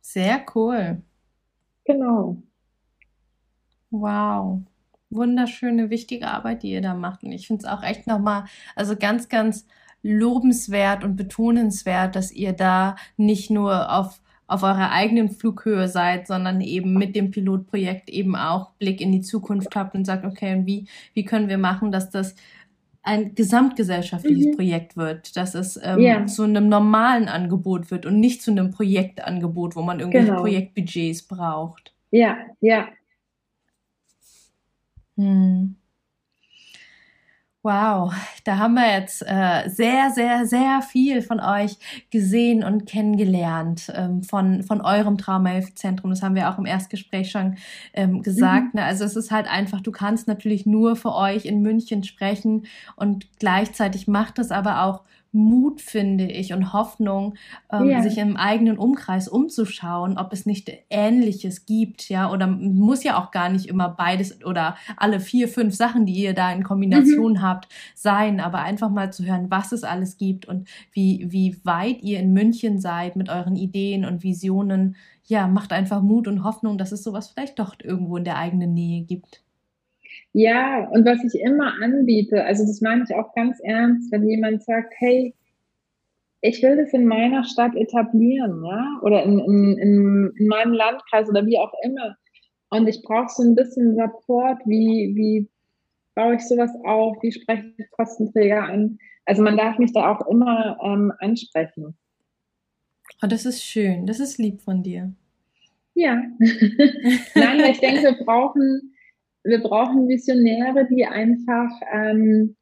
Sehr 0.00 0.44
cool. 0.54 1.02
Genau. 1.84 2.42
Wow. 3.90 4.62
Wunderschöne, 5.10 5.90
wichtige 5.90 6.28
Arbeit, 6.28 6.62
die 6.62 6.70
ihr 6.70 6.82
da 6.82 6.94
macht. 6.94 7.22
Und 7.22 7.32
ich 7.32 7.46
finde 7.46 7.64
es 7.64 7.70
auch 7.70 7.82
echt 7.82 8.06
nochmal, 8.06 8.44
also 8.74 8.96
ganz, 8.96 9.28
ganz 9.28 9.66
lobenswert 10.02 11.04
und 11.04 11.16
betonenswert, 11.16 12.16
dass 12.16 12.32
ihr 12.32 12.52
da 12.52 12.96
nicht 13.16 13.50
nur 13.50 13.92
auf 13.92 14.20
auf 14.50 14.64
eurer 14.64 14.90
eigenen 14.90 15.30
Flughöhe 15.30 15.86
seid, 15.86 16.26
sondern 16.26 16.60
eben 16.60 16.94
mit 16.94 17.14
dem 17.14 17.30
Pilotprojekt 17.30 18.10
eben 18.10 18.34
auch 18.34 18.72
Blick 18.72 19.00
in 19.00 19.12
die 19.12 19.20
Zukunft 19.20 19.76
habt 19.76 19.94
und 19.94 20.04
sagt, 20.04 20.24
okay, 20.24 20.62
wie, 20.64 20.88
wie 21.14 21.24
können 21.24 21.48
wir 21.48 21.56
machen, 21.56 21.92
dass 21.92 22.10
das 22.10 22.34
ein 23.02 23.36
gesamtgesellschaftliches 23.36 24.46
mhm. 24.46 24.56
Projekt 24.56 24.96
wird, 24.96 25.36
dass 25.36 25.54
es 25.54 25.78
ähm, 25.82 26.00
ja. 26.00 26.26
zu 26.26 26.42
einem 26.42 26.68
normalen 26.68 27.28
Angebot 27.28 27.92
wird 27.92 28.06
und 28.06 28.18
nicht 28.18 28.42
zu 28.42 28.50
einem 28.50 28.72
Projektangebot, 28.72 29.76
wo 29.76 29.82
man 29.82 30.00
irgendwelche 30.00 30.26
genau. 30.26 30.40
Projektbudgets 30.40 31.22
braucht. 31.22 31.94
Ja, 32.10 32.36
ja. 32.60 32.88
Hm. 35.16 35.76
Wow, 37.62 38.14
da 38.44 38.56
haben 38.56 38.72
wir 38.72 38.90
jetzt 38.90 39.22
äh, 39.26 39.68
sehr, 39.68 40.10
sehr, 40.12 40.46
sehr 40.46 40.80
viel 40.80 41.20
von 41.20 41.40
euch 41.40 41.76
gesehen 42.10 42.64
und 42.64 42.86
kennengelernt, 42.86 43.92
ähm, 43.94 44.22
von, 44.22 44.62
von 44.62 44.80
eurem 44.80 45.18
Traumahilfezentrum. 45.18 46.08
Das 46.08 46.22
haben 46.22 46.34
wir 46.34 46.48
auch 46.48 46.56
im 46.56 46.64
Erstgespräch 46.64 47.30
schon 47.30 47.56
ähm, 47.92 48.22
gesagt. 48.22 48.72
Mhm. 48.72 48.80
Ne? 48.80 48.84
Also 48.86 49.04
es 49.04 49.14
ist 49.14 49.30
halt 49.30 49.46
einfach, 49.46 49.82
du 49.82 49.92
kannst 49.92 50.26
natürlich 50.26 50.64
nur 50.64 50.96
für 50.96 51.14
euch 51.14 51.44
in 51.44 51.60
München 51.60 52.02
sprechen 52.02 52.64
und 52.96 53.26
gleichzeitig 53.38 54.08
macht 54.08 54.38
es 54.38 54.52
aber 54.52 54.82
auch 54.84 55.02
Mut, 55.32 55.80
finde 55.80 56.24
ich, 56.24 56.52
und 56.52 56.72
Hoffnung, 56.72 57.34
ähm, 57.72 57.84
yeah. 57.84 58.02
sich 58.02 58.18
im 58.18 58.36
eigenen 58.36 58.78
Umkreis 58.78 59.28
umzuschauen, 59.28 60.18
ob 60.18 60.32
es 60.32 60.44
nicht 60.44 60.72
Ähnliches 60.90 61.66
gibt, 61.66 62.08
ja, 62.08 62.30
oder 62.30 62.48
muss 62.48 63.04
ja 63.04 63.16
auch 63.16 63.30
gar 63.30 63.48
nicht 63.48 63.66
immer 63.66 63.88
beides 63.88 64.44
oder 64.44 64.76
alle 64.96 65.20
vier, 65.20 65.46
fünf 65.46 65.74
Sachen, 65.74 66.04
die 66.04 66.14
ihr 66.14 66.34
da 66.34 66.52
in 66.52 66.64
Kombination 66.64 67.34
mhm. 67.34 67.42
habt, 67.42 67.68
sein, 67.94 68.40
aber 68.40 68.58
einfach 68.58 68.90
mal 68.90 69.12
zu 69.12 69.24
hören, 69.24 69.50
was 69.50 69.70
es 69.70 69.84
alles 69.84 70.16
gibt 70.16 70.46
und 70.46 70.68
wie, 70.92 71.26
wie 71.30 71.60
weit 71.64 72.02
ihr 72.02 72.18
in 72.18 72.32
München 72.32 72.80
seid 72.80 73.14
mit 73.14 73.28
euren 73.28 73.54
Ideen 73.54 74.04
und 74.04 74.24
Visionen. 74.24 74.96
Ja, 75.26 75.46
macht 75.46 75.72
einfach 75.72 76.02
Mut 76.02 76.26
und 76.26 76.42
Hoffnung, 76.42 76.76
dass 76.76 76.90
es 76.90 77.04
sowas 77.04 77.28
vielleicht 77.28 77.60
doch 77.60 77.76
irgendwo 77.80 78.16
in 78.16 78.24
der 78.24 78.36
eigenen 78.36 78.74
Nähe 78.74 79.02
gibt. 79.02 79.42
Ja, 80.32 80.88
und 80.90 81.04
was 81.04 81.18
ich 81.24 81.40
immer 81.40 81.74
anbiete, 81.82 82.44
also 82.44 82.64
das 82.64 82.80
meine 82.80 83.04
ich 83.04 83.14
auch 83.14 83.34
ganz 83.34 83.58
ernst, 83.60 84.12
wenn 84.12 84.28
jemand 84.28 84.62
sagt, 84.62 84.94
hey, 84.98 85.34
ich 86.40 86.62
will 86.62 86.76
das 86.76 86.92
in 86.92 87.06
meiner 87.06 87.44
Stadt 87.44 87.74
etablieren, 87.74 88.64
ja, 88.64 89.00
oder 89.02 89.24
in, 89.24 89.38
in, 89.40 89.78
in, 89.78 90.32
in 90.36 90.46
meinem 90.46 90.72
Landkreis 90.72 91.28
oder 91.28 91.44
wie 91.46 91.58
auch 91.58 91.72
immer. 91.82 92.16
Und 92.70 92.88
ich 92.88 93.02
brauche 93.02 93.28
so 93.28 93.42
ein 93.42 93.56
bisschen 93.56 93.96
Support, 93.96 94.60
wie, 94.64 95.12
wie 95.16 95.48
baue 96.14 96.36
ich 96.36 96.42
sowas 96.42 96.70
auf, 96.84 97.16
wie 97.22 97.32
spreche 97.32 97.72
ich 97.76 97.90
Kostenträger 97.90 98.62
an. 98.62 98.98
Also 99.26 99.42
man 99.42 99.56
darf 99.56 99.78
mich 99.78 99.92
da 99.92 100.12
auch 100.12 100.26
immer 100.28 100.78
ähm, 100.82 101.12
ansprechen. 101.18 101.96
Oh, 103.22 103.26
das 103.26 103.44
ist 103.44 103.62
schön, 103.62 104.06
das 104.06 104.20
ist 104.20 104.38
lieb 104.38 104.62
von 104.62 104.82
dir. 104.82 105.12
Ja. 105.94 106.14
Nein, 107.34 107.60
ich 107.70 107.80
denke, 107.80 108.02
wir 108.02 108.24
brauchen 108.24 108.94
wir 109.44 109.62
brauchen 109.62 110.08
Visionäre, 110.08 110.86
die 110.88 111.04
einfach 111.06 111.70
ähm, 111.92 112.56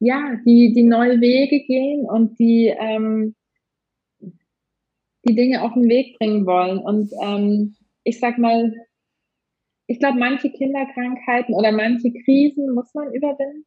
ja, 0.00 0.36
die, 0.46 0.72
die 0.74 0.84
neue 0.84 1.20
Wege 1.20 1.64
gehen 1.66 2.06
und 2.06 2.38
die 2.38 2.66
ähm, 2.68 3.34
die 5.28 5.34
Dinge 5.34 5.62
auf 5.62 5.74
den 5.74 5.88
Weg 5.88 6.18
bringen 6.18 6.46
wollen. 6.46 6.78
Und 6.78 7.12
ähm, 7.22 7.76
ich 8.04 8.18
sag 8.18 8.38
mal, 8.38 8.72
ich 9.86 9.98
glaube, 9.98 10.18
manche 10.18 10.50
Kinderkrankheiten 10.50 11.54
oder 11.54 11.72
manche 11.72 12.12
Krisen 12.24 12.74
muss 12.74 12.92
man 12.94 13.12
überwinden. 13.12 13.64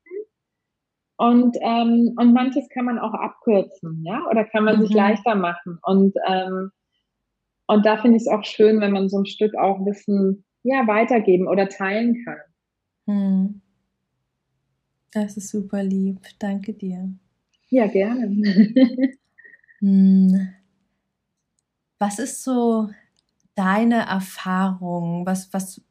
Und, 1.18 1.56
ähm, 1.62 2.16
und 2.18 2.34
manches 2.34 2.68
kann 2.70 2.86
man 2.86 2.98
auch 2.98 3.14
abkürzen, 3.14 4.04
ja, 4.04 4.26
oder 4.32 4.44
kann 4.44 4.64
man 4.64 4.78
mhm. 4.78 4.86
sich 4.86 4.96
leichter 4.96 5.36
machen. 5.36 5.78
Und 5.84 6.16
ähm, 6.28 6.72
und 7.72 7.86
da 7.86 7.98
finde 7.98 8.18
ich 8.18 8.24
es 8.24 8.28
auch 8.28 8.44
schön, 8.44 8.82
wenn 8.82 8.92
man 8.92 9.10
so 9.10 9.20
ein 9.20 9.26
Stück 9.26 9.56
auch 9.56 9.86
Wissen 9.86 10.44
ja, 10.64 10.86
weitergeben 10.88 11.48
oder 11.48 11.70
teilen 11.70 12.24
kann. 12.26 12.38
Hm. 13.08 13.62
Das 15.12 15.38
ist 15.38 15.50
super 15.50 15.84
lieb. 15.84 16.20
Danke 16.40 16.74
dir. 16.74 17.10
Ja, 17.70 17.88
gerne. 17.88 18.28
hm. 19.80 20.50
Was 21.98 22.20
ist 22.20 22.44
so 22.44 22.90
deine 23.56 24.06
Erfahrung? 24.06 25.26
Was, 25.26 25.54
was 25.54 25.82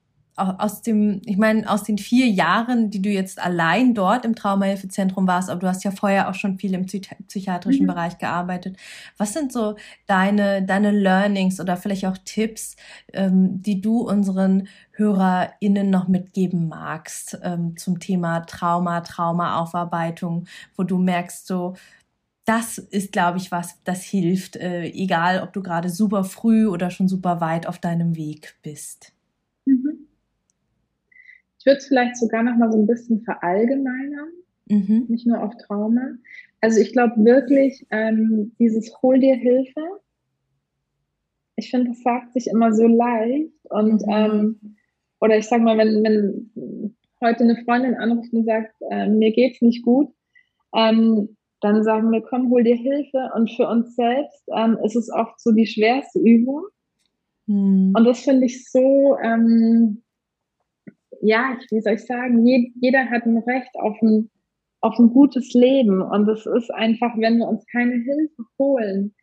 aus 0.40 0.83
dem, 0.83 1.20
ich 1.24 1.37
meine, 1.37 1.68
aus 1.70 1.83
den 1.83 1.98
vier 1.98 2.29
Jahren, 2.29 2.90
die 2.90 3.03
du 3.03 3.09
jetzt 3.09 3.40
allein 3.40 3.94
dort 3.94 4.24
im 4.24 4.35
Traumahilfezentrum 4.35 5.26
warst, 5.26 5.50
aber 5.50 5.61
du 5.61 5.68
hast 5.68 5.85
ja 5.85 5.90
vorher 5.90 6.29
auch 6.29 6.35
schon 6.35 6.59
viel 6.59 6.74
im 6.74 6.87
psychiatrischen 6.87 7.85
mhm. 7.85 7.88
Bereich 7.88 8.18
gearbeitet. 8.18 8.76
Was 9.16 9.33
sind 9.33 9.53
so 9.53 9.76
deine, 10.07 10.62
deine 10.62 10.90
Learnings 10.90 11.61
oder 11.61 11.76
vielleicht 11.76 12.07
auch 12.07 12.18
Tipps, 12.24 12.76
ähm, 13.12 13.62
die 13.62 13.81
du 13.81 14.00
unseren 14.00 14.68
HörerInnen 14.92 15.90
noch 15.90 16.09
mitgeben 16.09 16.68
magst 16.68 17.38
ähm, 17.42 17.76
zum 17.76 18.00
Thema 18.00 18.40
Trauma, 18.40 19.00
Traumaaufarbeitung, 19.00 20.46
wo 20.76 20.83
du 20.83 20.98
merkst, 20.98 21.46
so, 21.46 21.74
das 22.44 22.79
ist, 22.79 23.12
glaube 23.12 23.38
ich, 23.38 23.53
was, 23.53 23.79
das 23.85 24.03
hilft, 24.03 24.57
äh, 24.57 24.85
egal 24.87 25.42
ob 25.42 25.53
du 25.53 25.62
gerade 25.62 25.88
super 25.88 26.24
früh 26.24 26.66
oder 26.66 26.90
schon 26.90 27.07
super 27.07 27.40
weit 27.40 27.66
auf 27.66 27.79
deinem 27.79 28.16
Weg 28.16 28.57
bist. 28.62 29.12
Ich 31.61 31.66
würde 31.66 31.79
es 31.79 31.87
vielleicht 31.87 32.16
sogar 32.16 32.42
noch 32.42 32.57
mal 32.57 32.73
so 32.73 32.79
ein 32.79 32.87
bisschen 32.87 33.20
verallgemeinern, 33.23 34.31
mhm. 34.68 35.05
nicht 35.09 35.27
nur 35.27 35.42
auf 35.42 35.55
Trauma. 35.59 36.14
Also 36.61 36.81
ich 36.81 36.92
glaube 36.92 37.23
wirklich, 37.25 37.87
ähm, 37.90 38.53
dieses 38.59 38.92
Hol 39.03 39.20
dir 39.20 39.37
Hilfe, 39.37 39.83
ich 41.61 41.70
finde, 41.70 41.90
das 41.90 42.03
sagt 42.03 42.33
sich 42.33 42.46
immer 42.49 42.73
so 42.73 42.87
leicht. 42.87 43.53
Und 43.68 44.03
mhm. 44.07 44.12
ähm, 44.12 44.77
oder 45.20 45.37
ich 45.37 45.46
sage 45.46 45.62
mal, 45.62 45.79
wenn, 45.79 46.03
wenn 46.03 46.96
heute 47.23 47.44
eine 47.44 47.62
Freundin 47.64 47.94
anruft 47.94 48.33
und 48.33 48.44
sagt, 48.44 48.75
äh, 48.90 49.09
mir 49.09 49.33
geht's 49.33 49.61
nicht 49.61 49.85
gut, 49.85 50.09
ähm, 50.75 51.37
dann 51.61 51.85
sagen 51.85 52.11
wir, 52.11 52.23
komm, 52.23 52.49
hol 52.51 52.64
dir 52.64 52.77
Hilfe. 52.77 53.31
Und 53.35 53.51
für 53.51 53.68
uns 53.68 53.94
selbst 53.94 54.42
ähm, 54.57 54.79
ist 54.83 54.96
es 54.96 55.11
oft 55.12 55.38
so 55.38 55.53
die 55.53 55.66
schwerste 55.66 56.18
Übung. 56.18 56.64
Mhm. 57.46 57.92
Und 57.94 58.05
das 58.05 58.20
finde 58.20 58.46
ich 58.46 58.70
so, 58.70 59.16
ähm, 59.23 60.03
ja, 61.20 61.59
wie 61.70 61.80
soll 61.80 61.94
ich 61.94 62.06
sagen, 62.06 62.46
jeder 62.46 63.11
hat 63.11 63.24
ein 63.24 63.38
Recht 63.38 63.74
auf 63.74 64.00
ein, 64.02 64.30
auf 64.80 64.98
ein 64.98 65.11
gutes 65.11 65.52
Leben. 65.52 66.02
Und 66.02 66.28
es 66.28 66.46
ist 66.46 66.70
einfach, 66.70 67.16
wenn 67.16 67.38
wir 67.38 67.48
uns 67.48 67.64
keine 67.66 67.94
Hilfe 67.94 68.44
holen, 68.59 69.14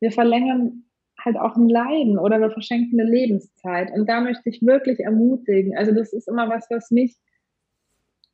wir 0.00 0.12
verlängern 0.12 0.84
halt 1.24 1.36
auch 1.36 1.56
ein 1.56 1.68
Leiden 1.68 2.18
oder 2.18 2.40
wir 2.40 2.50
verschenken 2.50 2.98
eine 2.98 3.10
Lebenszeit. 3.10 3.90
Und 3.92 4.08
da 4.08 4.20
möchte 4.20 4.48
ich 4.48 4.62
wirklich 4.62 5.00
ermutigen. 5.00 5.76
Also 5.76 5.92
das 5.92 6.12
ist 6.12 6.28
immer 6.28 6.48
was, 6.48 6.66
was 6.70 6.90
mich, 6.90 7.16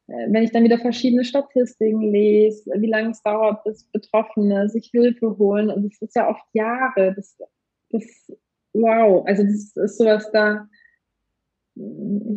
äh, 0.07 0.31
wenn 0.31 0.45
ich 0.45 0.53
dann 0.53 0.65
wieder 0.65 0.79
verschiedene 0.79 1.25
Statistiken 1.25 2.13
lese, 2.13 2.71
wie 2.79 2.87
lange 2.87 3.11
es 3.11 3.23
dauert, 3.23 3.65
bis 3.65 3.85
Betroffene 3.91 4.69
sich 4.69 4.91
Hilfe 4.93 5.37
holen. 5.39 5.71
Und 5.71 5.85
das 5.91 6.01
ist 6.01 6.15
ja 6.15 6.29
oft 6.29 6.45
Jahre. 6.53 7.15
Das, 7.17 7.37
das, 7.91 8.05
wow. 8.73 9.25
Also 9.27 9.43
das 9.43 9.77
ist 9.77 9.99
sowas 9.99 10.31
da, 10.33 10.69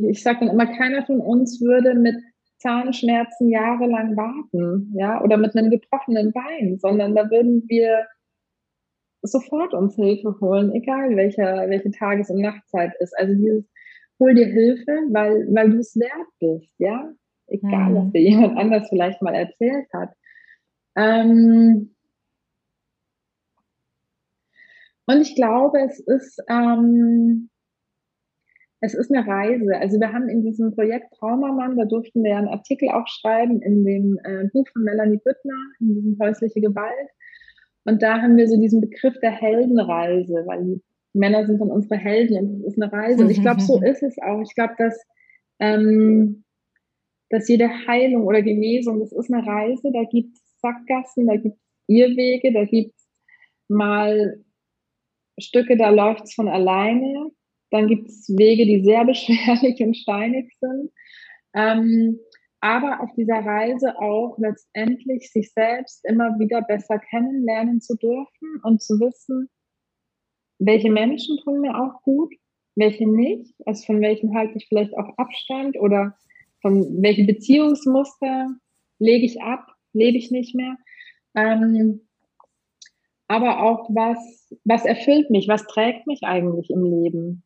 ich 0.09 0.21
sage 0.21 0.39
dann 0.41 0.49
immer, 0.49 0.67
keiner 0.67 1.05
von 1.05 1.19
uns 1.19 1.61
würde 1.61 1.95
mit 1.95 2.15
Zahnschmerzen 2.57 3.49
jahrelang 3.49 4.17
warten, 4.17 4.93
ja, 4.95 5.21
oder 5.23 5.37
mit 5.37 5.55
einem 5.55 5.69
gebrochenen 5.69 6.33
Bein, 6.33 6.77
sondern 6.77 7.15
da 7.15 7.29
würden 7.29 7.63
wir 7.67 8.05
sofort 9.21 9.73
uns 9.73 9.95
Hilfe 9.95 10.35
holen, 10.41 10.73
egal 10.73 11.15
welcher, 11.15 11.69
welche 11.69 11.91
Tages- 11.91 12.29
und 12.29 12.41
Nachtzeit 12.41 12.93
ist. 12.99 13.17
Also 13.17 13.33
dieses, 13.33 13.65
hol 14.19 14.33
dir 14.33 14.47
Hilfe, 14.47 14.91
weil, 15.11 15.47
weil 15.53 15.71
du 15.71 15.79
es 15.79 15.95
wert 15.95 16.27
bist, 16.39 16.73
ja, 16.77 17.11
egal, 17.47 17.91
mhm. 17.91 17.95
was 17.95 18.11
dir 18.11 18.21
jemand 18.21 18.57
anders 18.57 18.89
vielleicht 18.89 19.21
mal 19.21 19.35
erzählt 19.35 19.87
hat. 19.93 20.09
Ähm 20.95 21.95
und 25.05 25.21
ich 25.21 25.35
glaube, 25.35 25.79
es 25.81 25.99
ist, 25.99 26.41
ähm, 26.49 27.49
es 28.81 28.93
ist 28.93 29.13
eine 29.13 29.27
Reise. 29.27 29.75
Also 29.77 29.99
wir 29.99 30.13
haben 30.13 30.29
in 30.29 30.41
diesem 30.43 30.73
Projekt 30.73 31.13
Traumamann, 31.15 31.77
da 31.77 31.85
durften 31.85 32.23
wir 32.23 32.37
einen 32.37 32.47
Artikel 32.47 32.89
auch 32.89 33.07
schreiben 33.07 33.61
in 33.61 33.83
dem 33.83 34.19
äh, 34.23 34.47
Buch 34.53 34.67
von 34.71 34.83
Melanie 34.83 35.19
Büttner, 35.23 35.57
in 35.79 35.95
diesem 35.95 36.17
häusliche 36.19 36.61
Gewalt. 36.61 37.09
Und 37.85 38.01
da 38.01 38.21
haben 38.21 38.37
wir 38.37 38.47
so 38.47 38.59
diesen 38.59 38.81
Begriff 38.81 39.19
der 39.21 39.31
Heldenreise, 39.31 40.43
weil 40.45 40.63
die 40.63 40.81
Männer 41.13 41.45
sind 41.45 41.59
dann 41.59 41.71
unsere 41.71 41.97
Helden 41.97 42.37
und 42.37 42.61
es 42.61 42.73
ist 42.73 42.81
eine 42.81 42.91
Reise. 42.91 43.23
Und 43.23 43.31
ich 43.31 43.41
glaube, 43.41 43.61
so 43.61 43.81
ist 43.83 44.03
es 44.03 44.17
auch. 44.19 44.41
Ich 44.41 44.55
glaube, 44.55 44.75
dass, 44.77 44.97
ähm, 45.59 46.43
dass 47.29 47.49
jede 47.49 47.69
Heilung 47.87 48.25
oder 48.25 48.41
Genesung, 48.41 48.99
das 48.99 49.11
ist 49.11 49.31
eine 49.31 49.45
Reise, 49.45 49.91
da 49.91 50.03
gibt 50.09 50.35
es 50.35 50.59
Sackgassen, 50.61 51.27
da 51.27 51.35
gibt 51.35 51.55
es 51.55 51.61
Irrwege, 51.87 52.53
da 52.53 52.65
gibt 52.65 52.95
es 52.95 53.07
mal 53.67 54.43
Stücke, 55.37 55.77
da 55.77 55.89
läuft 55.89 56.25
es 56.25 56.33
von 56.33 56.47
alleine. 56.47 57.31
Dann 57.71 57.87
gibt 57.87 58.09
es 58.09 58.29
Wege, 58.37 58.65
die 58.65 58.83
sehr 58.83 59.05
beschwerlich 59.05 59.81
und 59.81 59.95
steinig 59.95 60.51
sind. 60.59 60.91
Ähm, 61.53 62.19
aber 62.61 63.01
auf 63.01 63.09
dieser 63.15 63.39
Reise 63.45 63.97
auch 63.97 64.37
letztendlich 64.37 65.31
sich 65.31 65.51
selbst 65.53 66.03
immer 66.05 66.37
wieder 66.39 66.61
besser 66.61 66.99
kennenlernen 66.99 67.79
zu 67.79 67.95
dürfen 67.95 68.61
und 68.63 68.81
zu 68.81 68.99
wissen, 68.99 69.49
welche 70.59 70.91
Menschen 70.91 71.37
tun 71.43 71.61
mir 71.61 71.75
auch 71.75 72.01
gut, 72.01 72.33
welche 72.75 73.07
nicht, 73.07 73.55
also 73.65 73.85
von 73.85 74.01
welchen 74.01 74.35
halte 74.35 74.57
ich 74.57 74.67
vielleicht 74.67 74.93
auch 74.97 75.17
Abstand 75.17 75.79
oder 75.79 76.17
von 76.61 77.01
welche 77.01 77.23
Beziehungsmuster 77.25 78.49
lege 78.99 79.25
ich 79.25 79.41
ab, 79.41 79.65
lebe 79.93 80.17
ich 80.17 80.29
nicht 80.31 80.53
mehr. 80.53 80.75
Ähm, 81.35 82.01
aber 83.27 83.63
auch 83.63 83.89
was, 83.89 84.53
was 84.65 84.85
erfüllt 84.85 85.29
mich, 85.29 85.47
was 85.47 85.65
trägt 85.67 86.07
mich 86.07 86.23
eigentlich 86.23 86.69
im 86.69 86.83
Leben. 86.83 87.43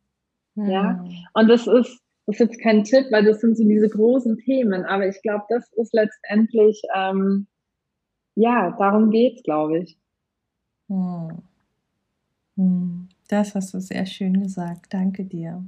Mhm. 0.54 0.70
Ja. 0.70 1.04
Und 1.34 1.48
das 1.48 1.66
ist, 1.66 2.00
das 2.26 2.36
ist 2.36 2.40
jetzt 2.40 2.60
kein 2.60 2.84
Tipp, 2.84 3.06
weil 3.10 3.24
das 3.24 3.40
sind 3.40 3.56
so 3.56 3.64
diese 3.64 3.88
großen 3.88 4.38
Themen, 4.38 4.84
aber 4.84 5.08
ich 5.08 5.20
glaube, 5.22 5.44
das 5.48 5.70
ist 5.72 5.92
letztendlich, 5.92 6.82
ähm, 6.94 7.46
ja, 8.34 8.74
darum 8.78 9.10
geht's, 9.10 9.42
glaube 9.42 9.78
ich. 9.78 9.98
Hm. 10.88 11.38
Hm. 12.56 13.08
Das 13.28 13.54
hast 13.54 13.74
du 13.74 13.80
sehr 13.80 14.06
schön 14.06 14.40
gesagt. 14.42 14.92
Danke 14.92 15.24
dir. 15.24 15.64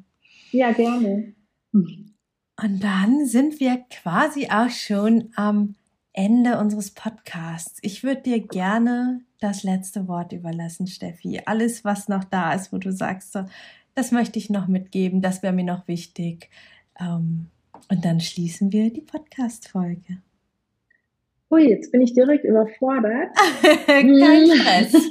Ja, 0.53 0.73
gerne. 0.73 1.35
Und 1.73 2.81
dann 2.81 3.27
sind 3.27 3.61
wir 3.61 3.85
quasi 3.91 4.49
auch 4.51 4.71
schon 4.71 5.31
am 5.37 5.75
Ende 6.13 6.59
unseres 6.59 6.93
Podcasts. 6.93 7.79
Ich 7.83 8.03
würde 8.03 8.23
dir 8.23 8.41
gerne 8.41 9.21
das 9.41 9.63
letzte 9.63 10.09
Wort 10.09 10.33
überlassen, 10.33 10.87
Steffi. 10.87 11.43
Alles, 11.45 11.85
was 11.85 12.09
noch 12.09 12.25
da 12.25 12.55
ist, 12.55 12.73
wo 12.73 12.79
du 12.79 12.93
sagst, 12.93 13.33
so, 13.33 13.45
das 13.97 14.13
möchte 14.13 14.39
ich 14.39 14.51
noch 14.51 14.69
mitgeben, 14.69 15.23
das 15.23 15.43
wäre 15.43 15.55
mir 15.55 15.65
noch 15.65 15.89
wichtig. 15.89 16.51
Ähm, 17.01 17.47
und 17.91 18.05
dann 18.05 18.21
schließen 18.21 18.71
wir 18.71 18.93
die 18.93 19.01
Podcast-Folge. 19.01 20.19
Ui, 21.51 21.69
jetzt 21.69 21.91
bin 21.93 22.03
ich 22.03 22.13
direkt 22.13 22.45
überfordert. 22.45 23.35
Kein 23.87 24.47
Stress. 24.47 24.95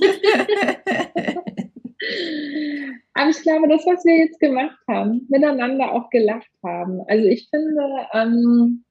Aber 3.13 3.29
ich 3.29 3.41
glaube, 3.41 3.67
das, 3.69 3.85
was 3.85 4.05
wir 4.05 4.17
jetzt 4.17 4.39
gemacht 4.39 4.77
haben, 4.87 5.25
miteinander 5.29 5.91
auch 5.91 6.09
gelacht 6.11 6.51
haben. 6.63 7.01
Also 7.07 7.25
ich 7.25 7.47
finde, 7.49 7.81
ähm, 8.13 8.83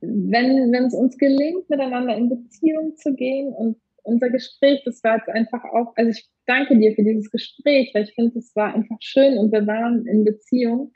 wenn 0.00 0.70
wenn 0.72 0.84
es 0.84 0.94
uns 0.94 1.18
gelingt, 1.18 1.68
miteinander 1.68 2.16
in 2.16 2.28
Beziehung 2.28 2.96
zu 2.96 3.14
gehen 3.14 3.52
und 3.52 3.76
unser 4.04 4.30
Gespräch, 4.30 4.82
das 4.84 5.02
war 5.04 5.16
jetzt 5.16 5.28
einfach 5.28 5.64
auch, 5.64 5.92
also 5.96 6.10
ich 6.10 6.28
danke 6.46 6.76
dir 6.78 6.94
für 6.94 7.02
dieses 7.02 7.30
Gespräch, 7.30 7.90
weil 7.94 8.04
ich 8.04 8.14
finde, 8.14 8.38
es 8.38 8.54
war 8.56 8.74
einfach 8.74 8.96
schön 9.00 9.38
und 9.38 9.52
wir 9.52 9.66
waren 9.66 10.06
in 10.06 10.24
Beziehung 10.24 10.92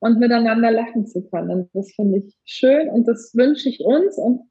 und 0.00 0.18
miteinander 0.18 0.70
lachen 0.70 1.06
zu 1.06 1.22
können. 1.28 1.68
Das 1.72 1.92
finde 1.92 2.18
ich 2.18 2.36
schön 2.44 2.88
und 2.88 3.06
das 3.06 3.34
wünsche 3.34 3.68
ich 3.68 3.80
uns 3.80 4.18
und 4.18 4.42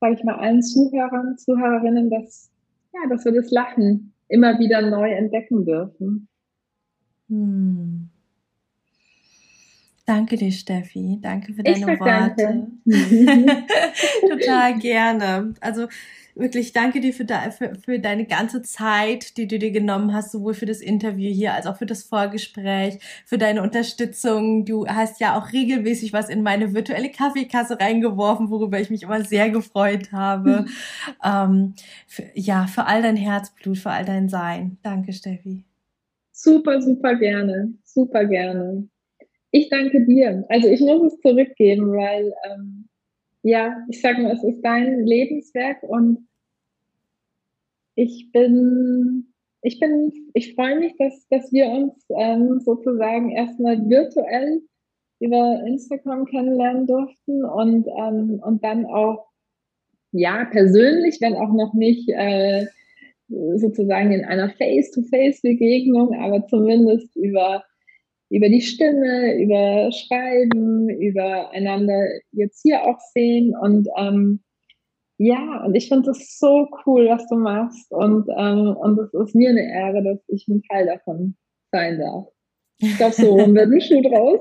sage 0.00 0.14
ich 0.14 0.24
mal 0.24 0.36
allen 0.36 0.62
Zuhörern, 0.62 1.38
Zuhörerinnen, 1.38 2.10
dass, 2.10 2.50
ja, 2.94 3.08
dass 3.08 3.24
wir 3.24 3.32
das 3.32 3.50
Lachen 3.50 4.12
immer 4.28 4.58
wieder 4.58 4.82
neu 4.82 5.10
entdecken 5.10 5.64
dürfen. 5.64 6.28
Hm. 7.28 8.10
Danke 10.06 10.36
dir, 10.36 10.52
Steffi. 10.52 11.18
Danke 11.20 11.52
für 11.52 11.64
deine 11.64 11.98
Worte. 11.98 12.68
Total 14.20 14.78
gerne. 14.78 15.54
Also 15.60 15.88
wirklich 16.36 16.72
danke 16.72 17.00
dir 17.00 17.12
für, 17.12 17.24
de, 17.24 17.50
für, 17.50 17.74
für 17.74 17.98
deine 17.98 18.24
ganze 18.24 18.62
Zeit, 18.62 19.36
die 19.36 19.48
du 19.48 19.58
dir 19.58 19.72
genommen 19.72 20.14
hast, 20.14 20.30
sowohl 20.30 20.54
für 20.54 20.66
das 20.66 20.80
Interview 20.80 21.32
hier 21.32 21.54
als 21.54 21.66
auch 21.66 21.78
für 21.78 21.86
das 21.86 22.04
Vorgespräch, 22.04 23.00
für 23.24 23.36
deine 23.36 23.62
Unterstützung. 23.62 24.64
Du 24.64 24.86
hast 24.86 25.20
ja 25.20 25.36
auch 25.36 25.52
regelmäßig 25.52 26.12
was 26.12 26.28
in 26.28 26.44
meine 26.44 26.72
virtuelle 26.72 27.10
Kaffeekasse 27.10 27.80
reingeworfen, 27.80 28.48
worüber 28.48 28.78
ich 28.78 28.90
mich 28.90 29.02
immer 29.02 29.24
sehr 29.24 29.50
gefreut 29.50 30.12
habe. 30.12 30.66
ähm, 31.24 31.74
für, 32.06 32.30
ja, 32.34 32.68
für 32.68 32.86
all 32.86 33.02
dein 33.02 33.16
Herzblut, 33.16 33.78
für 33.78 33.90
all 33.90 34.04
dein 34.04 34.28
Sein. 34.28 34.78
Danke, 34.84 35.12
Steffi. 35.12 35.64
Super, 36.30 36.80
super 36.80 37.16
gerne. 37.16 37.72
Super 37.82 38.24
gerne. 38.26 38.88
Ich 39.50 39.68
danke 39.68 40.04
dir. 40.04 40.44
Also 40.48 40.68
ich 40.68 40.80
muss 40.80 41.12
es 41.12 41.20
zurückgeben, 41.20 41.92
weil 41.92 42.34
ähm, 42.44 42.88
ja, 43.42 43.76
ich 43.88 44.00
sage 44.00 44.22
mal, 44.22 44.32
es 44.32 44.42
ist 44.42 44.60
dein 44.62 45.04
Lebenswerk 45.04 45.82
und 45.82 46.26
ich 47.94 48.30
bin, 48.32 49.32
ich 49.62 49.78
bin, 49.80 50.12
ich 50.34 50.54
freue 50.54 50.78
mich, 50.78 50.96
dass, 50.98 51.26
dass 51.28 51.52
wir 51.52 51.66
uns 51.68 51.94
ähm, 52.10 52.60
sozusagen 52.60 53.30
erstmal 53.30 53.88
virtuell 53.88 54.62
über 55.20 55.62
Instagram 55.66 56.26
kennenlernen 56.26 56.86
durften 56.86 57.44
und, 57.44 57.86
ähm, 57.86 58.40
und 58.44 58.62
dann 58.62 58.84
auch, 58.84 59.28
ja, 60.12 60.44
persönlich, 60.46 61.20
wenn 61.20 61.34
auch 61.34 61.52
noch 61.52 61.72
nicht 61.72 62.08
äh, 62.08 62.66
sozusagen 63.28 64.12
in 64.12 64.24
einer 64.24 64.50
Face-to-Face-Begegnung, 64.50 66.14
aber 66.14 66.46
zumindest 66.46 67.14
über 67.16 67.64
über 68.30 68.48
die 68.48 68.60
Stimme, 68.60 69.40
über 69.40 69.90
Schreiben, 69.92 70.88
über 70.88 71.50
einander 71.50 72.06
jetzt 72.32 72.62
hier 72.62 72.82
auch 72.84 72.98
sehen 73.14 73.54
und 73.60 73.88
ähm, 73.96 74.40
ja, 75.18 75.64
und 75.64 75.74
ich 75.74 75.88
finde 75.88 76.10
das 76.10 76.38
so 76.38 76.68
cool, 76.84 77.08
was 77.08 77.26
du 77.28 77.36
machst 77.36 77.90
und 77.90 78.28
ähm, 78.36 78.76
und 78.76 78.98
es 78.98 79.14
ist 79.14 79.34
mir 79.34 79.50
eine 79.50 79.66
Ehre, 79.66 80.02
dass 80.02 80.18
ich 80.28 80.46
ein 80.48 80.62
Teil 80.70 80.86
davon 80.86 81.36
sein 81.72 81.98
darf. 81.98 82.26
Ich 82.78 82.96
glaube, 82.98 83.14
so 83.14 83.36
wird 83.36 83.72
ein 83.72 83.80
Schuh 83.80 84.02
draus. 84.02 84.40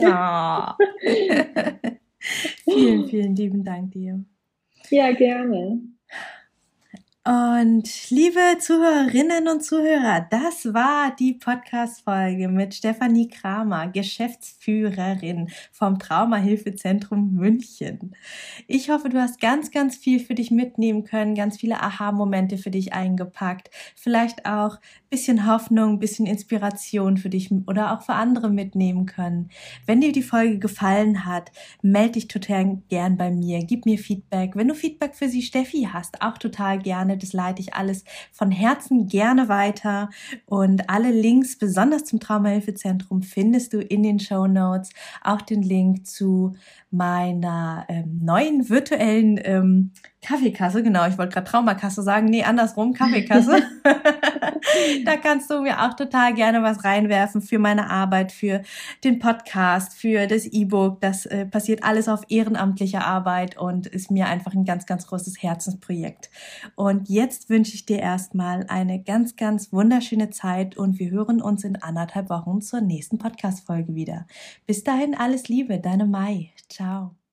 Ja. 0.00 0.76
vielen, 2.64 3.06
vielen 3.06 3.36
lieben 3.36 3.64
Dank 3.64 3.92
dir. 3.92 4.24
Ja, 4.90 5.12
gerne. 5.12 5.80
Und 7.26 8.10
liebe 8.10 8.58
Zuhörerinnen 8.58 9.48
und 9.48 9.64
Zuhörer, 9.64 10.26
das 10.28 10.74
war 10.74 11.16
die 11.16 11.32
Podcast-Folge 11.32 12.48
mit 12.48 12.74
Stefanie 12.74 13.28
Kramer, 13.28 13.88
Geschäftsführerin 13.88 15.48
vom 15.72 15.98
Traumahilfezentrum 15.98 17.32
München. 17.32 18.14
Ich 18.66 18.90
hoffe, 18.90 19.08
du 19.08 19.18
hast 19.18 19.40
ganz, 19.40 19.70
ganz 19.70 19.96
viel 19.96 20.20
für 20.20 20.34
dich 20.34 20.50
mitnehmen 20.50 21.04
können, 21.04 21.34
ganz 21.34 21.56
viele 21.56 21.80
Aha-Momente 21.80 22.58
für 22.58 22.70
dich 22.70 22.92
eingepackt, 22.92 23.70
vielleicht 23.96 24.44
auch 24.44 24.78
bisschen 25.14 25.46
Hoffnung, 25.46 26.00
bisschen 26.00 26.26
Inspiration 26.26 27.18
für 27.18 27.28
dich 27.28 27.48
oder 27.68 27.92
auch 27.92 28.02
für 28.02 28.14
andere 28.14 28.50
mitnehmen 28.50 29.06
können. 29.06 29.48
Wenn 29.86 30.00
dir 30.00 30.10
die 30.10 30.24
Folge 30.24 30.58
gefallen 30.58 31.24
hat, 31.24 31.52
melde 31.82 32.14
dich 32.14 32.26
total 32.26 32.82
gern 32.88 33.16
bei 33.16 33.30
mir, 33.30 33.64
gib 33.64 33.86
mir 33.86 33.96
Feedback. 33.96 34.56
Wenn 34.56 34.66
du 34.66 34.74
Feedback 34.74 35.14
für 35.14 35.28
sie 35.28 35.42
Steffi 35.42 35.88
hast, 35.92 36.20
auch 36.20 36.36
total 36.36 36.80
gerne. 36.80 37.16
Das 37.16 37.32
leite 37.32 37.62
ich 37.62 37.74
alles 37.74 38.02
von 38.32 38.50
Herzen 38.50 39.06
gerne 39.06 39.48
weiter. 39.48 40.10
Und 40.46 40.90
alle 40.90 41.12
Links, 41.12 41.56
besonders 41.56 42.02
zum 42.02 42.18
Traumahilfezentrum, 42.18 43.22
findest 43.22 43.72
du 43.72 43.80
in 43.80 44.02
den 44.02 44.18
Show 44.18 44.48
Notes. 44.48 44.90
Auch 45.22 45.42
den 45.42 45.62
Link 45.62 46.08
zu 46.08 46.56
meiner 46.90 47.86
ähm, 47.88 48.20
neuen 48.20 48.68
virtuellen 48.68 49.38
ähm, 49.44 49.92
Kaffeekasse, 50.24 50.82
genau, 50.82 51.06
ich 51.06 51.18
wollte 51.18 51.34
gerade 51.34 51.50
Traumakasse 51.50 52.02
sagen, 52.02 52.26
nee, 52.26 52.42
andersrum, 52.42 52.94
Kaffeekasse. 52.94 53.62
da 55.04 55.16
kannst 55.16 55.50
du 55.50 55.60
mir 55.60 55.82
auch 55.82 55.94
total 55.94 56.34
gerne 56.34 56.62
was 56.62 56.84
reinwerfen 56.84 57.42
für 57.42 57.58
meine 57.58 57.90
Arbeit, 57.90 58.32
für 58.32 58.62
den 59.02 59.18
Podcast, 59.18 59.94
für 59.94 60.26
das 60.26 60.46
E-Book. 60.46 61.00
Das 61.00 61.26
äh, 61.26 61.46
passiert 61.46 61.84
alles 61.84 62.08
auf 62.08 62.22
ehrenamtlicher 62.28 63.06
Arbeit 63.06 63.58
und 63.58 63.86
ist 63.86 64.10
mir 64.10 64.26
einfach 64.26 64.54
ein 64.54 64.64
ganz, 64.64 64.86
ganz 64.86 65.06
großes 65.06 65.42
Herzensprojekt. 65.42 66.30
Und 66.74 67.08
jetzt 67.08 67.50
wünsche 67.50 67.74
ich 67.74 67.86
dir 67.86 67.98
erstmal 67.98 68.66
eine 68.68 69.02
ganz, 69.02 69.36
ganz 69.36 69.72
wunderschöne 69.72 70.30
Zeit 70.30 70.76
und 70.76 70.98
wir 70.98 71.10
hören 71.10 71.40
uns 71.40 71.64
in 71.64 71.76
anderthalb 71.76 72.30
Wochen 72.30 72.60
zur 72.60 72.80
nächsten 72.80 73.18
Podcast-Folge 73.18 73.94
wieder. 73.94 74.26
Bis 74.66 74.84
dahin 74.84 75.14
alles 75.14 75.48
Liebe, 75.48 75.78
deine 75.78 76.06
Mai. 76.06 76.50
Ciao. 76.68 77.23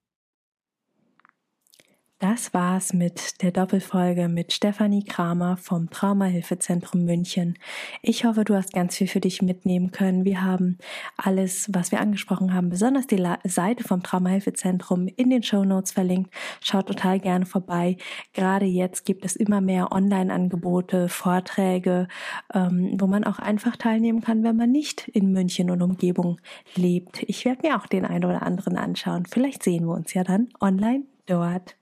Das 2.22 2.54
war's 2.54 2.92
mit 2.92 3.42
der 3.42 3.50
Doppelfolge 3.50 4.28
mit 4.28 4.52
Stefanie 4.52 5.02
Kramer 5.02 5.56
vom 5.56 5.90
Traumahilfezentrum 5.90 7.04
München. 7.04 7.58
Ich 8.00 8.24
hoffe, 8.24 8.44
du 8.44 8.54
hast 8.54 8.72
ganz 8.72 8.96
viel 8.96 9.08
für 9.08 9.18
dich 9.18 9.42
mitnehmen 9.42 9.90
können. 9.90 10.24
Wir 10.24 10.40
haben 10.40 10.78
alles, 11.16 11.68
was 11.72 11.90
wir 11.90 11.98
angesprochen 11.98 12.54
haben, 12.54 12.68
besonders 12.68 13.08
die 13.08 13.20
Seite 13.42 13.82
vom 13.82 14.04
Traumahilfezentrum 14.04 15.08
in 15.08 15.30
den 15.30 15.42
Show 15.42 15.64
Notes 15.64 15.90
verlinkt. 15.90 16.32
Schaut 16.60 16.86
total 16.86 17.18
gerne 17.18 17.44
vorbei. 17.44 17.96
Gerade 18.34 18.66
jetzt 18.66 19.04
gibt 19.04 19.24
es 19.24 19.34
immer 19.34 19.60
mehr 19.60 19.90
Online-Angebote, 19.90 21.08
Vorträge, 21.08 22.06
ähm, 22.54 22.94
wo 23.00 23.08
man 23.08 23.24
auch 23.24 23.40
einfach 23.40 23.76
teilnehmen 23.76 24.20
kann, 24.20 24.44
wenn 24.44 24.54
man 24.54 24.70
nicht 24.70 25.08
in 25.08 25.32
München 25.32 25.72
und 25.72 25.82
Umgebung 25.82 26.40
lebt. 26.76 27.24
Ich 27.24 27.44
werde 27.44 27.66
mir 27.66 27.76
auch 27.76 27.88
den 27.88 28.04
einen 28.04 28.24
oder 28.24 28.42
anderen 28.42 28.76
anschauen. 28.76 29.26
Vielleicht 29.26 29.64
sehen 29.64 29.86
wir 29.86 29.94
uns 29.94 30.14
ja 30.14 30.22
dann 30.22 30.50
online 30.60 31.02
dort. 31.26 31.81